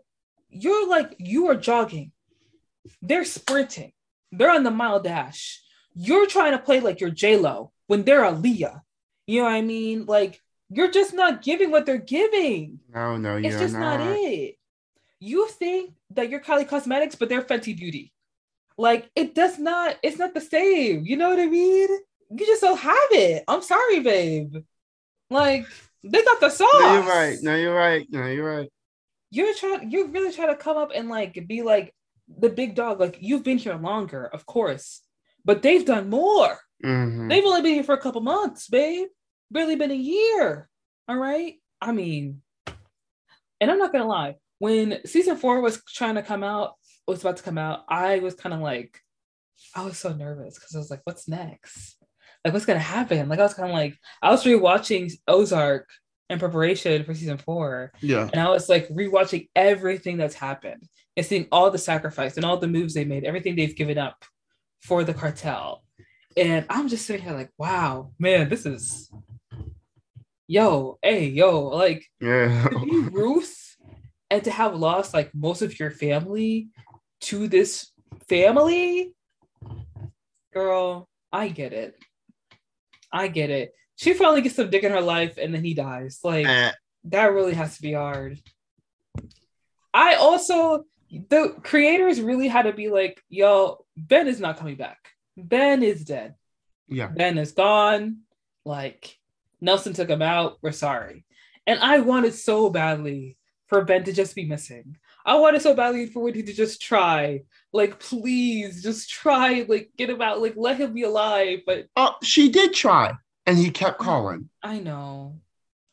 [0.49, 2.13] you're like you are jogging.
[3.03, 3.93] They're sprinting.
[4.33, 5.63] They're on the mile dash.
[5.95, 8.81] You're trying to play like you're J Lo when they're Aaliyah.
[9.27, 10.07] You know what I mean?
[10.07, 12.81] Like you're just not giving what they're giving.
[12.95, 14.01] No, no, you're it's just not.
[14.01, 14.16] not.
[14.16, 14.57] it.
[15.20, 18.12] You think that you're Kylie Cosmetics, but they're Fenty Beauty.
[18.77, 21.05] Like it does not, it's not the same.
[21.05, 21.89] You know what I mean?
[22.31, 23.43] You just don't have it.
[23.49, 24.55] I'm sorry, babe.
[25.31, 25.66] Like
[26.05, 26.69] they got the sauce.
[26.74, 27.39] No, you're right.
[27.43, 28.07] No, you're right.
[28.11, 28.70] No, you're right.
[29.31, 29.90] You're trying.
[29.90, 31.93] You're really trying to come up and like be like
[32.28, 33.01] the big dog.
[33.01, 35.01] Like you've been here longer, of course,
[35.45, 36.59] but they've done more.
[36.85, 37.28] Mhm.
[37.28, 39.09] They've only been here for a couple months, babe.
[39.51, 40.69] Barely been a year.
[41.09, 41.55] All right.
[41.81, 42.43] I mean,
[43.61, 44.37] and I'm not gonna lie.
[44.59, 46.75] When season four was trying to come out,
[47.07, 49.01] was about to come out, I was kind of like,
[49.75, 51.97] I was so nervous because I was like, what's next?
[52.45, 53.29] Like, what's gonna happen?
[53.29, 55.89] Like, I was kind of like, I was rewatching Ozark
[56.31, 58.29] in preparation for season four, Yeah.
[58.33, 60.83] and I was like rewatching everything that's happened
[61.16, 64.25] and seeing all the sacrifice and all the moves they made, everything they've given up
[64.83, 65.83] for the cartel.
[66.37, 69.11] And I'm just sitting here like, wow, man, this is
[70.49, 72.69] yo, hey, yo, like Yeah.
[72.69, 73.77] to be Ruth
[74.31, 76.69] and to have lost like most of your family
[77.23, 77.93] to this
[78.29, 79.12] family,
[80.53, 81.95] girl, I get it.
[83.12, 83.73] I get it.
[83.97, 86.20] She finally gets some dick in her life and then he dies.
[86.25, 86.73] Like Eh,
[87.05, 88.39] that really has to be hard.
[89.93, 94.99] I also the creators really had to be like, yo, Ben is not coming back.
[95.37, 96.35] Ben is dead.
[96.89, 97.07] yeah.
[97.09, 98.19] Ben is gone.
[98.65, 99.18] Like
[99.60, 100.59] Nelson took him out.
[100.62, 101.24] We're sorry.
[101.66, 103.36] And I wanted so badly
[103.66, 104.97] for Ben to just be missing.
[105.26, 107.43] I wanted so badly for Wendy to just try.
[107.72, 109.66] Like, please, just try.
[109.68, 110.40] Like, get him out.
[110.40, 111.60] Like, let him be alive.
[111.66, 113.12] But Oh, she did try,
[113.44, 114.48] and he kept calling.
[114.62, 115.40] I know.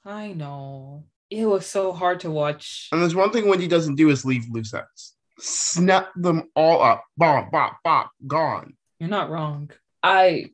[0.05, 1.03] I know.
[1.29, 2.87] It was so hard to watch.
[2.93, 5.15] And there's one thing Wendy doesn't do is leave loose ends.
[5.39, 7.03] Snap them all up.
[7.17, 8.11] Bop, bop, bop.
[8.25, 8.77] Gone.
[8.99, 9.71] You're not wrong.
[10.01, 10.51] I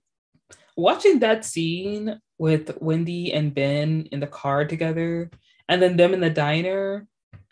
[0.76, 5.30] watching that scene with Wendy and Ben in the car together,
[5.70, 7.06] and then them in the diner.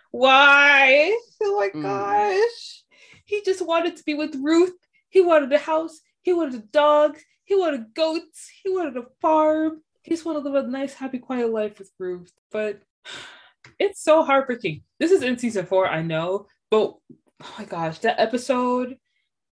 [0.10, 1.16] Why?
[1.44, 1.84] Oh my Mm.
[1.84, 2.84] gosh.
[3.24, 4.74] He just wanted to be with Ruth.
[5.10, 6.02] He wanted a house.
[6.24, 7.20] He wanted a dog.
[7.44, 8.49] He wanted goats.
[8.64, 9.84] He wanted a farm.
[10.02, 12.34] He just wanted to live a nice, happy, quiet life with Ruth.
[12.49, 12.82] But
[13.80, 14.82] it's so heartbreaking.
[14.99, 16.95] This is in season four, I know, but
[17.44, 18.98] oh my gosh, that episode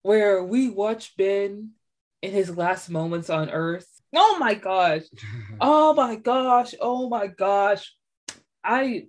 [0.02, 1.70] where we watch Ben
[2.22, 3.86] in his last moments on Earth.
[4.14, 5.02] Oh my gosh.
[5.60, 6.74] Oh my gosh.
[6.80, 7.92] Oh my gosh.
[8.64, 9.06] I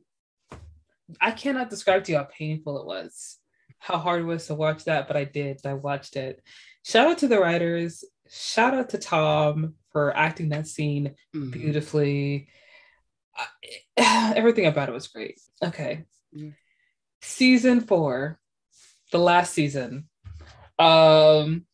[1.22, 3.38] I cannot describe to you how painful it was.
[3.80, 5.60] How hard it was to watch that, but I did.
[5.66, 6.42] I watched it.
[6.84, 8.04] Shout out to the writers.
[8.30, 11.52] Shout out to Tom for acting that scene Mhm.
[11.52, 12.48] beautifully.
[13.98, 15.40] I- Everything about it was great.
[15.64, 16.06] Okay.
[16.32, 16.52] Yeah.
[17.22, 18.40] Season four,
[19.12, 20.08] the last season.
[20.80, 21.66] Um,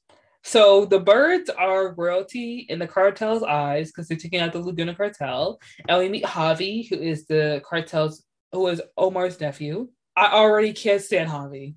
[0.50, 4.96] so the Byrdes are royalty in the cartel's eyes because they're taking out the Laguna
[4.96, 5.62] cartel.
[5.88, 9.90] And we meet Javi, who is the cartel's who is Omar's nephew.
[10.16, 11.76] I already can't stand Javi.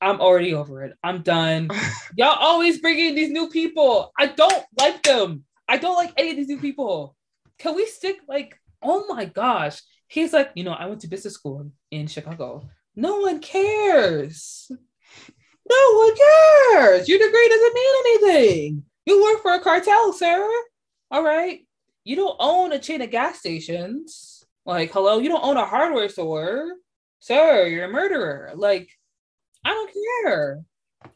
[0.00, 0.96] I'm already over it.
[1.04, 1.68] I'm done.
[2.16, 4.12] Y'all always bring in these new people.
[4.18, 5.44] I don't like them.
[5.68, 7.14] I don't like any of these new people.
[7.58, 9.82] Can we stick like, oh my gosh.
[10.08, 12.66] He's like, you know, I went to business school in Chicago.
[12.96, 14.72] No one cares.
[15.70, 17.08] No one cares.
[17.08, 18.84] Your degree doesn't mean anything.
[19.06, 20.48] You work for a cartel, sir.
[21.10, 21.60] All right.
[22.04, 24.44] You don't own a chain of gas stations.
[24.66, 26.72] Like, hello, you don't own a hardware store.
[27.20, 28.52] Sir, you're a murderer.
[28.54, 28.88] Like,
[29.64, 29.92] I don't
[30.24, 30.64] care.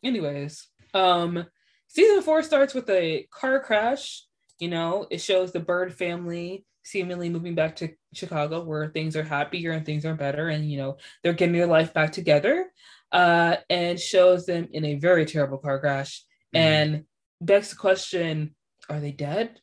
[0.02, 1.46] Anyways, um,
[1.88, 4.24] season four starts with a car crash.
[4.58, 9.22] You know, it shows the Byrde family seemingly moving back to Chicago where things are
[9.22, 12.70] happier and things are better, and you know, they're getting their life back together.
[13.12, 16.58] Uh, and shows them in a very terrible car crash Mhm.
[16.58, 17.04] and
[17.40, 18.54] begs the question
[18.88, 19.60] are they dead?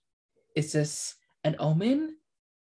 [0.55, 2.17] Is this an omen?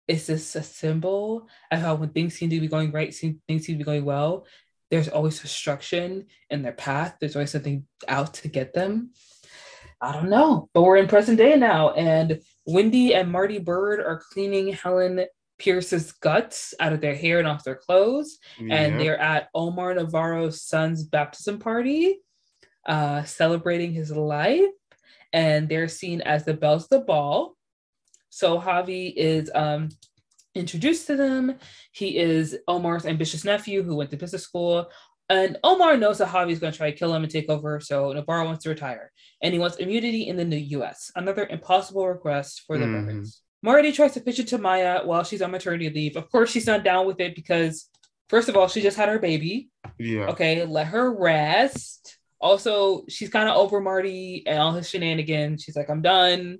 [0.07, 3.65] Is this a symbol of how when things seem to be going right, seem, things
[3.65, 4.47] seem to be going well,
[4.89, 7.17] there's always destruction in their path.
[7.19, 9.11] There's always something out to get them.
[9.99, 14.21] I don't know, but we're in present day now, and Wendy and Marty Byrde are
[14.31, 15.25] cleaning Helen
[15.57, 18.37] Pierce's guts out of their hair and off their clothes,
[18.71, 22.19] and they're at Omar Navarro's son's baptism party,
[22.87, 24.69] uh, celebrating his life,
[25.33, 27.55] and they're seen as the belles of the ball.
[28.29, 29.89] So Javi is um,
[30.55, 31.55] introduced to them.
[31.91, 34.89] He is Omar's ambitious nephew who went to business school.
[35.29, 37.79] And Omar knows that Javi's going to try to kill him and take over.
[37.79, 39.11] So Navarro wants to retire.
[39.41, 41.11] And he wants immunity in the new US.
[41.15, 43.41] Another impossible request for the Byrdes.
[43.63, 46.15] Marty tries to pitch it to Maya while she's on maternity leave.
[46.15, 47.89] Of course, she's not down with it because,
[48.29, 49.69] first of all, she just had her baby.
[49.97, 50.27] Yeah.
[50.27, 52.17] Okay, let her rest.
[52.39, 55.63] Also, she's kind of over Marty and all his shenanigans.
[55.63, 56.59] She's like, I'm done.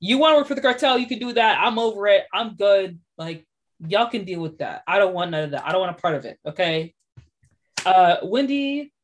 [0.00, 0.98] You want to work for the cartel?
[0.98, 1.58] You can do that.
[1.60, 2.24] I'm over it.
[2.32, 2.98] I'm good.
[3.18, 3.46] Like,
[3.86, 4.82] y'all can deal with that.
[4.86, 5.66] I don't want none of that.
[5.66, 6.38] I don't want a part of it.
[6.46, 6.94] Okay.
[7.84, 8.94] Uh, Wendy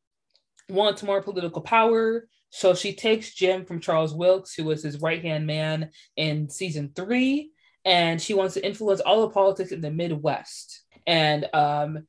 [0.69, 2.27] wants more political power.
[2.49, 6.91] So she takes Jim from Charles Wilkes, who was his right hand man in season
[6.95, 7.51] three,
[7.85, 10.83] and she wants to influence all the politics in the Midwest.
[11.05, 12.07] And um,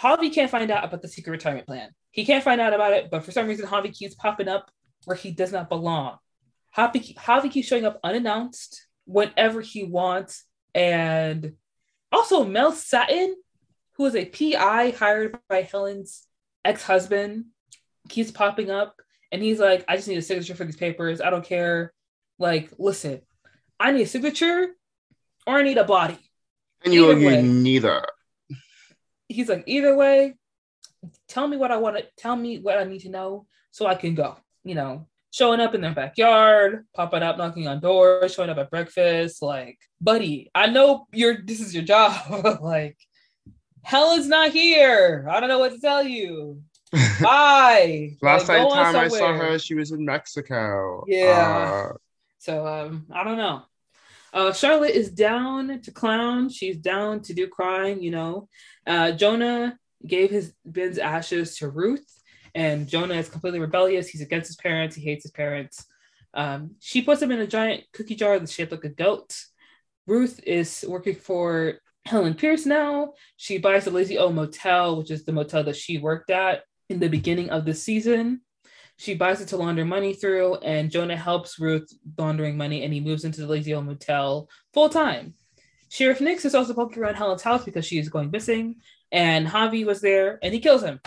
[0.00, 1.90] Javi can't find out about the secret retirement plan.
[2.10, 4.70] He can't find out about it, but for some reason, Javi keeps popping up
[5.04, 6.16] where he does not belong.
[6.76, 10.44] Javi keeps showing up unannounced whenever he wants.
[10.74, 11.54] And
[12.12, 13.32] also, Mel Sattem,
[13.96, 16.26] who is a PI hired by Helen's
[16.64, 17.46] ex husband,
[18.08, 18.96] keeps popping up.
[19.32, 21.20] And he's like, I just need a signature for these papers.
[21.20, 21.92] I don't care.
[22.38, 23.20] Like, listen,
[23.78, 24.68] I need a signature
[25.46, 26.18] or I need a body.
[26.84, 28.04] And you neither.
[29.28, 30.34] He's like, either way,
[31.28, 33.94] tell me what I want to tell me what I need to know so I
[33.94, 34.36] can go.
[34.64, 38.70] You know, showing up in their backyard, popping up, knocking on doors, showing up at
[38.70, 39.42] breakfast.
[39.42, 42.60] Like, buddy, I know you're this is your job.
[42.62, 42.98] like,
[43.82, 45.26] hell is not here.
[45.30, 46.62] I don't know what to tell you.
[46.92, 48.16] Bye.
[48.22, 51.04] Last like, time I saw her, she was in Mexico.
[51.06, 51.90] Yeah.
[51.90, 51.96] Uh,
[52.38, 53.62] so um, I don't know.
[54.32, 56.48] Uh, Charlotte is down to clown.
[56.48, 58.00] She's down to do crime.
[58.00, 58.48] You know,
[58.86, 62.06] uh, Jonah gave his Ben's ashes to Ruth,
[62.54, 64.08] and Jonah is completely rebellious.
[64.08, 64.96] He's against his parents.
[64.96, 65.84] He hates his parents.
[66.32, 69.36] Um, she puts him in a giant cookie jar that's shaped like a goat.
[70.06, 71.74] Ruth is working for
[72.06, 73.12] Helen Pierce now.
[73.36, 76.98] She buys the Lazy O Motel, which is the motel that she worked at in
[76.98, 78.40] the beginning of the season.
[78.96, 83.00] She buys it to launder money through, and Jonah helps Ruth laundering money, and he
[83.00, 85.34] moves into the Lazy O Motel full time.
[85.88, 88.76] Sheriff Nix is also poking around Helen's house because she is going missing,
[89.10, 91.00] and Javi was there, and he kills him,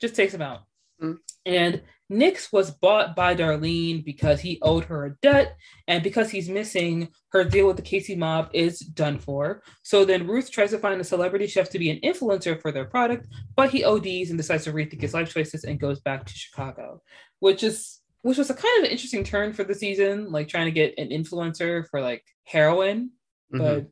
[0.00, 0.62] just takes him out.
[1.02, 1.18] Mm.
[1.44, 5.56] And Nix was bought by Darlene because he owed her a debt,
[5.86, 9.62] and because he's missing, her deal with the KC mob is done for.
[9.82, 12.86] So then Ruth tries to find a celebrity chef to be an influencer for their
[12.86, 13.26] product,
[13.56, 17.02] but he ODs and decides to rethink his life choices and goes back to Chicago,
[17.40, 20.66] which is which was a kind of an interesting turn for the season, like trying
[20.66, 23.10] to get an influencer for like heroin.
[23.52, 23.58] Mm-hmm.
[23.58, 23.86] But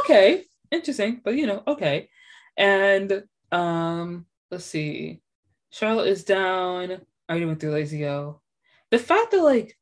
[0.00, 2.08] okay, interesting, but you know, okay.
[2.56, 5.20] And um, let's see.
[5.70, 7.00] Charlotte is down.
[7.28, 8.40] Already went through Lazy O.
[8.90, 9.76] The fact that like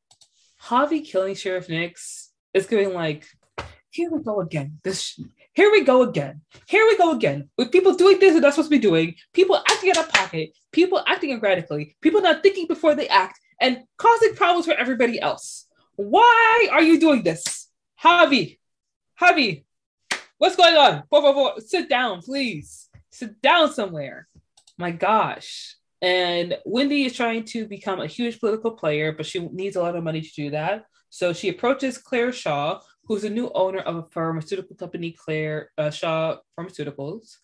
[0.61, 3.25] Javi killing Sheriff Nix is going like,
[3.89, 4.79] here we go again.
[4.83, 5.19] This
[5.53, 6.41] here we go again.
[6.67, 7.49] Here we go again.
[7.57, 10.51] With people doing things that they're supposed to be doing, people acting out of pocket,
[10.71, 15.65] people acting erratically, people not thinking before they act, and causing problems for everybody else.
[15.95, 17.69] Why are you doing this?
[18.03, 18.59] Javi,
[19.19, 19.63] Javi,
[20.37, 21.03] what's going on?
[21.09, 22.89] Por favor, sit down, please.
[23.09, 24.27] Sit down somewhere.
[24.77, 25.76] My gosh.
[26.01, 29.95] And Wendy is trying to become a huge political player, but she needs a lot
[29.95, 30.85] of money to do that.
[31.09, 35.89] So she approaches Claire Shaw, who's a new owner of a pharmaceutical company, Claire uh,
[35.89, 37.37] Shaw Pharmaceuticals.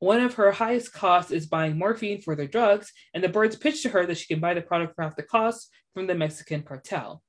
[0.00, 3.82] One of her highest costs is buying morphine for their drugs, and the Byrdes pitch
[3.82, 6.62] to her that she can buy the product for half the cost from the Mexican
[6.62, 7.22] cartel.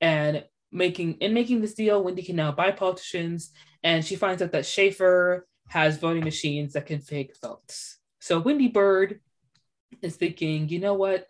[0.00, 3.52] And making in making this deal, Wendy can now buy politicians,
[3.84, 7.98] and she finds out that Schaefer has voting machines that can fake votes.
[8.20, 9.20] So Wendy Byrde
[10.00, 11.28] is thinking, you know what?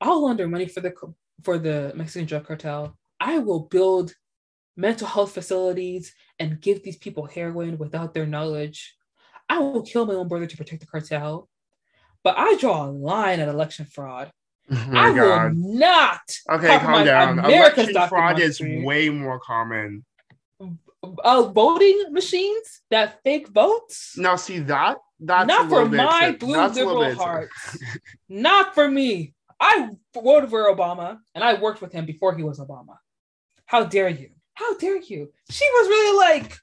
[0.00, 0.94] I'll launder money for the
[1.42, 2.96] for the Mexican drug cartel.
[3.20, 4.14] I will build
[4.76, 8.96] mental health facilities and give these people heroin without their knowledge.
[9.48, 11.48] I will kill my own brother to protect the cartel.
[12.22, 14.32] But I draw a line at election fraud.
[14.70, 15.54] Oh I God.
[15.54, 16.20] will not.
[16.50, 17.38] Okay, calm down.
[17.38, 20.04] America's election fraud is way more common.
[21.22, 24.16] Uh, voting machines that fake votes.
[24.16, 24.96] Now, see that
[25.26, 27.50] that's not for my blue liberal heart.
[28.28, 29.34] not for me.
[29.60, 32.98] I voted for Obama and I worked with him before he was Obama.
[33.66, 34.30] How dare you?
[34.54, 35.32] How dare you?
[35.50, 36.58] She was really like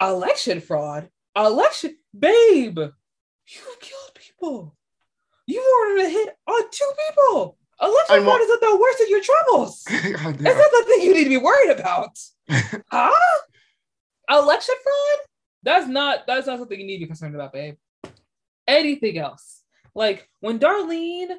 [0.00, 1.08] election fraud.
[1.36, 4.76] Election, babe, you killed people.
[5.46, 7.58] You ordered a hit on two people.
[7.82, 9.84] Election fraud isn't the worst of your troubles.
[9.88, 12.16] it's not the thing you need to be worried about.
[12.90, 13.40] huh?
[14.30, 15.26] Election fraud?
[15.64, 17.76] That's not that's not something you need to be concerned about, babe
[18.66, 19.62] anything else.
[19.94, 21.36] Like when Darlene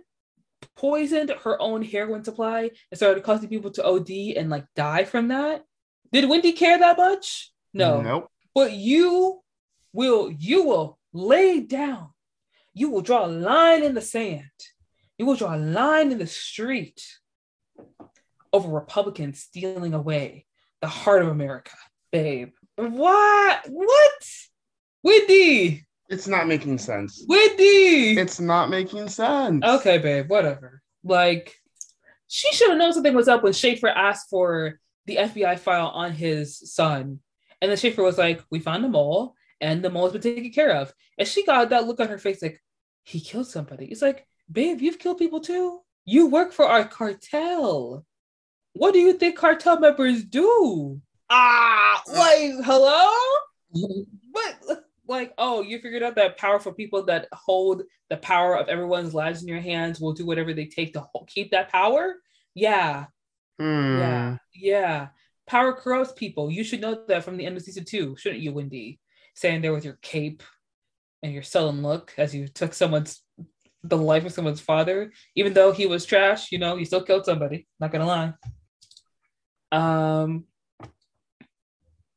[0.76, 5.30] poisoned her own heroin supply and started causing people to OD and like die from
[5.30, 5.64] that,
[6.12, 7.52] did Wendy care that much?
[7.74, 8.02] No.
[8.02, 8.32] Nope.
[8.54, 9.42] But you
[9.94, 12.10] will you will lay down.
[12.74, 14.44] You will draw a line in the sand.
[15.18, 17.02] You will draw a line in the street
[18.52, 20.46] over Republicans stealing away
[20.82, 21.76] the heart of America,
[22.12, 22.52] babe.
[22.76, 23.66] What?
[23.70, 24.30] What?
[25.04, 27.26] Wendy, it's not making sense.
[27.28, 28.18] Wendy!
[28.18, 29.64] It's not making sense.
[29.64, 30.82] Okay, babe, whatever.
[31.04, 31.54] Like,
[32.28, 36.12] she should have known something was up when Schaefer asked for the FBI file on
[36.12, 37.20] his son.
[37.62, 40.72] And then Schaefer was like, We found the mole, and the mole's been taken care
[40.72, 40.94] of.
[41.18, 42.62] And she got that look on her face like,
[43.04, 43.86] He killed somebody.
[43.86, 45.82] It's like, babe, you've killed people too.
[46.06, 48.06] You work for our cartel.
[48.74, 51.02] What do you think cartel members do?
[51.30, 53.12] Ah, like, hello?
[54.32, 54.85] What?
[55.08, 59.42] Like, oh, you figured out that powerful people that hold the power of everyone's lives
[59.42, 62.16] in your hands will do whatever they take to keep that power?
[62.54, 63.06] Yeah.
[63.60, 64.00] Hmm.
[64.00, 64.38] Yeah.
[64.54, 65.08] Yeah.
[65.48, 66.50] Power corrupts people.
[66.50, 69.00] You should know that from the end of season two, shouldn't you, Wendy?
[69.36, 70.42] Standing there with your cape
[71.22, 73.22] and your sullen look as you took someone's
[73.84, 77.26] the life of someone's father, even though he was trash, you know, he still killed
[77.26, 77.68] somebody.
[77.80, 78.34] Not gonna lie.
[79.72, 80.46] Um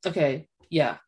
[0.07, 0.99] okay, yeah.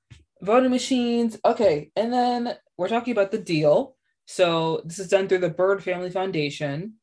[0.43, 1.39] Voting machines.
[1.45, 3.97] Okay, and then we're talking about the deal.
[4.27, 6.95] So this is done through the Byrde Family Foundation,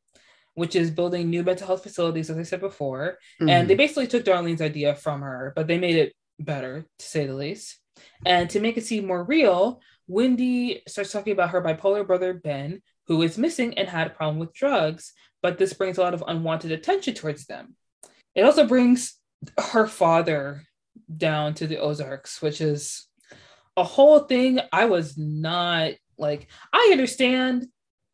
[0.54, 3.20] which is building new mental health facilities, as I said before.
[3.42, 3.50] Mhm.
[3.50, 7.26] And they basically took Darlene's idea from her, but they made it better, to say
[7.26, 7.80] the least.
[8.26, 12.82] And to make it seem more real, Wendy starts talking about her bipolar brother, Ben,
[13.08, 16.24] who is missing and had a problem with drugs, but this brings a lot of
[16.28, 17.76] unwanted attention towards them.
[18.36, 19.20] It also brings
[19.72, 20.64] her father
[21.16, 23.07] down to the Ozarks, which is
[23.78, 24.60] a whole thing.
[24.74, 27.68] I was not like, I understand,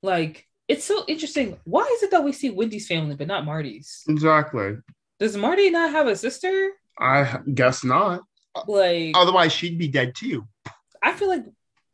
[0.04, 1.58] like, it's so interesting.
[1.64, 4.04] Why is it that we see Wendy's family but not Marty's?
[4.08, 4.78] Exactly.
[5.20, 6.72] Does Marty not have a sister?
[7.00, 8.22] I guess not.
[8.68, 10.46] Like, Otherwise, she'd be dead too.
[11.02, 11.46] I feel like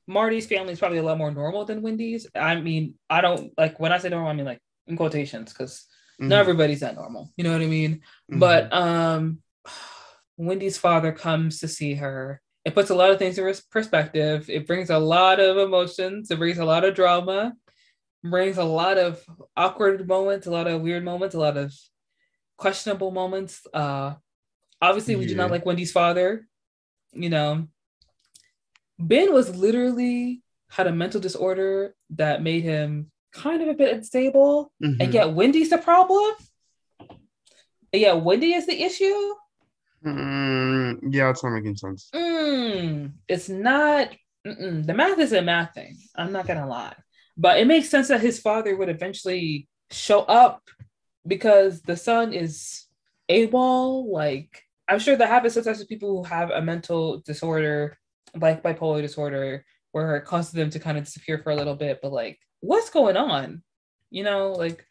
[0.07, 2.27] Marty's family is probably a lot more normal than Wendy's.
[2.35, 5.85] I mean, I don't like when I say normal, I mean like in quotations because
[6.19, 6.27] Mhm.
[6.29, 7.31] not everybody's that normal.
[7.37, 8.01] You know what I mean?
[8.31, 8.39] Mhm.
[8.39, 9.41] But um,
[10.37, 12.41] Wendy's father comes to see her.
[12.65, 14.49] It puts a lot of things in perspective.
[14.49, 16.29] It brings a lot of emotions.
[16.29, 17.55] It brings a lot of drama.
[18.23, 19.23] Brings a lot of
[19.55, 21.73] awkward moments, a lot of weird moments, a lot of
[22.57, 23.65] questionable moments.
[23.73, 24.15] Uh,
[24.81, 26.45] obviously, we do not like Wendy's father.
[27.13, 27.67] You know,
[28.99, 34.71] Ben was literally had a mental disorder that made him kind of a bit unstable.
[34.83, 34.97] Mhm.
[34.99, 36.35] And yet Wendy's the problem.
[37.09, 39.33] And yet Wendy is the issue.
[40.05, 42.09] Mm, yeah, it's not making sense.
[42.13, 44.09] Mm, it's not.
[44.45, 45.97] The math is a math thing.
[46.15, 46.95] I'm not gonna lie,
[47.37, 50.61] but it makes sense that his father would eventually show up
[51.27, 52.85] because the son is
[53.29, 54.07] AWOL.
[54.09, 57.97] Like I'm sure that happens sometimes with people who have a mental disorder,
[58.35, 61.99] like bipolar disorder, where it causes them to kind of disappear for a little bit.
[62.01, 63.61] But like, what's going on?
[64.09, 64.85] You know, like,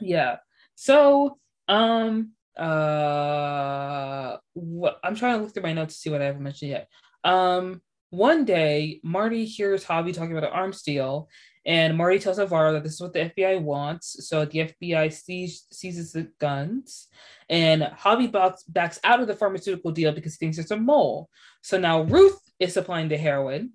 [0.00, 0.36] yeah.
[0.74, 6.26] So, um, uh, what I'm trying to look through my notes to see what I
[6.26, 6.88] haven't mentioned yet.
[7.24, 7.80] Um,
[8.10, 11.28] one day, Marty hears Hobby talking about an arms deal,
[11.64, 14.28] and Marty tells Navarro that this is what the FBI wants.
[14.28, 17.08] So the FBI sees, seizes the guns,
[17.48, 21.30] and Hobby backs, backs out of the pharmaceutical deal because he thinks it's a mole.
[21.62, 23.72] So now Ruth is supplying the heroin,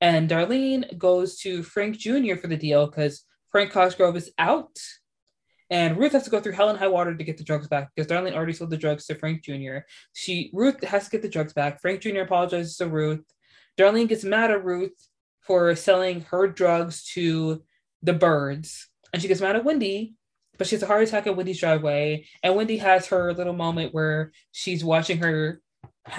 [0.00, 2.36] and Darlene goes to Frank Jr.
[2.36, 4.78] for the deal because Frank Cosgrove is out.
[5.70, 7.90] And Ruth has to go through hell and high water to get the drugs back
[7.94, 9.78] because Darlene already sold the drugs to Frank Jr.
[10.12, 11.80] She Ruth has to get the drugs back.
[11.80, 12.20] Frank Jr.
[12.20, 13.24] apologizes to Ruth.
[13.78, 14.94] Darlene gets mad at Ruth
[15.40, 17.62] for selling her drugs to
[18.02, 18.88] the Byrdes.
[19.12, 20.14] And she gets mad at Wendy,
[20.58, 22.26] but she has a heart attack at Wendy's driveway.
[22.42, 25.60] And Wendy has her little moment where she's watching her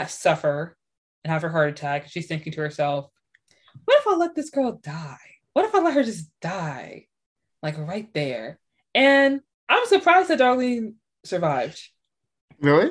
[0.07, 0.77] suffer
[1.23, 2.09] and have her heart attack.
[2.09, 3.09] She's thinking to herself,
[3.85, 5.17] what if I let this girl die?
[5.53, 7.07] What if I let her just die?
[7.63, 8.59] Like right there.
[8.97, 11.79] And I'm surprised that Darlene survived.
[12.59, 12.89] Really?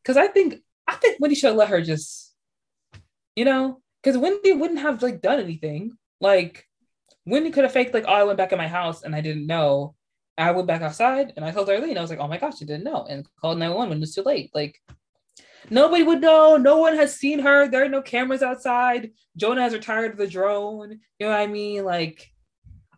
[0.00, 0.54] Because I think
[0.86, 2.32] I think Wendy should have let her just,
[3.34, 5.98] you know, because Wendy wouldn't have like done anything.
[6.20, 6.64] Like
[7.26, 9.48] Wendy could have faked like, oh, I went back in my house and I didn't
[9.48, 9.96] know.
[10.38, 12.64] I went back outside and I told Darlene, I was like, oh my gosh, I
[12.64, 14.52] didn't know, and called 911 when it was too late.
[14.54, 14.80] Like
[15.70, 16.56] nobody would know.
[16.56, 17.66] No one has seen her.
[17.66, 19.10] There are no cameras outside.
[19.36, 21.00] Jonah has retired the drone.
[21.18, 21.84] You know what I mean?
[21.84, 22.30] Like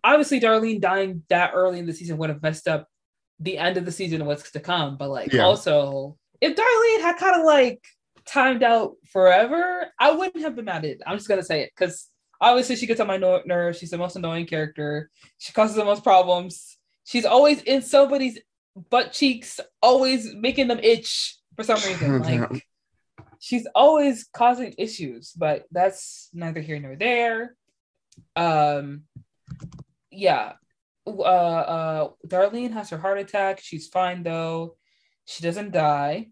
[0.04, 2.88] obviously Darlene dying that early in the season would have messed up
[3.38, 4.96] the end of the season and what's to come.
[4.96, 5.42] But like Yeah.
[5.44, 7.82] also, if Darlene had kind of like
[8.26, 11.02] timed out forever, I wouldn't have been mad at it.
[11.06, 12.08] I'm just gonna say it because
[12.40, 13.78] obviously she gets on my no- nerves.
[13.78, 15.10] She's the most annoying character.
[15.38, 16.76] She causes the most problems.
[17.04, 18.38] She's always in somebody's
[18.88, 22.22] butt cheeks, always making them itch for some reason.
[22.22, 22.66] Like
[23.40, 27.56] she's always causing issues, but that's neither here nor there.
[28.36, 29.04] Um,
[30.10, 30.52] yeah.
[31.06, 33.60] Uh, uh, Darlene has her heart attack.
[33.60, 34.76] She's fine though.
[35.24, 36.28] She doesn't die.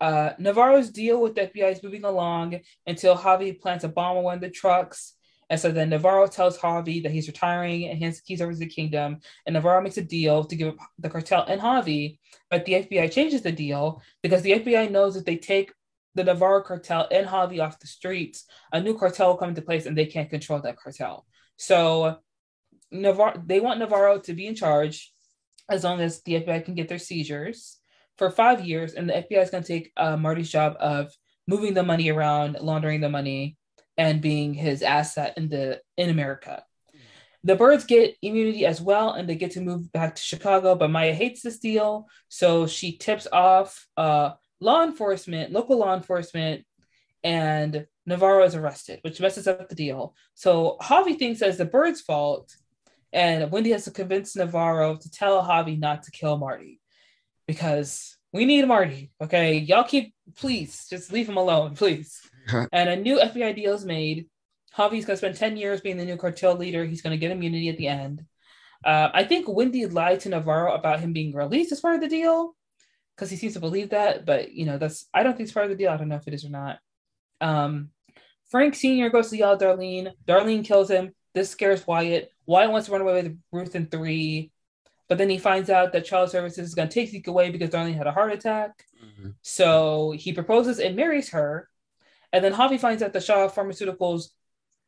[0.00, 4.24] Uh, Navarro's deal with the FBI is moving along until Javi plants a bomb on
[4.24, 5.14] one of the trucks.
[5.50, 8.58] And so then Navarro tells Javi that he's retiring and hands the keys over to
[8.58, 9.18] the kingdom.
[9.44, 12.18] And Navarro makes a deal to give up the cartel and Javi,
[12.50, 15.72] but the FBI changes the deal because the FBI knows if they take
[16.14, 19.86] the Navarro cartel and Javi off the streets, a new cartel will come into place
[19.86, 21.26] and they can't control that cartel.
[21.56, 22.18] So
[22.90, 25.12] Navarro, they want Navarro to be in charge
[25.68, 27.78] as long as the FBI can get their seizures
[28.18, 31.12] for five years, and the FBI is going to take uh, Marty's job of
[31.46, 33.56] moving the money around, laundering the money,
[33.96, 36.64] and being his asset in the in America.
[37.42, 40.74] The Byrdes get immunity as well, and they get to move back to Chicago.
[40.74, 46.64] But Maya hates this deal, so she tips off uh, law enforcement, local law enforcement,
[47.24, 50.14] and Navarro is arrested, which messes up the deal.
[50.34, 52.54] So Javi thinks that it's the Byrdes' fault,
[53.12, 56.80] and Wendy has to convince Navarro to tell Javi not to kill Marty
[57.46, 59.10] because we need Marty.
[59.20, 62.20] Okay, y'all keep please just leave him alone, please.
[62.72, 64.26] and a new FBI deal is made.
[64.76, 66.84] Javi's gonna spend ten years being the new cartel leader.
[66.84, 68.24] He's gonna get immunity at the end.
[68.84, 72.08] Uh, I think Wendy lied to Navarro about him being released as part of the
[72.08, 72.54] deal
[73.14, 74.24] because he seems to believe that.
[74.24, 75.90] But you know, that's I don't think it's part of the deal.
[75.90, 76.78] I don't know if it is or not.
[77.40, 77.90] Um,
[78.48, 79.10] Frank Sr.
[79.10, 80.12] goes to yell at Darlene.
[80.26, 81.12] Darlene kills him.
[81.34, 82.32] This scares Wyatt.
[82.46, 84.50] Wyatt wants to run away with Ruth and three,
[85.08, 87.70] but then he finds out that Child Services is going to take Zeke away because
[87.70, 88.84] Darlene had a heart attack.
[89.04, 89.30] Mm-hmm.
[89.42, 91.68] So he proposes and marries her.
[92.32, 94.28] And then Javi finds out that Shaw Pharmaceuticals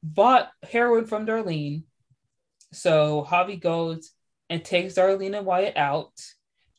[0.02, 1.85] bought heroin from Darlene.
[2.73, 4.12] So Javi goes
[4.48, 6.12] and takes Darlene and Wyatt out.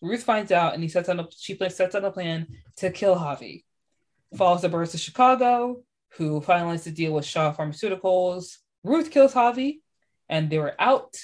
[0.01, 2.91] Ruth finds out and he sets on a she plans, sets on a plan to
[2.91, 3.63] kill Javi.
[4.35, 5.81] Follows the Byrdes to Chicago,
[6.17, 8.57] who finalizes the deal with Shaw Pharmaceuticals.
[8.83, 9.79] Ruth kills Javi,
[10.29, 11.15] and they were out.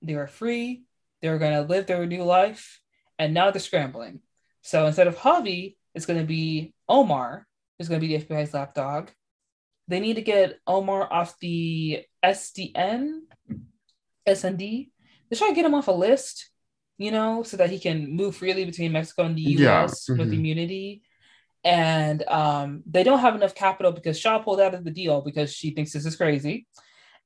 [0.00, 0.82] They were free.
[1.20, 2.80] They were going to live their new life,
[3.18, 4.20] and now they're scrambling.
[4.62, 7.46] So instead of Javi, it's going to be Omar,
[7.78, 9.10] who's going to be the FBI's lapdog.
[9.88, 13.20] They need to get Omar off the SDN,
[14.26, 14.90] SND.
[15.28, 16.50] They try to get him off a list,
[16.98, 19.84] you know, so that he can move freely between Mexico and the US yeah.
[19.86, 20.18] mm-hmm.
[20.18, 21.02] with immunity
[21.64, 25.52] and um, they don't have enough capital because Shaw pulled out of the deal because
[25.52, 26.66] she thinks this is crazy.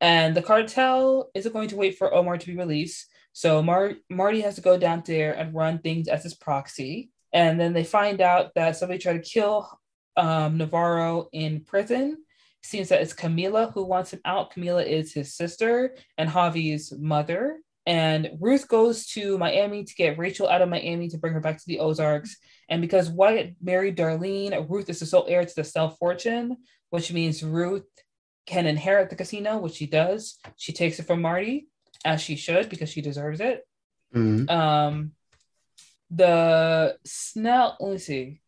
[0.00, 3.06] And the cartel isn't going to wait for Omar to be released.
[3.32, 7.10] So Mar- Marty has to go down there and run things as his proxy.
[7.32, 9.68] And then they find out that somebody tried to kill
[10.16, 12.18] um, Navarro in prison.
[12.62, 14.52] Seems that it's Camila who wants him out.
[14.52, 17.58] Camila is his sister and Javi's mother.
[17.86, 21.58] And Ruth goes to Miami to get Rachel out of Miami to bring her back
[21.58, 22.36] to the Ozarks.
[22.68, 26.56] And because Wyatt married Darlene, Ruth is the sole heir to the Snell fortune,
[26.90, 27.84] which means Ruth
[28.46, 30.38] can inherit the casino, which she does.
[30.56, 31.68] She takes it from Marty,
[32.04, 33.66] as she should, because she deserves it.
[34.14, 34.48] Mm-hmm.
[34.48, 35.12] Um,
[36.10, 38.40] the Snell, let me see,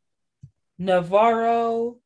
[0.79, 1.97] Navarro,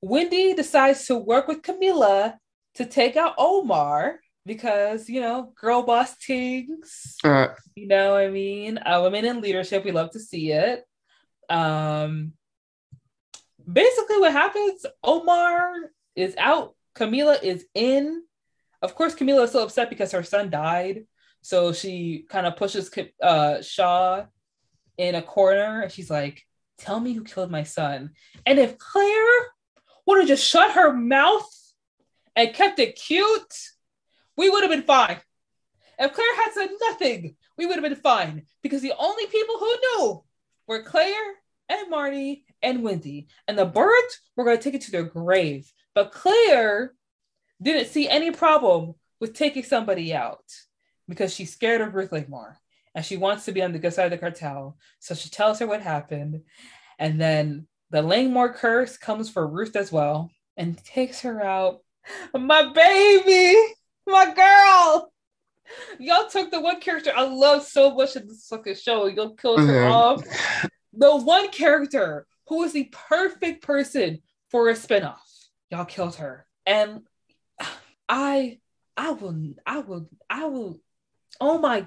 [0.00, 2.34] Wendy decides to work with Camila
[2.74, 8.78] to take out Omar because you know girl boss things uh, you know i mean
[8.86, 10.84] women in leadership we love to see it
[11.50, 12.32] um
[13.70, 15.74] basically what happens omar
[16.16, 18.22] is out camila is in
[18.82, 21.04] of course camila is so upset because her son died
[21.42, 22.90] so she kind of pushes
[23.22, 24.24] uh shaw
[24.96, 26.42] in a corner and she's like
[26.78, 28.10] tell me who killed my son
[28.46, 29.46] and if claire
[30.06, 31.48] would have just shut her mouth
[32.34, 33.54] and kept it cute
[34.38, 35.18] we would have been fine.
[35.98, 39.66] If Claire had said nothing, we would have been fine because the only people who
[39.66, 40.24] knew
[40.68, 41.34] were Claire
[41.68, 43.26] and Marty and Wendy.
[43.48, 45.70] And the Byrdes were going to take it to their grave.
[45.98, 46.94] But Claire
[47.60, 50.44] didn't see any problem with taking somebody out
[51.08, 52.56] because she's scared of Ruth Langmore
[52.94, 54.78] and she wants to be on the good side of the cartel.
[55.00, 56.42] So she tells her what happened.
[57.00, 61.80] And then the Langmore curse comes for Ruth as well and takes her out.
[62.32, 63.56] My baby!
[64.06, 65.12] my girl.
[65.98, 69.06] Y'all took the one character I love so much in this fucking show.
[69.06, 69.90] Y'all killed her mm-hmm.
[69.90, 70.70] off.
[70.92, 75.27] The one character who was the perfect person for a spinoff.
[75.70, 76.46] Y'all killed her.
[76.66, 77.02] And
[78.08, 78.58] I
[78.96, 80.80] I will I will I will
[81.40, 81.86] oh my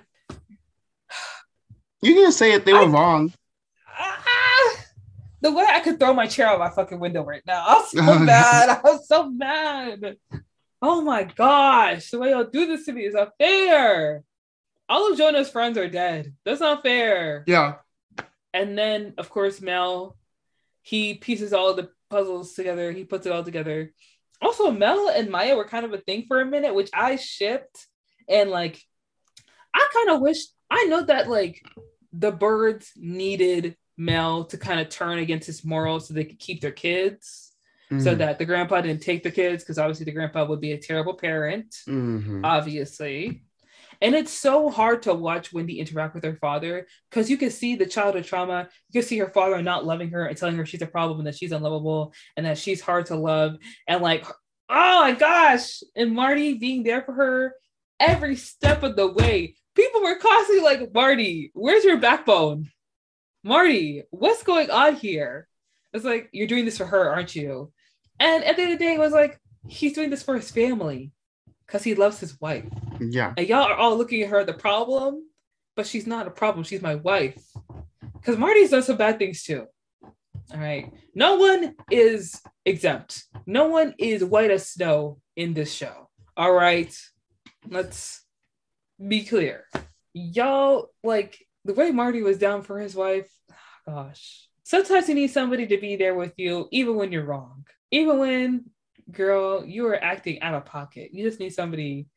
[2.02, 3.34] You can say it, they were I, wrong.
[3.88, 4.76] Ah,
[5.42, 7.64] the way I could throw my chair out my fucking window right now.
[7.68, 8.82] I'm so mad.
[8.84, 10.18] I'm so mad
[10.82, 14.24] oh my gosh, the way y'all do this to me is not fair.
[14.90, 16.34] All of Jonah's friends are dead.
[16.44, 17.44] That's not fair.
[17.48, 17.76] Yeah.
[18.54, 20.18] And then, of course, Mel,
[20.82, 22.92] he pieces all of the puzzles together.
[22.92, 23.92] He puts it all together.
[24.42, 27.88] Also, Mel and Maya were kind of a thing for a minute, which I shipped.
[28.30, 28.80] And like,
[29.74, 30.38] I kind of wish
[30.70, 31.64] I know that like
[32.14, 36.62] the Byrdes needed Mel to kind of turn against his morals so they could keep
[36.62, 37.52] their kids
[37.92, 38.04] mm-hmm.
[38.04, 40.78] so that the grandpa didn't take the kids because obviously the grandpa would be a
[40.78, 42.44] terrible parent, mm-hmm.
[42.44, 43.44] obviously.
[44.02, 47.76] And it's so hard to watch Wendy interact with her father because you can see
[47.76, 48.68] the childhood trauma.
[48.90, 51.28] You can see her father not loving her and telling her she's a problem and
[51.28, 53.58] that she's unlovable and that she's hard to love.
[53.88, 54.26] And like,
[54.70, 55.82] oh my gosh.
[55.96, 57.56] And Marty being there for her
[58.00, 59.56] every step of the way.
[59.76, 62.72] People were constantly like, Marty, where's your backbone?
[63.44, 65.48] Marty, what's going on here?
[65.94, 67.72] It's like, you're doing this for her, aren't you?
[68.20, 70.50] And at the end of the day, it was like, he's doing this for his
[70.50, 71.12] family
[71.66, 72.66] because he loves his wife.
[73.02, 73.34] Yeah.
[73.36, 75.26] And y'all are all looking at her the problem,
[75.76, 76.64] but she's not a problem.
[76.64, 77.42] She's my wife.
[78.14, 79.66] Because Marty's done some bad things too.
[80.04, 80.94] All right.
[81.16, 83.24] No one is exempt.
[83.46, 86.10] No one is white as snow in this show.
[86.38, 86.96] All right.
[87.68, 88.24] Let's
[89.06, 89.66] be clear.
[90.14, 93.30] Y'all, like, the way Marty was down for his wife,
[93.88, 94.48] gosh.
[94.64, 97.66] Sometimes you need somebody to be there with you, even when you're wrong.
[97.90, 98.66] Even when,
[99.12, 101.10] girl, you are acting out of pocket.
[101.14, 102.08] You just need somebody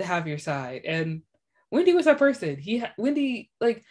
[0.00, 0.82] to have your side.
[0.84, 1.22] And
[1.70, 2.56] Wendy was that person.
[2.56, 3.84] He, Wendy, like,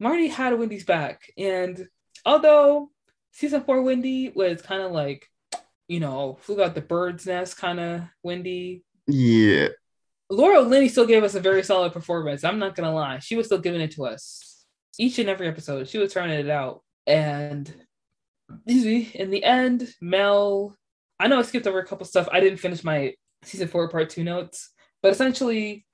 [0.00, 1.22] Marty had Wendy's back.
[1.36, 1.88] And
[2.24, 2.90] although
[3.32, 5.28] season four Wendy was kind of like,
[5.88, 8.84] you know, flew out the bird's nest kind of Wendy.
[9.06, 9.68] Yeah.
[10.30, 12.44] Laura Linney still gave us a very solid performance.
[12.44, 13.18] I'm not gonna lie.
[13.20, 14.64] She was still giving it to us
[14.98, 15.88] each and every episode.
[15.88, 16.82] She was turning it out.
[17.06, 17.72] And
[18.66, 20.76] in the end, Mel,
[21.18, 22.28] I know I skipped over a couple stuff.
[22.30, 24.70] I didn't finish my season four part two notes,
[25.02, 25.84] but essentially,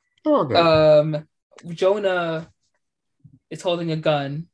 [0.56, 1.26] um,
[1.68, 2.50] Jonah
[3.50, 4.46] is holding a gun,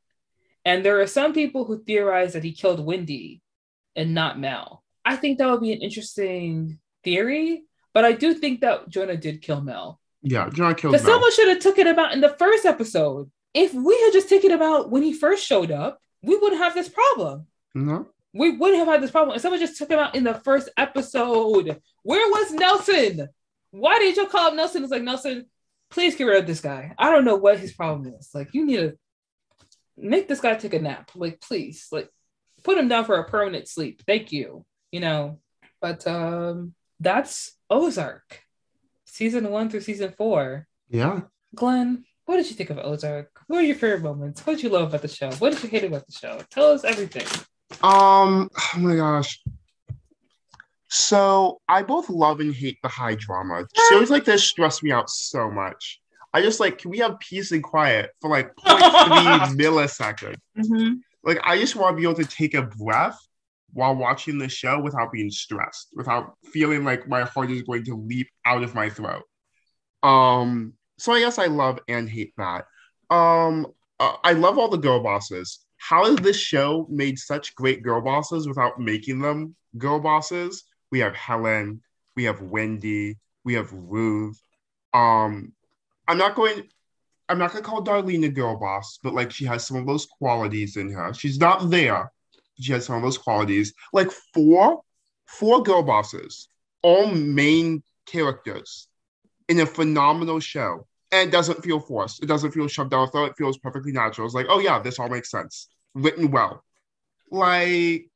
[0.65, 3.41] and there are some people who theorize that he killed Wendy
[3.95, 4.83] and not Mel.
[5.03, 7.63] I think that would be an interesting theory,
[7.93, 9.99] but I do think that Jonah did kill Mel.
[10.21, 10.49] yeah.
[10.53, 11.01] John killed Mel.
[11.03, 13.31] someone should have took it about in the first episode.
[13.53, 16.87] If we had just taken about when he first showed up, we wouldn't have this
[16.87, 17.47] problem.
[17.73, 18.07] No.
[18.33, 19.35] We wouldn't have had this problem.
[19.35, 23.27] If someone just took him out in the first episode, where was Nelson?
[23.71, 24.83] Why did you call up Nelson?
[24.83, 25.45] It's like Nelson,
[25.89, 26.93] please get rid of this guy.
[26.97, 28.29] I don't know what his problem is.
[28.33, 28.97] Like you need to
[29.97, 31.11] make this guy take a nap.
[31.15, 32.09] Like please, like
[32.63, 34.03] put him down for a permanent sleep.
[34.05, 34.65] Thank you.
[34.91, 35.39] You know,
[35.79, 38.43] but um that's Ozark,
[39.05, 40.67] season one through season four.
[40.89, 41.21] Yeah.
[41.55, 43.29] Glenn, what did you think of Ozark?
[43.47, 44.45] What were your favorite moments?
[44.45, 45.31] What did you love about the show?
[45.33, 46.41] What did you hate about the show?
[46.49, 47.25] Tell us everything.
[47.81, 49.41] Um, oh my gosh.
[50.93, 53.65] So I both love and hate the high drama.
[53.89, 56.01] Shows like this stress me out so much.
[56.33, 60.35] I just like, can we have peace and quiet for like 0.3 millisecond?
[61.23, 63.17] Like, I just want to be able to take a breath
[63.71, 67.95] while watching the show without being stressed, without feeling like my heart is going to
[67.95, 69.23] leap out of my throat.
[70.03, 72.65] Um, so I guess I love and hate that.
[73.09, 75.59] Um, uh, I love all the girl bosses.
[75.77, 80.65] How has this show made such great girl bosses without making them girl bosses?
[80.91, 81.81] We have Helen,
[82.15, 84.41] we have Wendy, we have Ruth.
[84.93, 85.53] Um,
[86.07, 86.67] I'm not going.
[87.29, 90.05] I'm not gonna call Darlene a girl boss, but like she has some of those
[90.05, 91.13] qualities in her.
[91.13, 92.11] She's not there.
[92.59, 93.73] She has some of those qualities.
[93.93, 94.81] Like four,
[95.25, 96.49] four girl bosses,
[96.81, 98.87] all main characters
[99.47, 100.87] in a phenomenal show.
[101.13, 102.23] And it doesn't feel forced.
[102.23, 103.31] It doesn't feel shoved down throat.
[103.31, 104.25] It feels perfectly natural.
[104.25, 105.67] It's like, oh yeah, this all makes sense.
[105.93, 106.63] Written well.
[107.29, 108.09] Like,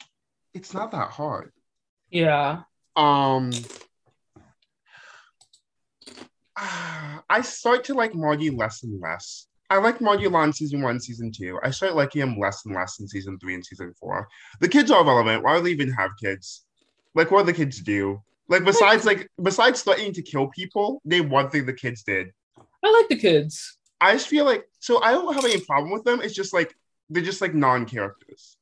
[0.54, 1.52] it's not that hard.
[2.10, 2.64] Yeah.
[2.96, 3.52] Um
[6.58, 9.48] I start to like Marty less and less.
[9.70, 11.60] I like Marty a lot in season one, season two.
[11.64, 14.28] I start liking him less and less in season three and season four.
[14.62, 15.44] The kids are relevant.
[15.44, 16.66] Why do they even have kids?
[17.16, 18.22] Like, what do the kids do?
[18.48, 22.28] Like, besides like besides threatening to kill people, name one thing the kids did.
[22.84, 23.78] I like the kids.
[24.00, 26.22] I just feel like so I don't have any problem with them.
[26.22, 26.76] It's just like
[27.10, 28.58] they're just like non-characters.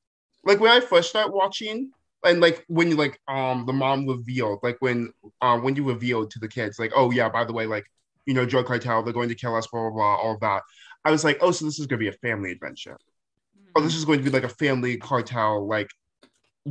[0.46, 1.92] Like when I first start watching,
[2.26, 6.32] and like when you like um the mom revealed, like when um when you revealed
[6.32, 7.86] to the kids, like, oh yeah, by the way, like
[8.26, 10.64] you know, drug cartel, they're going to kill us, blah blah blah, all that.
[11.06, 12.98] I was like, oh, so this is gonna be a family adventure.
[13.76, 15.90] Oh, this is going to be like a family cartel, like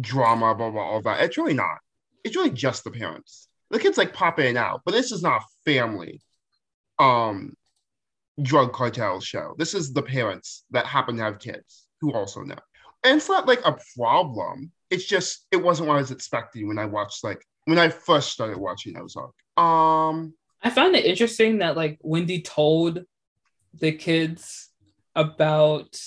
[0.01, 1.23] drama, blah blah, all that.
[1.23, 1.79] It's really not.
[2.25, 3.49] It's really just the parents.
[3.71, 6.21] The kids like pop in and out, but this is not family
[6.99, 7.55] um
[8.41, 9.55] drug cartel show.
[9.59, 12.57] This is the parents that happen to have kids who also know.
[13.05, 14.73] And it's not like a problem.
[14.91, 18.31] It's just it wasn't what I was expecting when I watched like when I first
[18.31, 19.33] started watching Ozark.
[19.57, 23.05] Um I found it interesting that like Wendy told
[23.75, 24.69] the kids
[25.15, 25.99] about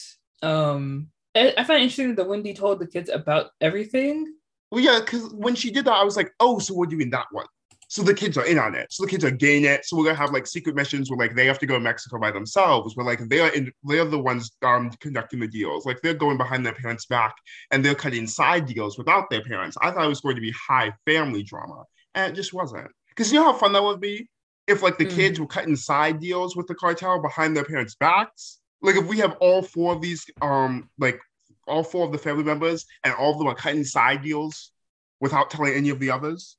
[0.41, 4.33] um I, I find it interesting that Wendy told the kids about everything.
[4.71, 7.27] well yeah, because when she did that, I was like, oh, so we're doing that
[7.31, 7.47] one.
[7.95, 8.91] So the kids are in on it.
[8.91, 9.85] So the kids are getting it.
[9.85, 12.19] So we're gonna have like secret missions where like they have to go to Mexico
[12.19, 15.85] by themselves, where like they are in they're the ones um conducting the deals.
[15.85, 17.33] Like they're going behind their parents' back
[17.71, 19.77] and they're cutting side deals without their parents.
[19.81, 21.85] I thought it was going to be high family drama.
[22.15, 22.91] And it just wasn't.
[23.07, 24.27] Because you know how fun that would be?
[24.67, 25.15] If like the Mm.
[25.15, 28.59] kids were cutting side deals with the cartel behind their parents' backs.
[28.81, 31.21] Like if we have all four of these um like
[31.65, 34.73] all four of the family members and all of them are cutting side deals
[35.21, 36.57] without telling any of the others.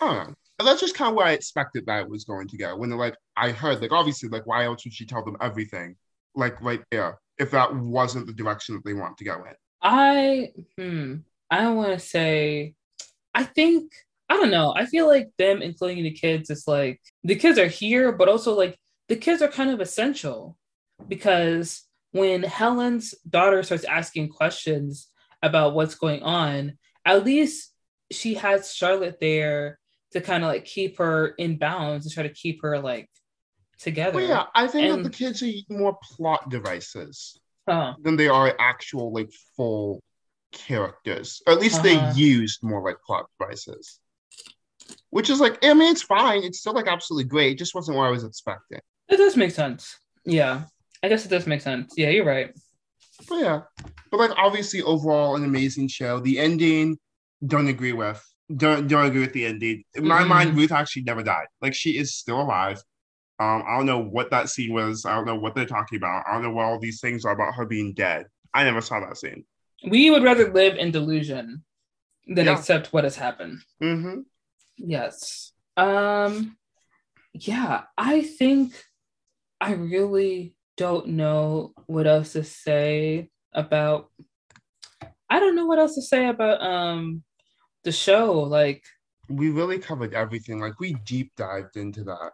[0.00, 0.34] I don't know.
[0.58, 2.76] That's just kind of where I expected that it was going to go.
[2.76, 5.96] When like, I heard, like, obviously, like, why else would she tell them everything?
[6.34, 9.54] Like, right there, if that wasn't the direction that they want to go in.
[9.82, 11.16] I, hmm,
[11.50, 12.74] I don't want to say,
[13.34, 13.92] I think,
[14.28, 14.72] I don't know.
[14.74, 18.54] I feel like them including the kids is like, the kids are here, but also
[18.54, 18.78] like,
[19.08, 20.56] the kids are kind of essential
[21.06, 25.08] because when Helen's daughter starts asking questions
[25.42, 27.72] about what's going on, at least
[28.10, 29.78] she has Charlotte there
[30.12, 33.08] to kind of like keep her in bounds and try to keep her like
[33.78, 34.18] together.
[34.18, 38.28] Well, yeah, I think and, that the kids are more plot devices uh, than they
[38.28, 40.02] are actual like full
[40.52, 41.42] characters.
[41.46, 42.12] Or at least uh-huh.
[42.12, 44.00] they used more like plot devices.
[45.10, 46.44] Which is like, I mean, it's fine.
[46.44, 47.52] It's still like absolutely great.
[47.52, 48.80] It just wasn't what I was expecting.
[49.08, 49.98] It does make sense.
[50.24, 50.64] Yeah.
[51.02, 51.94] I guess it does make sense.
[51.96, 52.52] Yeah, you're right.
[53.28, 53.60] But yeah.
[54.10, 56.20] But like obviously overall an amazing show.
[56.20, 56.98] The ending,
[57.44, 58.22] don't agree with.
[58.54, 59.82] Don't don't agree with the ending.
[59.94, 60.28] In my mm-hmm.
[60.28, 61.46] mind, Ruth actually never died.
[61.60, 62.82] Like she is still alive.
[63.38, 65.04] Um, I don't know what that scene was.
[65.04, 66.24] I don't know what they're talking about.
[66.26, 68.26] I don't know what all these things are about her being dead.
[68.54, 69.44] I never saw that scene.
[69.86, 71.64] We would rather live in delusion
[72.26, 72.56] than yeah.
[72.56, 73.60] accept what has happened.
[73.82, 74.20] Mm-hmm.
[74.78, 75.52] Yes.
[75.76, 76.56] Um.
[77.34, 78.72] Yeah, I think
[79.60, 84.10] I really don't know what else to say about.
[85.28, 87.24] I don't know what else to say about um
[87.86, 88.40] the show.
[88.40, 88.84] Like
[89.30, 90.60] we really covered everything.
[90.60, 92.32] Like we deep dived into that.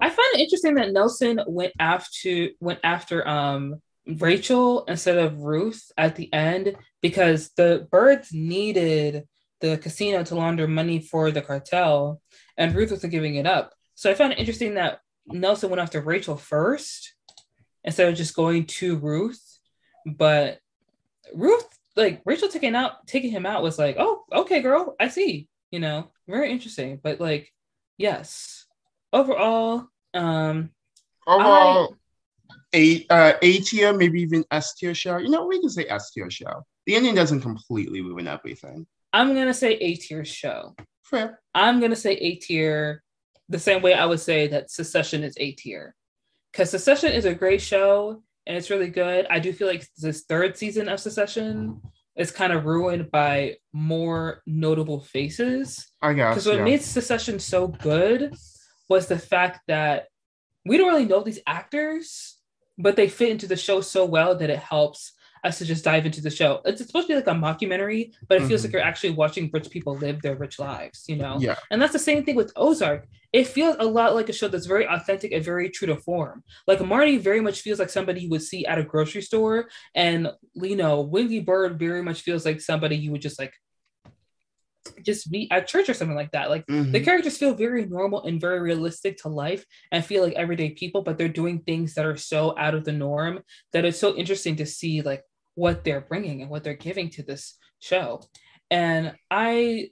[0.00, 3.80] I find it interesting that Nelson went after went after um
[4.18, 9.24] Rachel instead of Ruth at the end because the Byrdes needed
[9.60, 12.20] the casino to launder money for the cartel
[12.56, 13.72] and Ruth wasn't giving it up.
[13.94, 17.14] So I found it interesting that Nelson went after Rachel first
[17.84, 19.58] instead of just going to Ruth.
[20.06, 20.60] But
[21.34, 21.66] Ruth,
[21.96, 25.48] like Rachel taking out taking him out was like, oh, okay, girl, I see.
[25.70, 27.00] You know, very interesting.
[27.02, 27.52] But like,
[27.98, 28.66] yes.
[29.12, 30.70] Overall, um
[31.26, 31.96] overall
[32.74, 35.16] I, a uh A tier, maybe even S tier show.
[35.16, 36.64] You know, we can say S tier show.
[36.84, 38.86] The ending doesn't completely ruin everything.
[39.12, 40.76] I'm gonna say A tier show.
[41.02, 41.40] Fair.
[41.54, 43.02] I'm gonna say A tier
[43.48, 45.94] the same way I would say that Succession is A tier.
[46.52, 49.26] Because Succession is a great show and it's really good.
[49.28, 51.88] I do feel like this third season of Succession mm-hmm.
[52.16, 55.86] is kind of ruined by more notable faces.
[56.00, 56.34] I guess.
[56.34, 56.64] Because what yeah.
[56.64, 58.34] made Succession so good
[58.88, 60.06] was the fact that
[60.64, 62.38] we don't really know these actors,
[62.78, 65.12] but they fit into the show so well that it helps
[65.46, 66.60] us to just dive into the show.
[66.64, 68.48] It's, supposed to be like a mockumentary, but it mm-hmm.
[68.48, 71.38] feels like you're actually watching rich people live their rich lives, you know?
[71.40, 71.56] Yeah.
[71.70, 73.06] And that's the same thing with Ozark.
[73.32, 76.42] It feels a lot like a show that's very authentic and very true to form.
[76.66, 80.30] Like Marty very much feels like somebody you would see at a grocery store, and
[80.54, 83.52] you know, Wendy Byrde very much feels like somebody you would just like
[85.02, 86.50] just be at church or something like that.
[86.50, 86.92] Like mm-hmm.
[86.92, 91.02] the characters feel very normal and very realistic to life and feel like everyday people,
[91.02, 93.40] but they're doing things that are so out of the norm
[93.72, 95.22] that it's so interesting to see like
[95.56, 98.22] what they're bringing and what they're giving to this show.
[98.70, 99.90] And I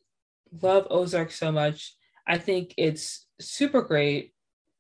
[0.63, 1.95] love Ozark so much.
[2.27, 4.33] I think it's super great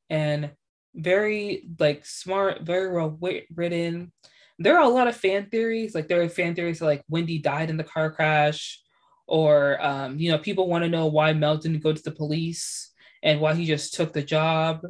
[0.08, 0.50] and
[0.94, 3.18] very like smart, very well
[3.54, 4.12] written.
[4.58, 5.94] There are a lot of fan theories.
[5.94, 8.80] Like there are fan theories like Wendy died in the car crash,
[9.26, 12.92] or um, you know, people want to know why Mel didn't go to the police
[13.22, 14.82] and why he just took the job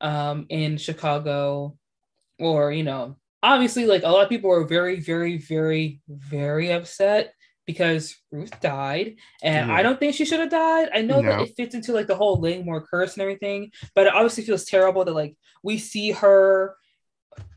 [0.00, 1.76] um, in Chicago,
[2.38, 3.16] or you know,
[3.46, 7.32] obviously like a lot of people were very very very very upset
[7.66, 10.88] because Ruth died, and I don't think she should have died.
[10.94, 11.30] I know no.
[11.30, 14.64] that it fits into like the whole Langmore curse and everything, but it obviously feels
[14.64, 16.76] terrible that like we see her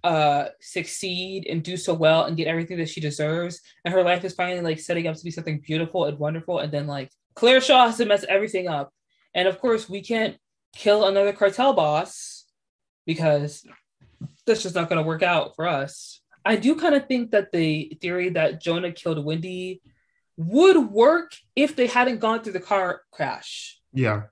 [0.04, 4.24] uh succeed and do so well and get everything that she deserves, and her life
[4.26, 7.62] is finally like setting up to be something beautiful and wonderful, and then like Claire
[7.62, 8.92] Shaw has to mess everything up,
[9.36, 10.38] and of course we can't
[10.76, 12.46] kill another cartel boss
[13.06, 13.64] because
[14.50, 16.22] that's just not going to work out for us.
[16.44, 19.82] I do kind of think that the theory that Jonah killed Wendy
[20.38, 23.80] would work if they hadn't gone through the car crash.
[23.94, 24.24] Yeah.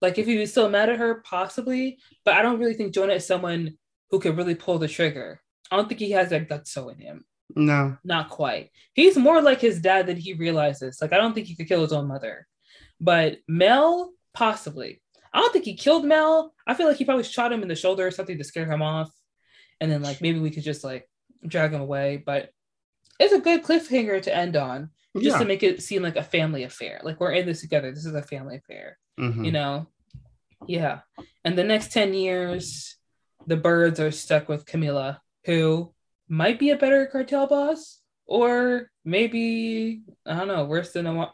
[0.00, 3.14] Like if he was still mad at her, possibly, but I don't really think Jonah
[3.14, 3.78] is someone
[4.10, 5.40] who could really pull the trigger.
[5.70, 7.24] I don't think he has that gutso in him.
[7.54, 7.96] No.
[8.02, 8.70] Not quite.
[8.94, 10.98] He's more like his dad than he realizes.
[11.00, 12.46] Like I don't think he could kill his own mother.
[13.00, 15.00] But Mel, possibly.
[15.32, 16.52] I don't think he killed Mel.
[16.66, 18.82] I feel like he probably shot him in the shoulder or something to scare him
[18.82, 19.10] off.
[19.82, 21.10] And then like maybe we could just like
[21.44, 22.22] drag him away.
[22.24, 22.50] But
[23.18, 25.38] it's a good cliffhanger to end on, just yeah.
[25.38, 27.00] to make it seem like a family affair.
[27.02, 27.90] Like we're in this together.
[27.90, 28.96] This is a family affair.
[29.18, 29.44] Mm-hmm.
[29.44, 29.88] You know?
[30.68, 31.00] Yeah.
[31.44, 32.96] And the next 10 years,
[33.48, 35.92] the Byrdes are stuck with Camila, who
[36.28, 41.32] might be a better cartel boss, or maybe I don't know, worse than Omar.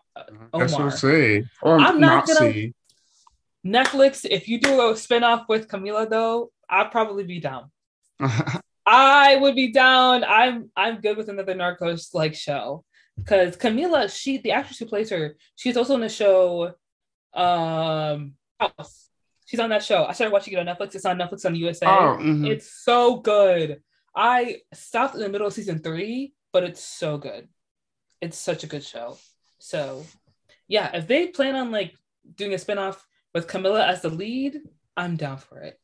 [0.55, 1.51] That's what I'm saying.
[1.61, 2.73] Or I'm not gonna-
[3.67, 7.71] Netflix, if you do a spinoff with Camila though, I'd probably be down.
[8.87, 10.25] I would be down.
[10.25, 12.85] I'm I'm good with another Narcos like show
[13.17, 16.75] because Camila, she the actress who plays her, she's also in the show.
[17.35, 19.09] Um, House.
[19.47, 20.05] She's on that show.
[20.05, 20.95] I started watching it on Netflix.
[20.95, 21.87] It's on Netflix on the USA.
[21.87, 22.47] oh, mhm.
[22.47, 23.83] It's so good.
[24.15, 27.49] I stopped in the middle of season three, but it's so good.
[28.21, 29.17] It's such a good show.
[29.59, 30.05] So,
[30.67, 31.95] yeah, if they plan on like
[32.35, 32.99] doing a spinoff
[33.35, 34.61] with Camila as the lead,
[34.97, 35.81] I'm down for it.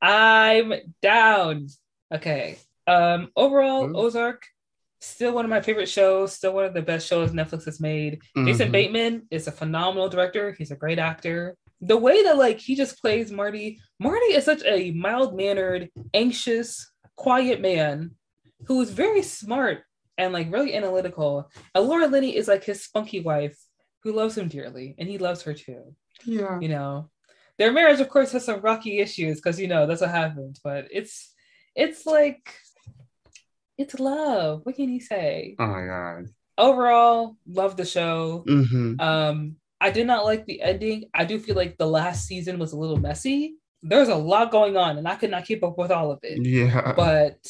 [0.00, 0.72] I'm
[1.02, 1.68] down.
[2.12, 2.58] Okay.
[2.86, 3.96] Um, overall, Mm.
[3.96, 4.42] Ozark,
[5.00, 8.20] still one of my favorite shows, still one of the best shows Netflix has made.
[8.36, 8.72] Jason Mhm.
[8.72, 10.52] Bateman is a phenomenal director.
[10.52, 11.56] He's a great actor.
[11.80, 17.60] The way that like he just plays Marty, Marty is such a mild-mannered, anxious, quiet
[17.60, 18.12] man
[18.66, 19.82] who is very smart
[20.16, 21.50] and like really analytical.
[21.74, 23.58] And Laura Linney is like his spunky wife
[24.02, 25.94] who loves him dearly, and he loves her too.
[26.24, 26.60] Yeah.
[26.60, 27.10] You know,
[27.58, 30.60] their marriage, of course, has some rocky issues because you know that's what happens.
[30.62, 31.32] But it's
[31.74, 32.54] it's like
[33.78, 34.60] it's love.
[34.64, 35.56] What can you say?
[35.58, 36.26] Oh my god.
[36.56, 38.44] Overall, love the show.
[38.46, 41.04] hmm Um, I did not like the ending.
[41.14, 43.56] I do feel like the last season was a little messy.
[43.82, 46.46] There's a lot going on, and I could not keep up with all of it.
[46.46, 46.94] Yeah.
[46.96, 47.46] But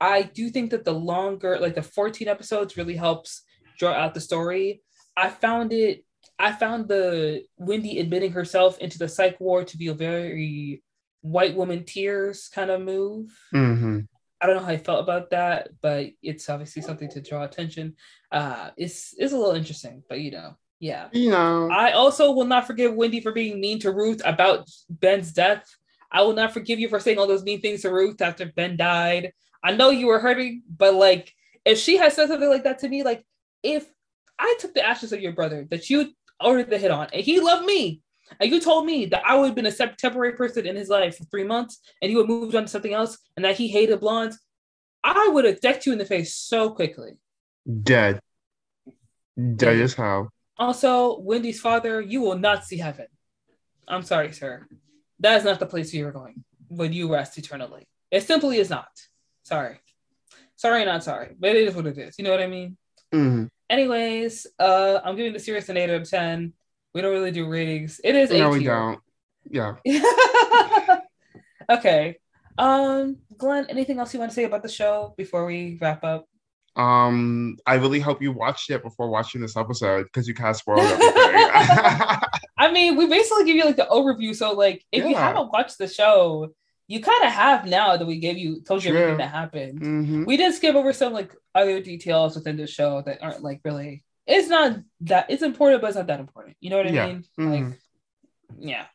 [0.00, 3.42] I do think that the longer, like the 14 episodes, really helps
[3.78, 4.82] draw out the story.
[5.16, 6.04] I found it.
[6.38, 10.82] I found the Wendy admitting herself into the psych ward to be a very
[11.20, 13.36] white woman tears kind of move.
[13.50, 14.00] hmm
[14.40, 17.96] I don't know how I felt about that, but it's obviously something to draw attention.
[18.30, 21.08] Uh, it's it's a little interesting, but you know, yeah.
[21.12, 21.68] You know.
[21.70, 25.64] I also will not forgive Wendy for being mean to Ruth about Ben's death.
[26.10, 28.76] I will not forgive you for saying all those mean things to Ruth after Ben
[28.76, 29.32] died.
[29.62, 31.34] I know you were hurting, but like,
[31.64, 33.24] if she had said something like that to me, like,
[33.62, 33.86] if
[34.38, 37.40] I took the ashes of your brother that you ordered the hit on, and he
[37.40, 38.02] loved me,
[38.40, 41.18] and you told me that I would have been a temporary person in his life
[41.18, 44.00] for three months, and he would move on to something else, and that he hated
[44.00, 44.38] blondes,
[45.04, 47.12] I would have decked you in the face so quickly.
[47.82, 48.20] Dead.
[49.36, 50.30] Dead as hell.
[50.56, 53.06] Also, Wendy's father, you will not see heaven.
[53.86, 54.66] I'm sorry, sir.
[55.20, 57.86] That is not the place you're going when you rest eternally.
[58.10, 58.88] It simply is not.
[59.44, 59.80] Sorry.
[60.56, 61.36] Sorry, not sorry.
[61.38, 62.16] But it is what it is.
[62.18, 62.76] You know what I mean?
[63.12, 66.52] hmm Anyways, uh, I'm giving the series an 8 out of 10.
[66.94, 68.00] We don't really do ratings.
[68.02, 69.00] It is 8 No, we don't.
[69.50, 69.76] Yeah.
[71.70, 72.16] okay.
[72.56, 76.26] Um, Glenn, anything else you want to say about the show before we wrap up?
[76.76, 80.56] Um, I really hope you watched it before watching this episode because you kind of
[80.56, 81.12] spoiled everything.
[82.58, 84.34] I mean, we basically give you like the overview.
[84.34, 86.48] So, like, if you haven't watched the show,
[86.88, 88.98] you kind of have now that we gave you told you True.
[89.00, 89.78] everything that happened.
[89.78, 93.60] hmm We did skip over some like other details within the show that aren't like
[93.64, 94.02] really.
[94.26, 96.56] It's not that it's important, but it's not that important.
[96.60, 97.06] You know what I Yeah.
[97.06, 97.24] mean?
[97.38, 97.70] Mhm.
[97.70, 97.78] Like,
[98.58, 98.86] yeah.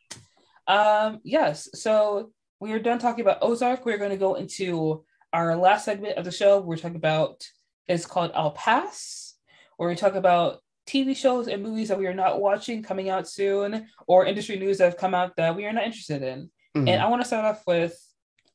[0.66, 1.20] Um.
[1.24, 1.68] Yes.
[1.74, 3.84] So we are done talking about Ozark.
[3.84, 6.60] We're going to go into our last segment of the show.
[6.60, 7.46] We're talking about
[7.86, 9.34] it's called I'll Pass,
[9.76, 13.28] where we talk about TV shows and movies that we are not watching coming out
[13.28, 16.50] soon, or industry news that have come out that we are not interested in.
[16.76, 16.88] Mhm.
[16.88, 18.00] And I want to start off with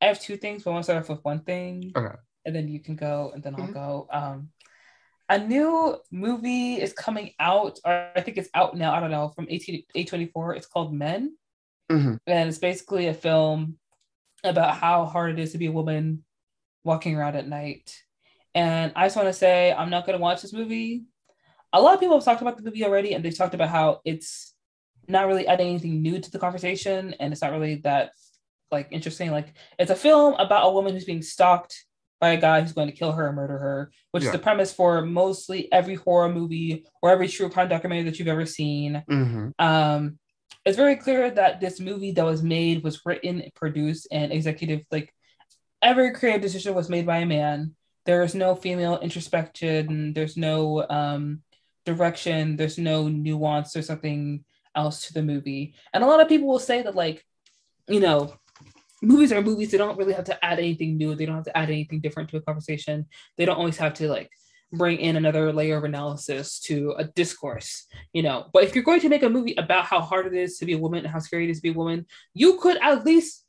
[0.01, 1.91] I have two things, but I want to start off with one thing.
[1.95, 2.15] Okay.
[2.45, 3.73] And then you can go, and then I'll Mhm.
[3.73, 4.07] go.
[4.11, 4.51] Um,
[5.27, 8.93] a new movie is coming out, or I think it's out now.
[8.93, 10.55] I don't know from A twenty four.
[10.55, 11.37] It's called Men,
[11.89, 12.19] Mhm.
[12.25, 13.77] and it's basically a film
[14.43, 16.23] about how hard it is to be a woman
[16.85, 17.93] walking around at night.
[18.55, 21.03] And I just want to say, I'm not going to watch this movie.
[21.73, 24.01] A lot of people have talked about the movie already, and they've talked about how
[24.05, 24.55] it's
[25.09, 28.11] not really adding anything new to the conversation, and it's not really that
[28.71, 29.31] like interesting.
[29.31, 31.85] Like it's a film about a woman who's being stalked
[32.19, 34.73] by a guy who's going to kill her and murder her, which is the premise
[34.73, 39.03] for mostly every horror movie or every true crime documentary that you've ever seen.
[39.09, 39.53] Mhm.
[39.57, 40.19] Um,
[40.65, 45.13] it's very clear that this movie that was made was written, produced, and executive like
[45.81, 47.75] every creative decision was made by a man.
[48.05, 50.13] There is no female introspection.
[50.13, 51.43] There's no um,
[51.85, 52.57] direction.
[52.57, 54.43] There's no nuance or something
[54.79, 55.73] else to the movie.
[55.93, 57.23] And a lot of people will say that like,
[57.87, 58.33] you know,
[59.01, 59.71] movies are movies.
[59.71, 61.15] They don't really have to add anything new.
[61.15, 63.05] They don't have to add anything different to a conversation.
[63.37, 64.29] They don't always have to like
[64.71, 68.47] bring in another layer of analysis to a discourse, you know.
[68.53, 70.73] But if you're going to make a movie about how hard it is to be
[70.73, 73.45] a woman and how scary it is to be a woman, you could at least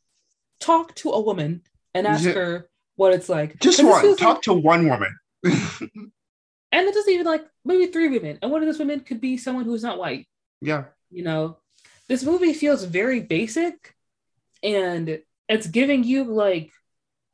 [0.60, 1.62] talk to a woman
[1.94, 2.32] and ask Yeah.
[2.32, 3.58] her what it's like.
[3.60, 4.16] Just one.
[4.16, 5.12] Talk like- to one woman.
[5.44, 9.36] and it doesn't even like maybe three women, and one of those women could be
[9.36, 10.26] someone who's not white.
[10.60, 10.84] yeah.
[11.10, 11.58] You know,
[12.08, 13.94] this movie feels very basic,
[14.62, 16.70] and it's giving you like,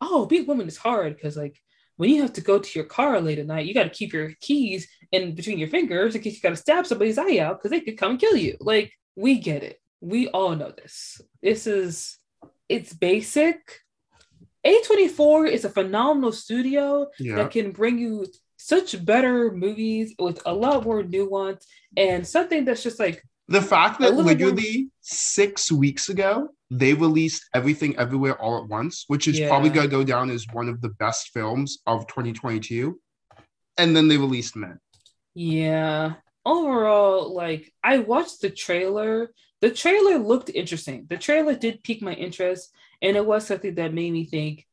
[0.01, 1.61] oh, being a woman is hard because like
[1.97, 4.13] when you have to go to your car late at night, you got to keep
[4.13, 7.59] your keys in between your fingers in case you got to stab somebody's eye out
[7.59, 8.57] because they could come and kill you.
[8.61, 9.81] Like, we get it.
[10.01, 11.21] We all know this.
[11.43, 12.19] This is,
[12.69, 13.81] it's basic.
[14.67, 17.37] A24 is a phenomenal studio Yeah.
[17.37, 18.27] that can bring you
[18.59, 21.67] such better movies with a lot more nuance
[21.97, 27.97] and something that's just like The fact that literally six weeks ago they released everything
[27.97, 30.89] everywhere all at once, which is probably going to go down as one of the
[30.89, 32.99] best films of 2022.
[33.79, 34.81] And then they released Men.
[35.35, 36.15] Yeah.
[36.45, 39.33] Overall, like I watched the trailer.
[39.61, 41.07] The trailer looked interesting.
[41.09, 44.67] The trailer did pique my interest, and it was something that made me think,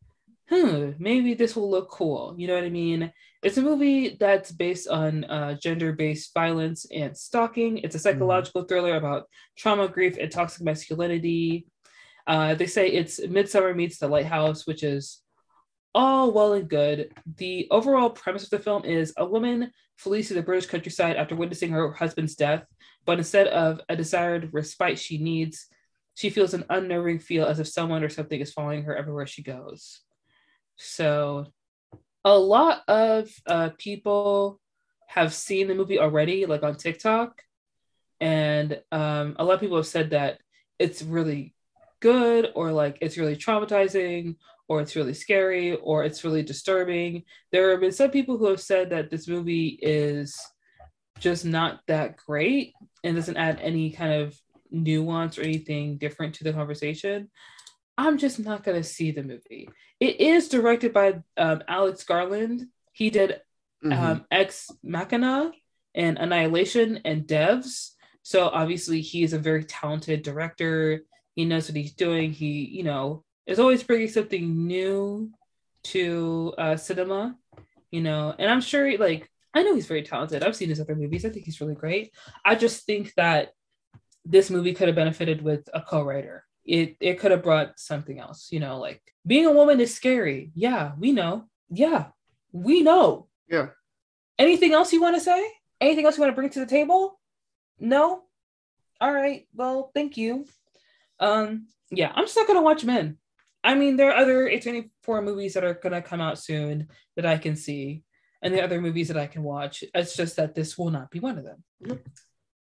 [0.50, 2.36] hmm, maybe this will look cool.
[2.38, 3.12] You know what I mean?
[3.44, 7.80] It's a movie that's based on uh, gender-based violence and stalking.
[7.80, 11.68] It's a psychological thriller about trauma, grief, and toxic masculinity.
[12.26, 15.22] Uh, they say it's Midsommar meets The Lighthouse, which is
[15.94, 17.12] all well and good.
[17.36, 21.36] The overall premise of the film is a woman flees to the British countryside after
[21.36, 22.66] witnessing her husband's death,
[23.06, 25.68] but instead of a desired respite she needs,
[26.16, 29.44] she feels an unnerving feel as if someone or something is following her everywhere she
[29.44, 30.00] goes.
[30.78, 31.48] So,
[32.26, 34.60] a lot of uh, people
[35.08, 37.42] have seen the movie already, like on TikTok,
[38.20, 40.40] and um, a lot of people have said that
[40.80, 41.54] it's really
[42.00, 44.36] good, or like it's really traumatizing,
[44.68, 47.24] or it's really scary, or it's really disturbing.
[47.52, 50.38] There have been some people who have said that this movie is
[51.20, 52.74] just not that great
[53.04, 54.38] and doesn't add any kind of
[54.72, 57.30] nuance or anything different to the conversation.
[57.98, 59.70] I'm just not going to see the movie.
[60.00, 62.68] It is directed by um, Alex Garland.
[62.92, 63.42] He did
[63.84, 63.98] Mhm.
[64.00, 65.52] um, Ex Machina
[65.94, 67.92] and Annihilation and Devs.
[68.22, 71.02] So obviously he is a very talented director.
[71.36, 72.32] He knows what he's doing.
[72.32, 75.32] He, you know, is always bringing something new
[75.86, 77.38] to uh, cinema.
[77.92, 80.44] You know, and I'm sure, like, I know he's very talented.
[80.44, 81.26] I've seen his other movies.
[81.26, 82.12] I think he's really great.
[82.44, 83.52] I just think that
[84.26, 86.43] this movie could have benefited with a co-writer.
[86.66, 88.50] It it could have brought something else.
[88.52, 90.52] You know, like being a woman is scary.
[90.56, 91.46] Yeah, we know.
[91.70, 92.08] Yeah,
[92.52, 93.28] we know.
[93.50, 93.70] Yeah.
[94.40, 95.44] Anything else you want to say?
[95.82, 97.20] Anything else you want to bring to the table?
[97.80, 98.24] No?
[99.02, 99.48] All right.
[99.54, 100.46] Well, thank you.
[101.20, 103.18] Um, yeah, I'm just not gonna watch Men.
[103.64, 107.38] I mean, there are other A24 movies that are gonna come out soon that I
[107.38, 108.04] can see,
[108.42, 109.84] and the other movies that I can watch.
[109.94, 111.64] It's just that this will not be one of them.
[111.86, 112.00] Yep.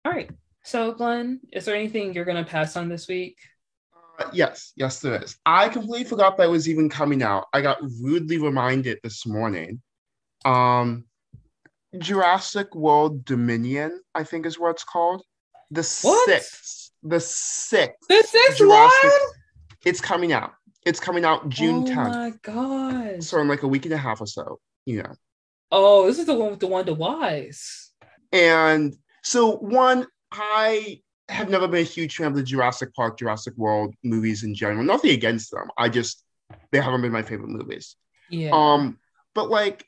[0.06, 0.30] All right.
[0.64, 3.38] So, Glenn, is there anything you're gonna pass on this week?
[4.34, 5.36] Yes, yes, there is.
[5.46, 7.46] I completely forgot that was even coming out.
[7.54, 9.82] I got rudely reminded this morning.
[10.46, 11.06] Um,
[11.98, 15.24] Jurassic World Dominion, I think is what it's called.
[15.72, 16.30] The What?
[16.30, 18.08] sixth, the sixth.
[18.10, 19.30] The sixth Jurassic- one?
[19.86, 20.54] It's coming out.
[20.86, 22.10] It's coming out June oh 10th.
[22.10, 23.24] my god!
[23.24, 25.14] So in like a week and a half or so, you know.
[25.72, 27.92] Oh, this is the one with DeWanda Wise.
[28.32, 31.02] And so one, I
[31.34, 34.84] have never been a huge fan of the Jurassic Park, Jurassic World movies in general.
[34.84, 35.68] Nothing against them.
[35.78, 36.24] I just
[36.72, 37.96] they haven't been my favorite movies.
[38.30, 38.52] Yeah.
[38.54, 39.00] Um,
[39.36, 39.86] but like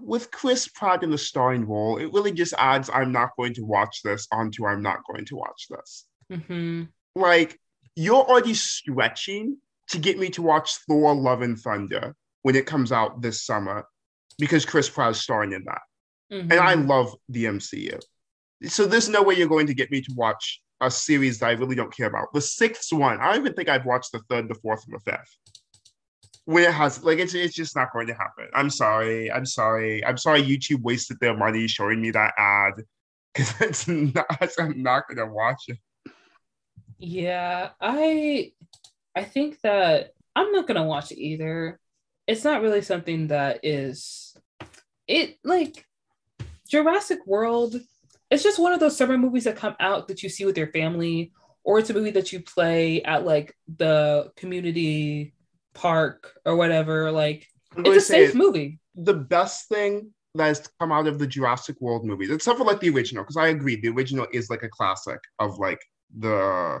[0.00, 3.62] with Chris Pratt in the starring role, it really just adds I'm not going to
[3.62, 6.06] watch this onto I'm not going to watch this.
[6.30, 7.58] hmm Like
[7.94, 9.58] you're already stretching
[9.88, 13.86] to get me to watch Thor Love and Thunder when it comes out this summer
[14.38, 15.82] because Chris Pratt is starring in that.
[16.32, 16.52] Mm-hmm.
[16.52, 18.00] And I love the MCU.
[18.64, 21.52] So there's no way you're going to get me to watch a series that I
[21.52, 22.32] really don't care about.
[22.32, 25.10] The sixth one, I don't even think I've watched the third, the fourth, and the
[25.10, 25.36] fifth.
[26.44, 28.48] When it has like it's it's just not going to happen.
[28.54, 29.32] I'm sorry.
[29.32, 30.04] I'm sorry.
[30.04, 32.74] I'm sorry YouTube wasted their money showing me that ad.
[33.36, 34.26] Because it's not
[34.58, 35.76] I'm not gonna watch it.
[36.96, 38.52] Yeah, I
[39.14, 41.78] I think that I'm not gonna watch it either.
[42.26, 44.34] It's not really something that is
[45.06, 45.84] it like
[46.66, 47.76] Jurassic World.
[48.30, 50.66] It's just one of those summer movies that come out that you see with your
[50.68, 51.32] family,
[51.64, 55.34] or it's a movie that you play at like the community
[55.74, 57.10] park or whatever.
[57.12, 57.46] Like
[57.76, 58.80] it's a safe movie.
[58.94, 62.80] the best thing that has come out of the Jurassic World movies, except for like
[62.80, 65.80] the original, because I agree, the original is like a classic of like
[66.18, 66.80] the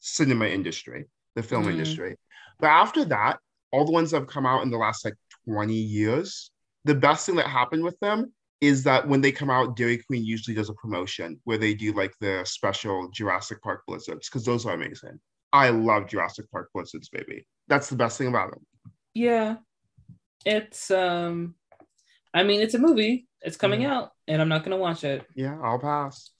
[0.00, 1.04] cinema industry,
[1.34, 1.70] the film Mhm.
[1.72, 2.16] industry.
[2.60, 3.38] But after that,
[3.72, 6.50] all the ones that have come out in the last like 20 years,
[6.84, 10.24] the best thing that happened with them is that when they come out, Dairy Queen
[10.24, 14.66] usually does a promotion where they do like the special Jurassic Park blizzards, because those
[14.66, 15.18] are amazing.
[15.52, 17.46] I love Jurassic Park blizzards, baby.
[17.68, 18.66] That's the best thing about them.
[19.14, 19.56] Yeah.
[20.44, 21.54] It's um
[22.34, 23.26] I mean it's a movie.
[23.40, 23.86] It's coming Mhm.
[23.90, 25.24] out and I'm not gonna watch it.
[25.34, 26.30] Yeah, I'll pass.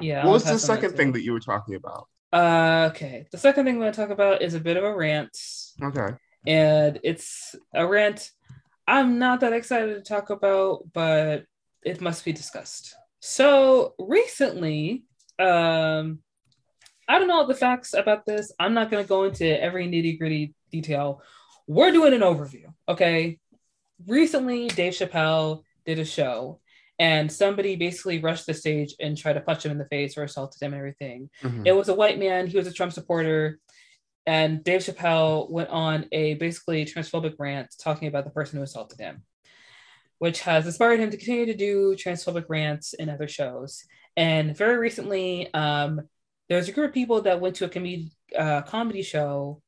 [0.00, 0.24] Yeah.
[0.24, 2.06] what was the second thing that you were talking about?
[2.32, 3.26] Uh, okay.
[3.32, 5.36] The second thing I'm to talk about is a bit of a rant,
[5.82, 6.14] Okay.
[6.46, 8.30] and it's a rant
[8.86, 11.44] I'm not that excited to talk about, but
[11.84, 12.94] it must be discussed.
[13.20, 15.04] So recently,
[15.38, 16.20] um,
[17.08, 18.52] I don't know the facts about this.
[18.60, 21.22] I'm not going to go into every nitty gritty detail.
[21.66, 23.38] We're doing an overview, okay?
[24.06, 26.60] Recently, Dave Chappelle did a show,
[26.98, 30.24] and somebody basically rushed the stage and tried to punch him in the face or
[30.24, 31.30] assaulted him and everything.
[31.42, 31.66] Mm-hmm.
[31.66, 32.46] It was a white man.
[32.46, 33.58] He was a Trump supporter.
[34.26, 39.00] And Dave Chappelle went on a basically transphobic rant talking about the person who assaulted
[39.00, 39.22] him,
[40.18, 43.84] which has inspired him to continue to do transphobic rants in other shows.
[44.16, 46.02] And very recently, um,
[46.48, 49.62] there's a group of people that went to a com- uh, comedy show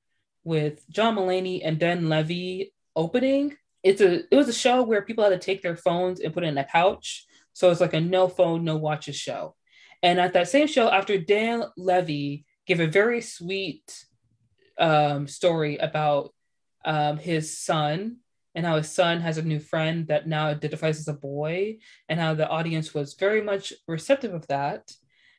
[0.44, 3.56] with John Mulaney and Dan Levy opening.
[3.82, 6.44] It's a it was a show where people had to take their phones and put
[6.44, 7.27] it in a pouch.
[7.52, 9.55] So it's like a no phone, no watches show.
[10.02, 14.05] And at that same show, after Dan Levy gave a very sweet
[14.78, 16.32] um, story about
[16.85, 18.16] um, his son
[18.55, 21.78] and how his son has a new friend that now identifies as a boy,
[22.09, 24.90] and how the audience was very much receptive of that.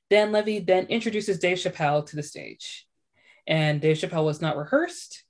[0.10, 2.88] Dan Levy then introduces Dave Chappelle to the stage.
[3.48, 5.24] And Dave Chappelle was not rehearsed.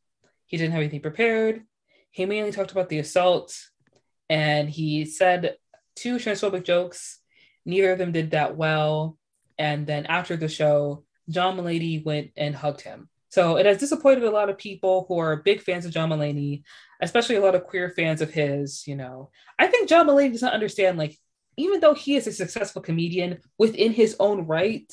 [0.48, 1.62] He didn't have anything prepared.
[2.10, 3.58] He mainly talked about the assault
[4.30, 5.58] and he said
[5.96, 7.20] two transphobic jokes.
[7.66, 9.18] Neither of them did that well.
[9.58, 13.10] And then after the show, John Mulaney went and hugged him.
[13.32, 16.64] So it has disappointed a lot of people who are big fans of John Mulaney,
[17.02, 18.86] especially a lot of queer fans of his.
[18.86, 21.18] You know, I think John Mulaney does not understand, like,
[21.58, 24.92] even though he is a successful comedian within his own right,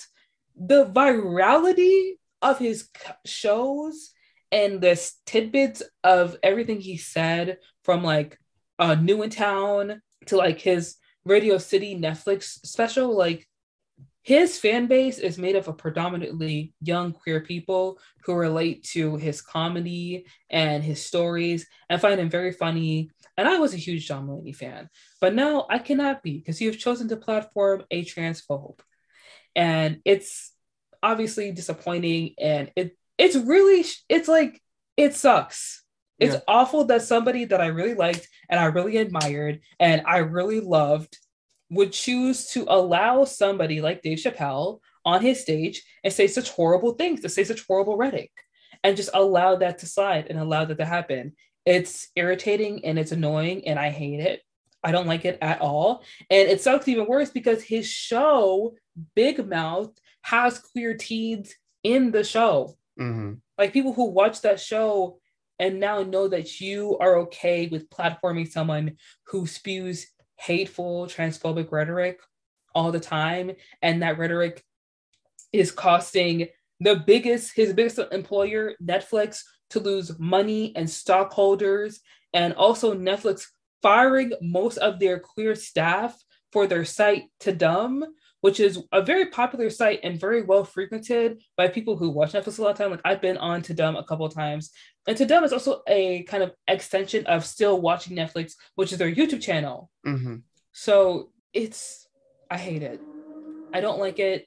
[0.57, 2.89] the virality of his
[3.27, 4.11] shows
[4.53, 8.39] and the tidbits of everything he said from like
[8.79, 13.49] uh, New in Town to like his Radio City Netflix special, like
[14.29, 19.41] his fan base is made up of predominantly young queer people who relate to his
[19.41, 23.11] comedy and his stories and find him very funny.
[23.39, 26.69] And I was a huge John Mulaney fan, but now I cannot be because you
[26.69, 28.81] have chosen to platform a transphobe.
[29.57, 30.53] And it's
[31.03, 34.61] obviously disappointing and it it's really it's like
[34.99, 35.83] it sucks.
[36.19, 36.41] It's yeah.
[36.47, 41.17] awful that somebody that I really liked and I really admired and I really loved
[41.71, 46.93] would choose to allow somebody like Dave Chappelle on his stage and say such horrible
[46.95, 48.33] things, to say such horrible rhetoric,
[48.83, 51.35] and just allow that to slide and allow that to happen.
[51.67, 54.43] It's irritating and it's annoying and I hate it.
[54.83, 56.03] I don't like it at all.
[56.31, 58.77] And it sucks even worse because his show,
[59.15, 59.91] Big Mouth,
[60.23, 62.77] has queer teens in the show.
[62.99, 63.35] Mm-hmm.
[63.57, 65.19] Like people who watch that show
[65.59, 68.97] and now know that you are okay with platforming someone
[69.27, 70.07] who spews
[70.39, 72.21] hateful, transphobic rhetoric
[72.75, 73.53] all the time.
[73.83, 74.65] And that rhetoric
[75.53, 76.49] is costing
[76.81, 82.01] the biggest, his biggest employer, Netflix, to lose money and stockholders,
[82.33, 83.47] and also Netflix
[83.83, 86.17] firing most of their queer staff
[86.53, 88.05] for their site Tudum,
[88.41, 92.59] which is a very popular site and very well frequented by people who watch Netflix
[92.59, 92.91] a lot of time.
[92.91, 94.71] Like I've been on to Tudum a couple of times.
[95.07, 98.99] And to Tudum is also a kind of extension of still watching Netflix, which is
[98.99, 99.91] their YouTube channel.
[100.07, 100.37] Mm-hmm.
[100.73, 102.07] So it's,
[102.51, 103.01] I hate it.
[103.73, 104.47] I don't like it.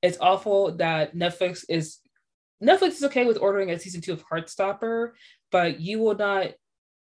[0.00, 1.98] It's awful that Netflix is,
[2.62, 5.10] Netflix is okay with ordering a season two of Heartstopper,
[5.50, 6.52] but you will not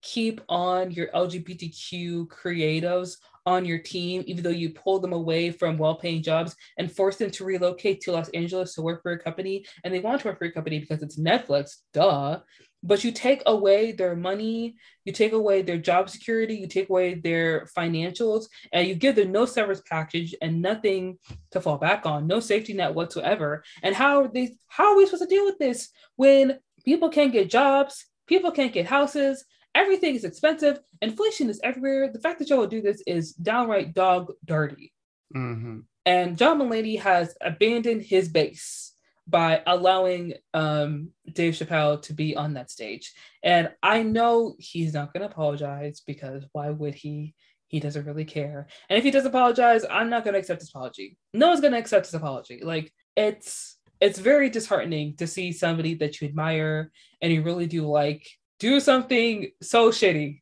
[0.05, 3.17] keep on your LGBTQ creatives
[3.47, 7.17] on your team, even though you pull them away from well paying jobs and force
[7.17, 9.65] them to relocate to Los Angeles to work for a company.
[9.83, 12.41] And they want to work for a company because it's Netflix, duh.
[12.83, 14.77] But you take away their money,
[15.07, 18.45] you take away their job security, you take away their financials,
[18.75, 21.19] and you give them no severance package and nothing
[21.53, 23.65] to fall back on, no safety net whatsoever.
[23.83, 27.33] And how are they how are we supposed to deal with this when people can't
[27.33, 30.79] get jobs, people can't get houses, Everything is expensive.
[31.03, 32.13] Inflation is everywhere.
[32.13, 34.93] The fact that y'all do this is downright dog dirty.
[35.35, 35.81] Mm-hmm.
[36.07, 38.93] And John Mulaney has abandoned his base
[39.27, 43.13] by allowing um, Dave Chappelle to be on that stage.
[43.43, 47.35] And I know he's not going to apologize because why would he?
[47.69, 48.69] He doesn't really care.
[48.89, 51.17] And if he does apologize, I'm not going to accept his apology.
[51.33, 52.61] No one's going to accept his apology.
[52.63, 56.93] Like it's it's very disheartening to see somebody that you admire
[57.23, 58.29] and you really do like
[58.65, 60.41] do something so shitty.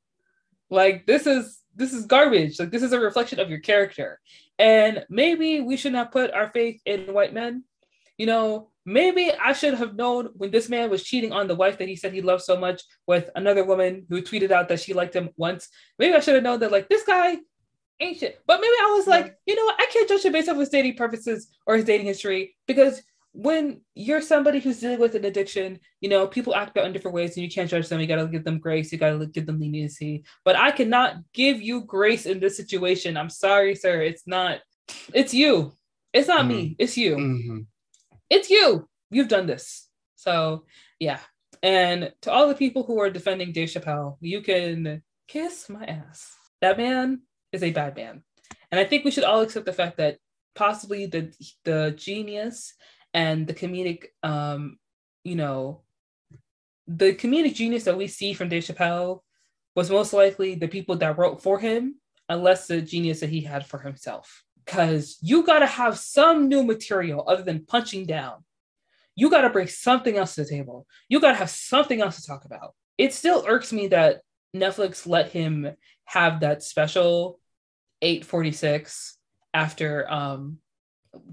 [0.70, 2.60] Like this is this is garbage.
[2.60, 4.20] Like this is a reflection of your character.
[4.60, 7.64] And maybe we should not put our faith in white men.
[8.16, 11.78] You know, maybe I should have known when this man was cheating on the wife
[11.78, 14.94] that he said he loved so much with another woman who tweeted out that she
[14.94, 15.68] liked him once.
[15.98, 17.38] Maybe I should have known that like this guy
[17.98, 18.40] ain't shit.
[18.46, 19.80] But maybe I was like, you know what?
[19.80, 23.02] I can't judge him based off his dating purposes or his dating history because
[23.32, 27.14] when you're somebody who's dealing with an addiction, you know, people act out in different
[27.14, 28.00] ways and you can't judge them.
[28.00, 28.92] You got to give them grace.
[28.92, 30.24] You got to give them leniency.
[30.44, 33.16] But I cannot give you grace in this situation.
[33.16, 34.02] I'm sorry, sir.
[34.02, 34.60] It's not,
[35.14, 35.72] it's you.
[36.12, 36.76] It's not mm me.
[36.78, 37.16] It's you.
[37.16, 37.58] Mm-hmm.
[38.28, 38.88] It's you.
[39.10, 39.88] You've done this.
[40.16, 40.66] So,
[40.98, 41.20] yeah.
[41.62, 46.34] And to all the people who are defending Dave Chappelle, you can kiss my ass.
[46.60, 47.22] That man
[47.52, 48.22] is a bad man.
[48.70, 50.18] And I think we should all accept the fact that
[50.54, 51.32] possibly the
[51.64, 52.74] the genius
[53.14, 54.78] and the comedic um
[55.24, 55.82] you know
[56.86, 59.20] the comedic genius that we see from Dave Chappelle
[59.74, 61.96] was most likely the people that wrote for him,
[62.28, 64.44] unless the genius that he had for himself.
[64.64, 68.44] Because you got to have some new material other than punching down.
[69.14, 70.86] You got to bring something else to the table.
[71.08, 72.74] You got to have something else to talk about.
[72.96, 74.20] It still irks me that
[74.54, 75.72] Netflix let him
[76.04, 77.40] have that special
[78.02, 79.18] 846
[79.54, 80.58] after um,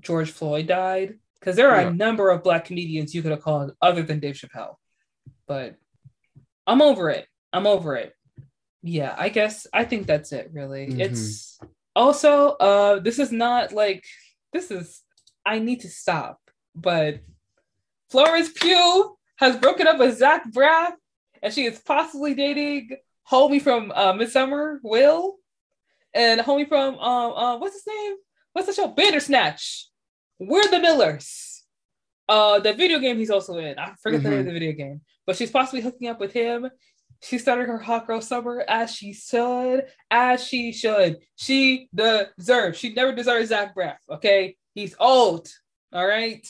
[0.01, 1.87] George Floyd died because there are yeah.
[1.87, 4.75] a number of black comedians you could have called other than Dave Chappelle.
[5.47, 5.75] But
[6.67, 7.27] I'm over it.
[7.51, 8.13] I'm over it.
[8.81, 10.87] Yeah, I guess I think that's it really.
[10.87, 11.01] Mm-hmm.
[11.01, 11.59] It's
[11.95, 14.05] also uh this is not like
[14.53, 15.01] this is
[15.45, 16.39] I need to stop,
[16.75, 17.19] but
[18.09, 20.93] Florence Pugh has broken up with Zach Braff
[21.41, 22.91] and she is possibly dating
[23.29, 25.37] homie from uh Midsommar, Will,
[26.13, 28.15] and homie from um uh, what's his name?
[28.53, 28.87] What's the show?
[28.87, 29.88] Bandersnatch.
[30.39, 31.63] We're the Millers.
[32.27, 33.77] Uh, the video game he's also in.
[33.77, 34.23] I forget mm-hmm.
[34.23, 36.69] the name of the video game, but she's possibly hooking up with him.
[37.21, 41.17] She started her hot girl summer as she should, as she should.
[41.35, 42.77] She deserves.
[42.77, 43.97] She never deserves Zach Braff.
[44.09, 45.49] Okay, he's old.
[45.91, 46.47] All right,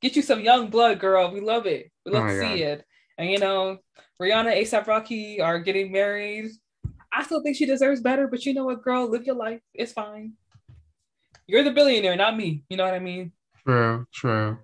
[0.00, 1.30] get you some young blood, girl.
[1.30, 1.90] We love it.
[2.06, 2.84] We love oh to see it.
[3.18, 3.78] And you know,
[4.22, 6.50] Rihanna, ASAP Rocky are getting married.
[7.12, 9.10] I still think she deserves better, but you know what, girl?
[9.10, 9.60] Live your life.
[9.74, 10.34] It's fine.
[11.48, 12.62] You're the billionaire, not me.
[12.68, 13.32] You know what I mean?
[13.66, 14.58] True, true.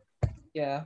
[0.52, 0.82] Yeah.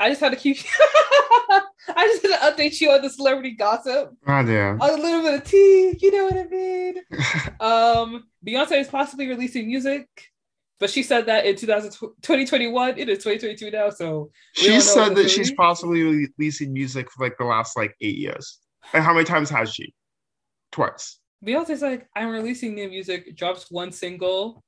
[0.00, 0.56] I just had to keep
[1.88, 4.14] I just had to update you on the celebrity gossip.
[4.26, 4.76] Oh yeah.
[4.80, 6.94] A little bit of tea, you know what I mean?
[7.60, 10.08] um, Beyonce is possibly releasing music,
[10.80, 12.98] but she said that in 2021.
[12.98, 16.02] It is 2022 now, so she said that she's possibly
[16.38, 18.58] releasing music for like the last like eight years.
[18.94, 19.94] And how many times has she?
[20.72, 21.18] Twice.
[21.44, 24.64] Beyonce's like, I'm releasing new music, drops one single,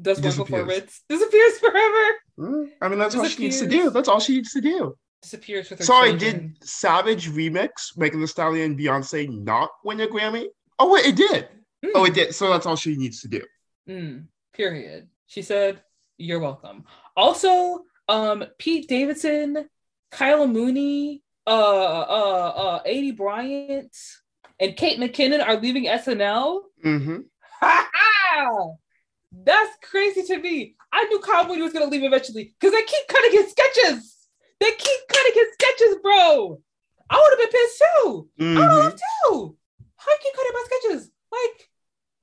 [0.00, 2.14] does one performance, disappears forever.
[2.38, 3.90] Mm, I mean, that's all she needs to do.
[3.90, 4.96] That's all she needs to do.
[5.22, 5.84] Disappears with her.
[5.84, 6.56] Sorry, children.
[6.58, 10.46] did Savage remix Megan Thee Stallion Beyonce not win a Grammy?
[10.78, 11.48] Oh wait, it did.
[11.84, 11.90] Mm.
[11.94, 12.34] Oh, it did.
[12.34, 13.42] So that's all she needs to do.
[13.88, 15.08] Mm, period.
[15.26, 15.82] She said,
[16.18, 16.84] "You're welcome."
[17.16, 19.68] Also, um, Pete Davidson,
[20.10, 23.96] Kyle Mooney, uh, uh, uh, Aidy Bryant,
[24.58, 26.60] and Kate McKinnon are leaving SNL.
[26.84, 27.18] Mm-hmm.
[29.44, 30.76] That's crazy to me.
[30.92, 34.28] I knew Kyle Mooney was gonna leave eventually because they keep cutting his sketches.
[34.60, 36.60] They keep cutting his sketches, bro.
[37.10, 38.28] I would have been pissed too.
[38.40, 38.58] Mm-hmm.
[38.58, 39.56] I would have too.
[39.96, 41.10] How you keep cutting my sketches?
[41.32, 41.68] Like,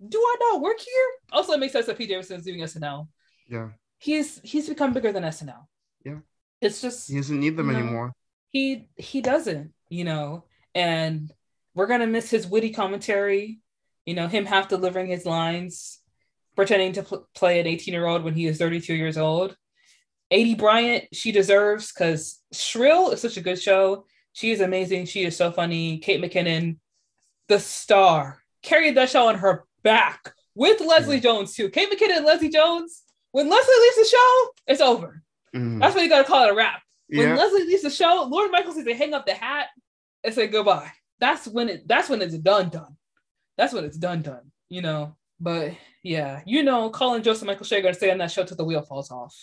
[0.08, 1.08] do I not work here?
[1.32, 3.08] Also, it makes sense that Pete Davidson's leaving SNL.
[3.48, 3.70] Yeah.
[3.98, 5.66] He's he's become bigger than SNL.
[6.04, 6.20] Yeah.
[6.62, 8.14] It's just he doesn't need them you know, anymore.
[8.52, 11.32] He he doesn't, you know, and
[11.76, 13.60] we're gonna miss his witty commentary.
[14.06, 16.01] You know, him half delivering his lines
[16.62, 19.58] pretending to pl- play an 18 year old when he is 32 years old.
[20.32, 24.06] Aidy Bryant, she deserves because Shrill is such a good show.
[24.34, 25.08] She is amazing.
[25.08, 25.98] She is so funny.
[25.98, 26.78] Kate McKinnon,
[27.48, 31.24] the star, carried that show on her back with Leslie mm.
[31.24, 31.68] Jones too.
[31.68, 33.02] Kate McKinnon and Leslie Jones.
[33.32, 35.24] When Leslie leaves the show, it's over.
[35.56, 35.80] Mm.
[35.80, 36.84] That's what you gotta call it a wrap.
[37.10, 37.36] When yeah.
[37.36, 39.70] Leslie leaves the show, Lorne Michaels needs to hang up the hat
[40.24, 40.92] and say goodbye.
[41.20, 41.88] That's when it.
[41.88, 42.70] That's when it's done.
[42.70, 42.98] Done.
[43.58, 44.22] That's when it's done.
[44.22, 44.52] Done.
[44.70, 45.18] You know.
[45.40, 45.72] But
[46.04, 48.82] yeah, you know, Colin Jost and Michael gonna stay on that show till the wheel
[48.82, 49.36] falls off.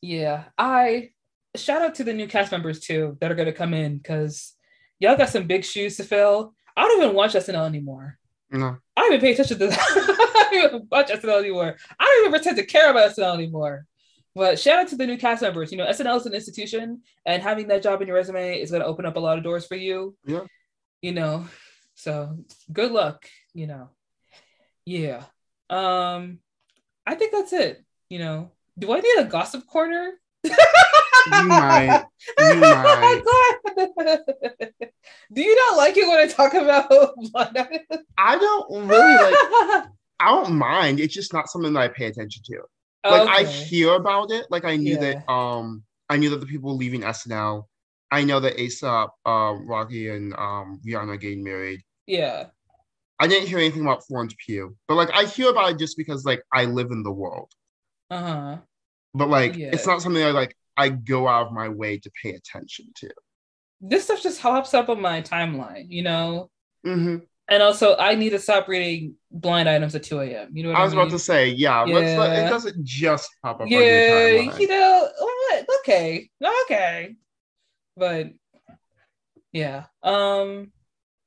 [0.00, 1.10] Yeah, I
[1.56, 4.54] shout out to the new cast members too that are gonna come in because
[4.98, 6.54] y'all got some big shoes to fill.
[6.76, 8.18] I don't even watch SNL anymore.
[8.50, 8.76] No.
[8.96, 9.78] I don't even pay attention to that.
[9.80, 11.76] I don't even watch SNL anymore.
[11.98, 13.86] I don't even pretend to care about SNL anymore.
[14.34, 15.70] But shout out to the new cast members.
[15.70, 18.82] You know, SNL is an institution, and having that job in your resume is going
[18.82, 20.16] to open up a lot of doors for you.
[20.26, 20.44] Yeah.
[21.02, 21.46] You know,
[21.94, 22.36] so
[22.72, 23.26] good luck.
[23.54, 23.90] You know.
[24.86, 25.24] Yeah.
[25.70, 26.38] Um,
[27.06, 27.84] I think that's it.
[28.08, 30.12] You know, do I need a gossip corner?
[30.44, 30.52] you
[31.44, 32.04] might.
[32.38, 33.22] You might.
[35.32, 37.68] do you not like it when I talk about blood?
[38.16, 39.88] I don't really like.
[40.20, 41.00] I don't mind.
[41.00, 42.62] It's just not something that I pay attention to.
[43.04, 43.32] Like okay.
[43.32, 44.46] I hear about it.
[44.50, 45.22] Like I knew yeah.
[45.26, 45.30] that.
[45.30, 47.64] Um, I knew that the people leaving SNL.
[48.10, 51.80] I know that ASAP, um, Rocky, and um, Rihanna getting married.
[52.06, 52.46] Yeah.
[53.20, 56.24] I didn't hear anything about Florence Pugh, but like I hear about it just because
[56.24, 57.52] like I live in the world.
[58.10, 58.56] Uh huh.
[59.14, 59.70] but like Yeah.
[59.72, 60.56] it's not something I like.
[60.76, 63.10] I go out of my way to pay attention to.
[63.80, 66.50] This stuff just hops up on my timeline, you know.
[66.84, 67.18] hmm
[67.48, 70.56] And also, I need to stop reading blind items at 2 a.m.
[70.56, 71.02] You know what I, I was mean?
[71.02, 72.46] about to say, yeah, Yeah.
[72.46, 74.60] it doesn't just pop up on yeah, your timeline.
[74.60, 75.66] you know, what?
[75.80, 76.30] okay,
[76.64, 77.14] okay,
[77.96, 78.28] but
[79.52, 80.72] yeah, um,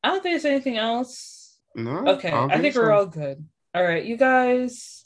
[0.04, 1.37] I don't think there's anything else.
[1.78, 3.46] No, Okay, don't I think we're all good.
[3.74, 5.06] All right, you guys,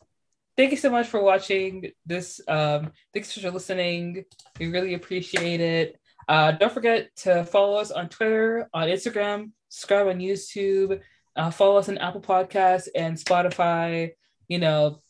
[0.55, 2.39] thank you so much for watching this.
[2.47, 4.23] Um, thanks for listening.
[4.57, 5.99] We really appreciate it.
[6.27, 11.01] Uh, don't forget to follow us on Twitter, on Instagram, subscribe on YouTube,
[11.35, 14.11] uh, follow us on Apple Podcasts and Spotify.
[14.47, 15.01] You know,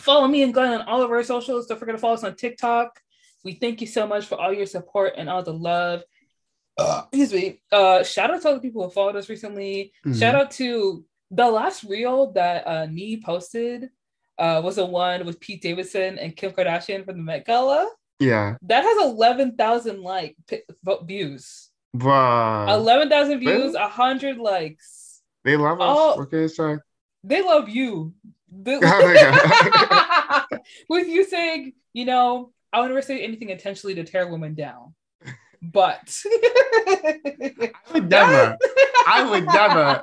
[0.00, 1.66] follow me and Glenn on all of our socials.
[1.66, 3.00] Don't forget to follow us on TikTok.
[3.44, 6.02] We thank you so much for all your support and all the love.
[6.80, 7.60] Uh, excuse me.
[7.70, 9.92] Uh, shout out to all the people who followed us recently.
[10.06, 10.18] Mhm.
[10.18, 13.90] Shout out to the last reel that uh, Nee posted.
[14.38, 17.86] Uh, was the one with Pete Davidson and Kim Kardashian from the Met Gala.
[18.18, 20.62] Yeah, That has eleven thousand like p-
[21.04, 21.68] views.
[21.92, 25.20] but Eleven thousand views, a hundred likes.
[25.44, 26.16] they love us.
[26.18, 26.76] What can I say?
[27.24, 28.14] They love you.
[28.50, 30.44] They- Oh
[30.88, 34.94] with you saying, you know, I would never say anything intentionally to tear women down,
[35.62, 36.16] but
[36.86, 38.56] I would never.
[39.06, 40.00] I would never.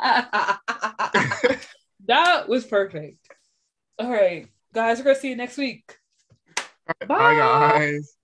[2.08, 3.28] that was perfect.
[4.00, 5.98] All right, guys, we're gonna see you next week.
[7.08, 8.17] Bye, guys.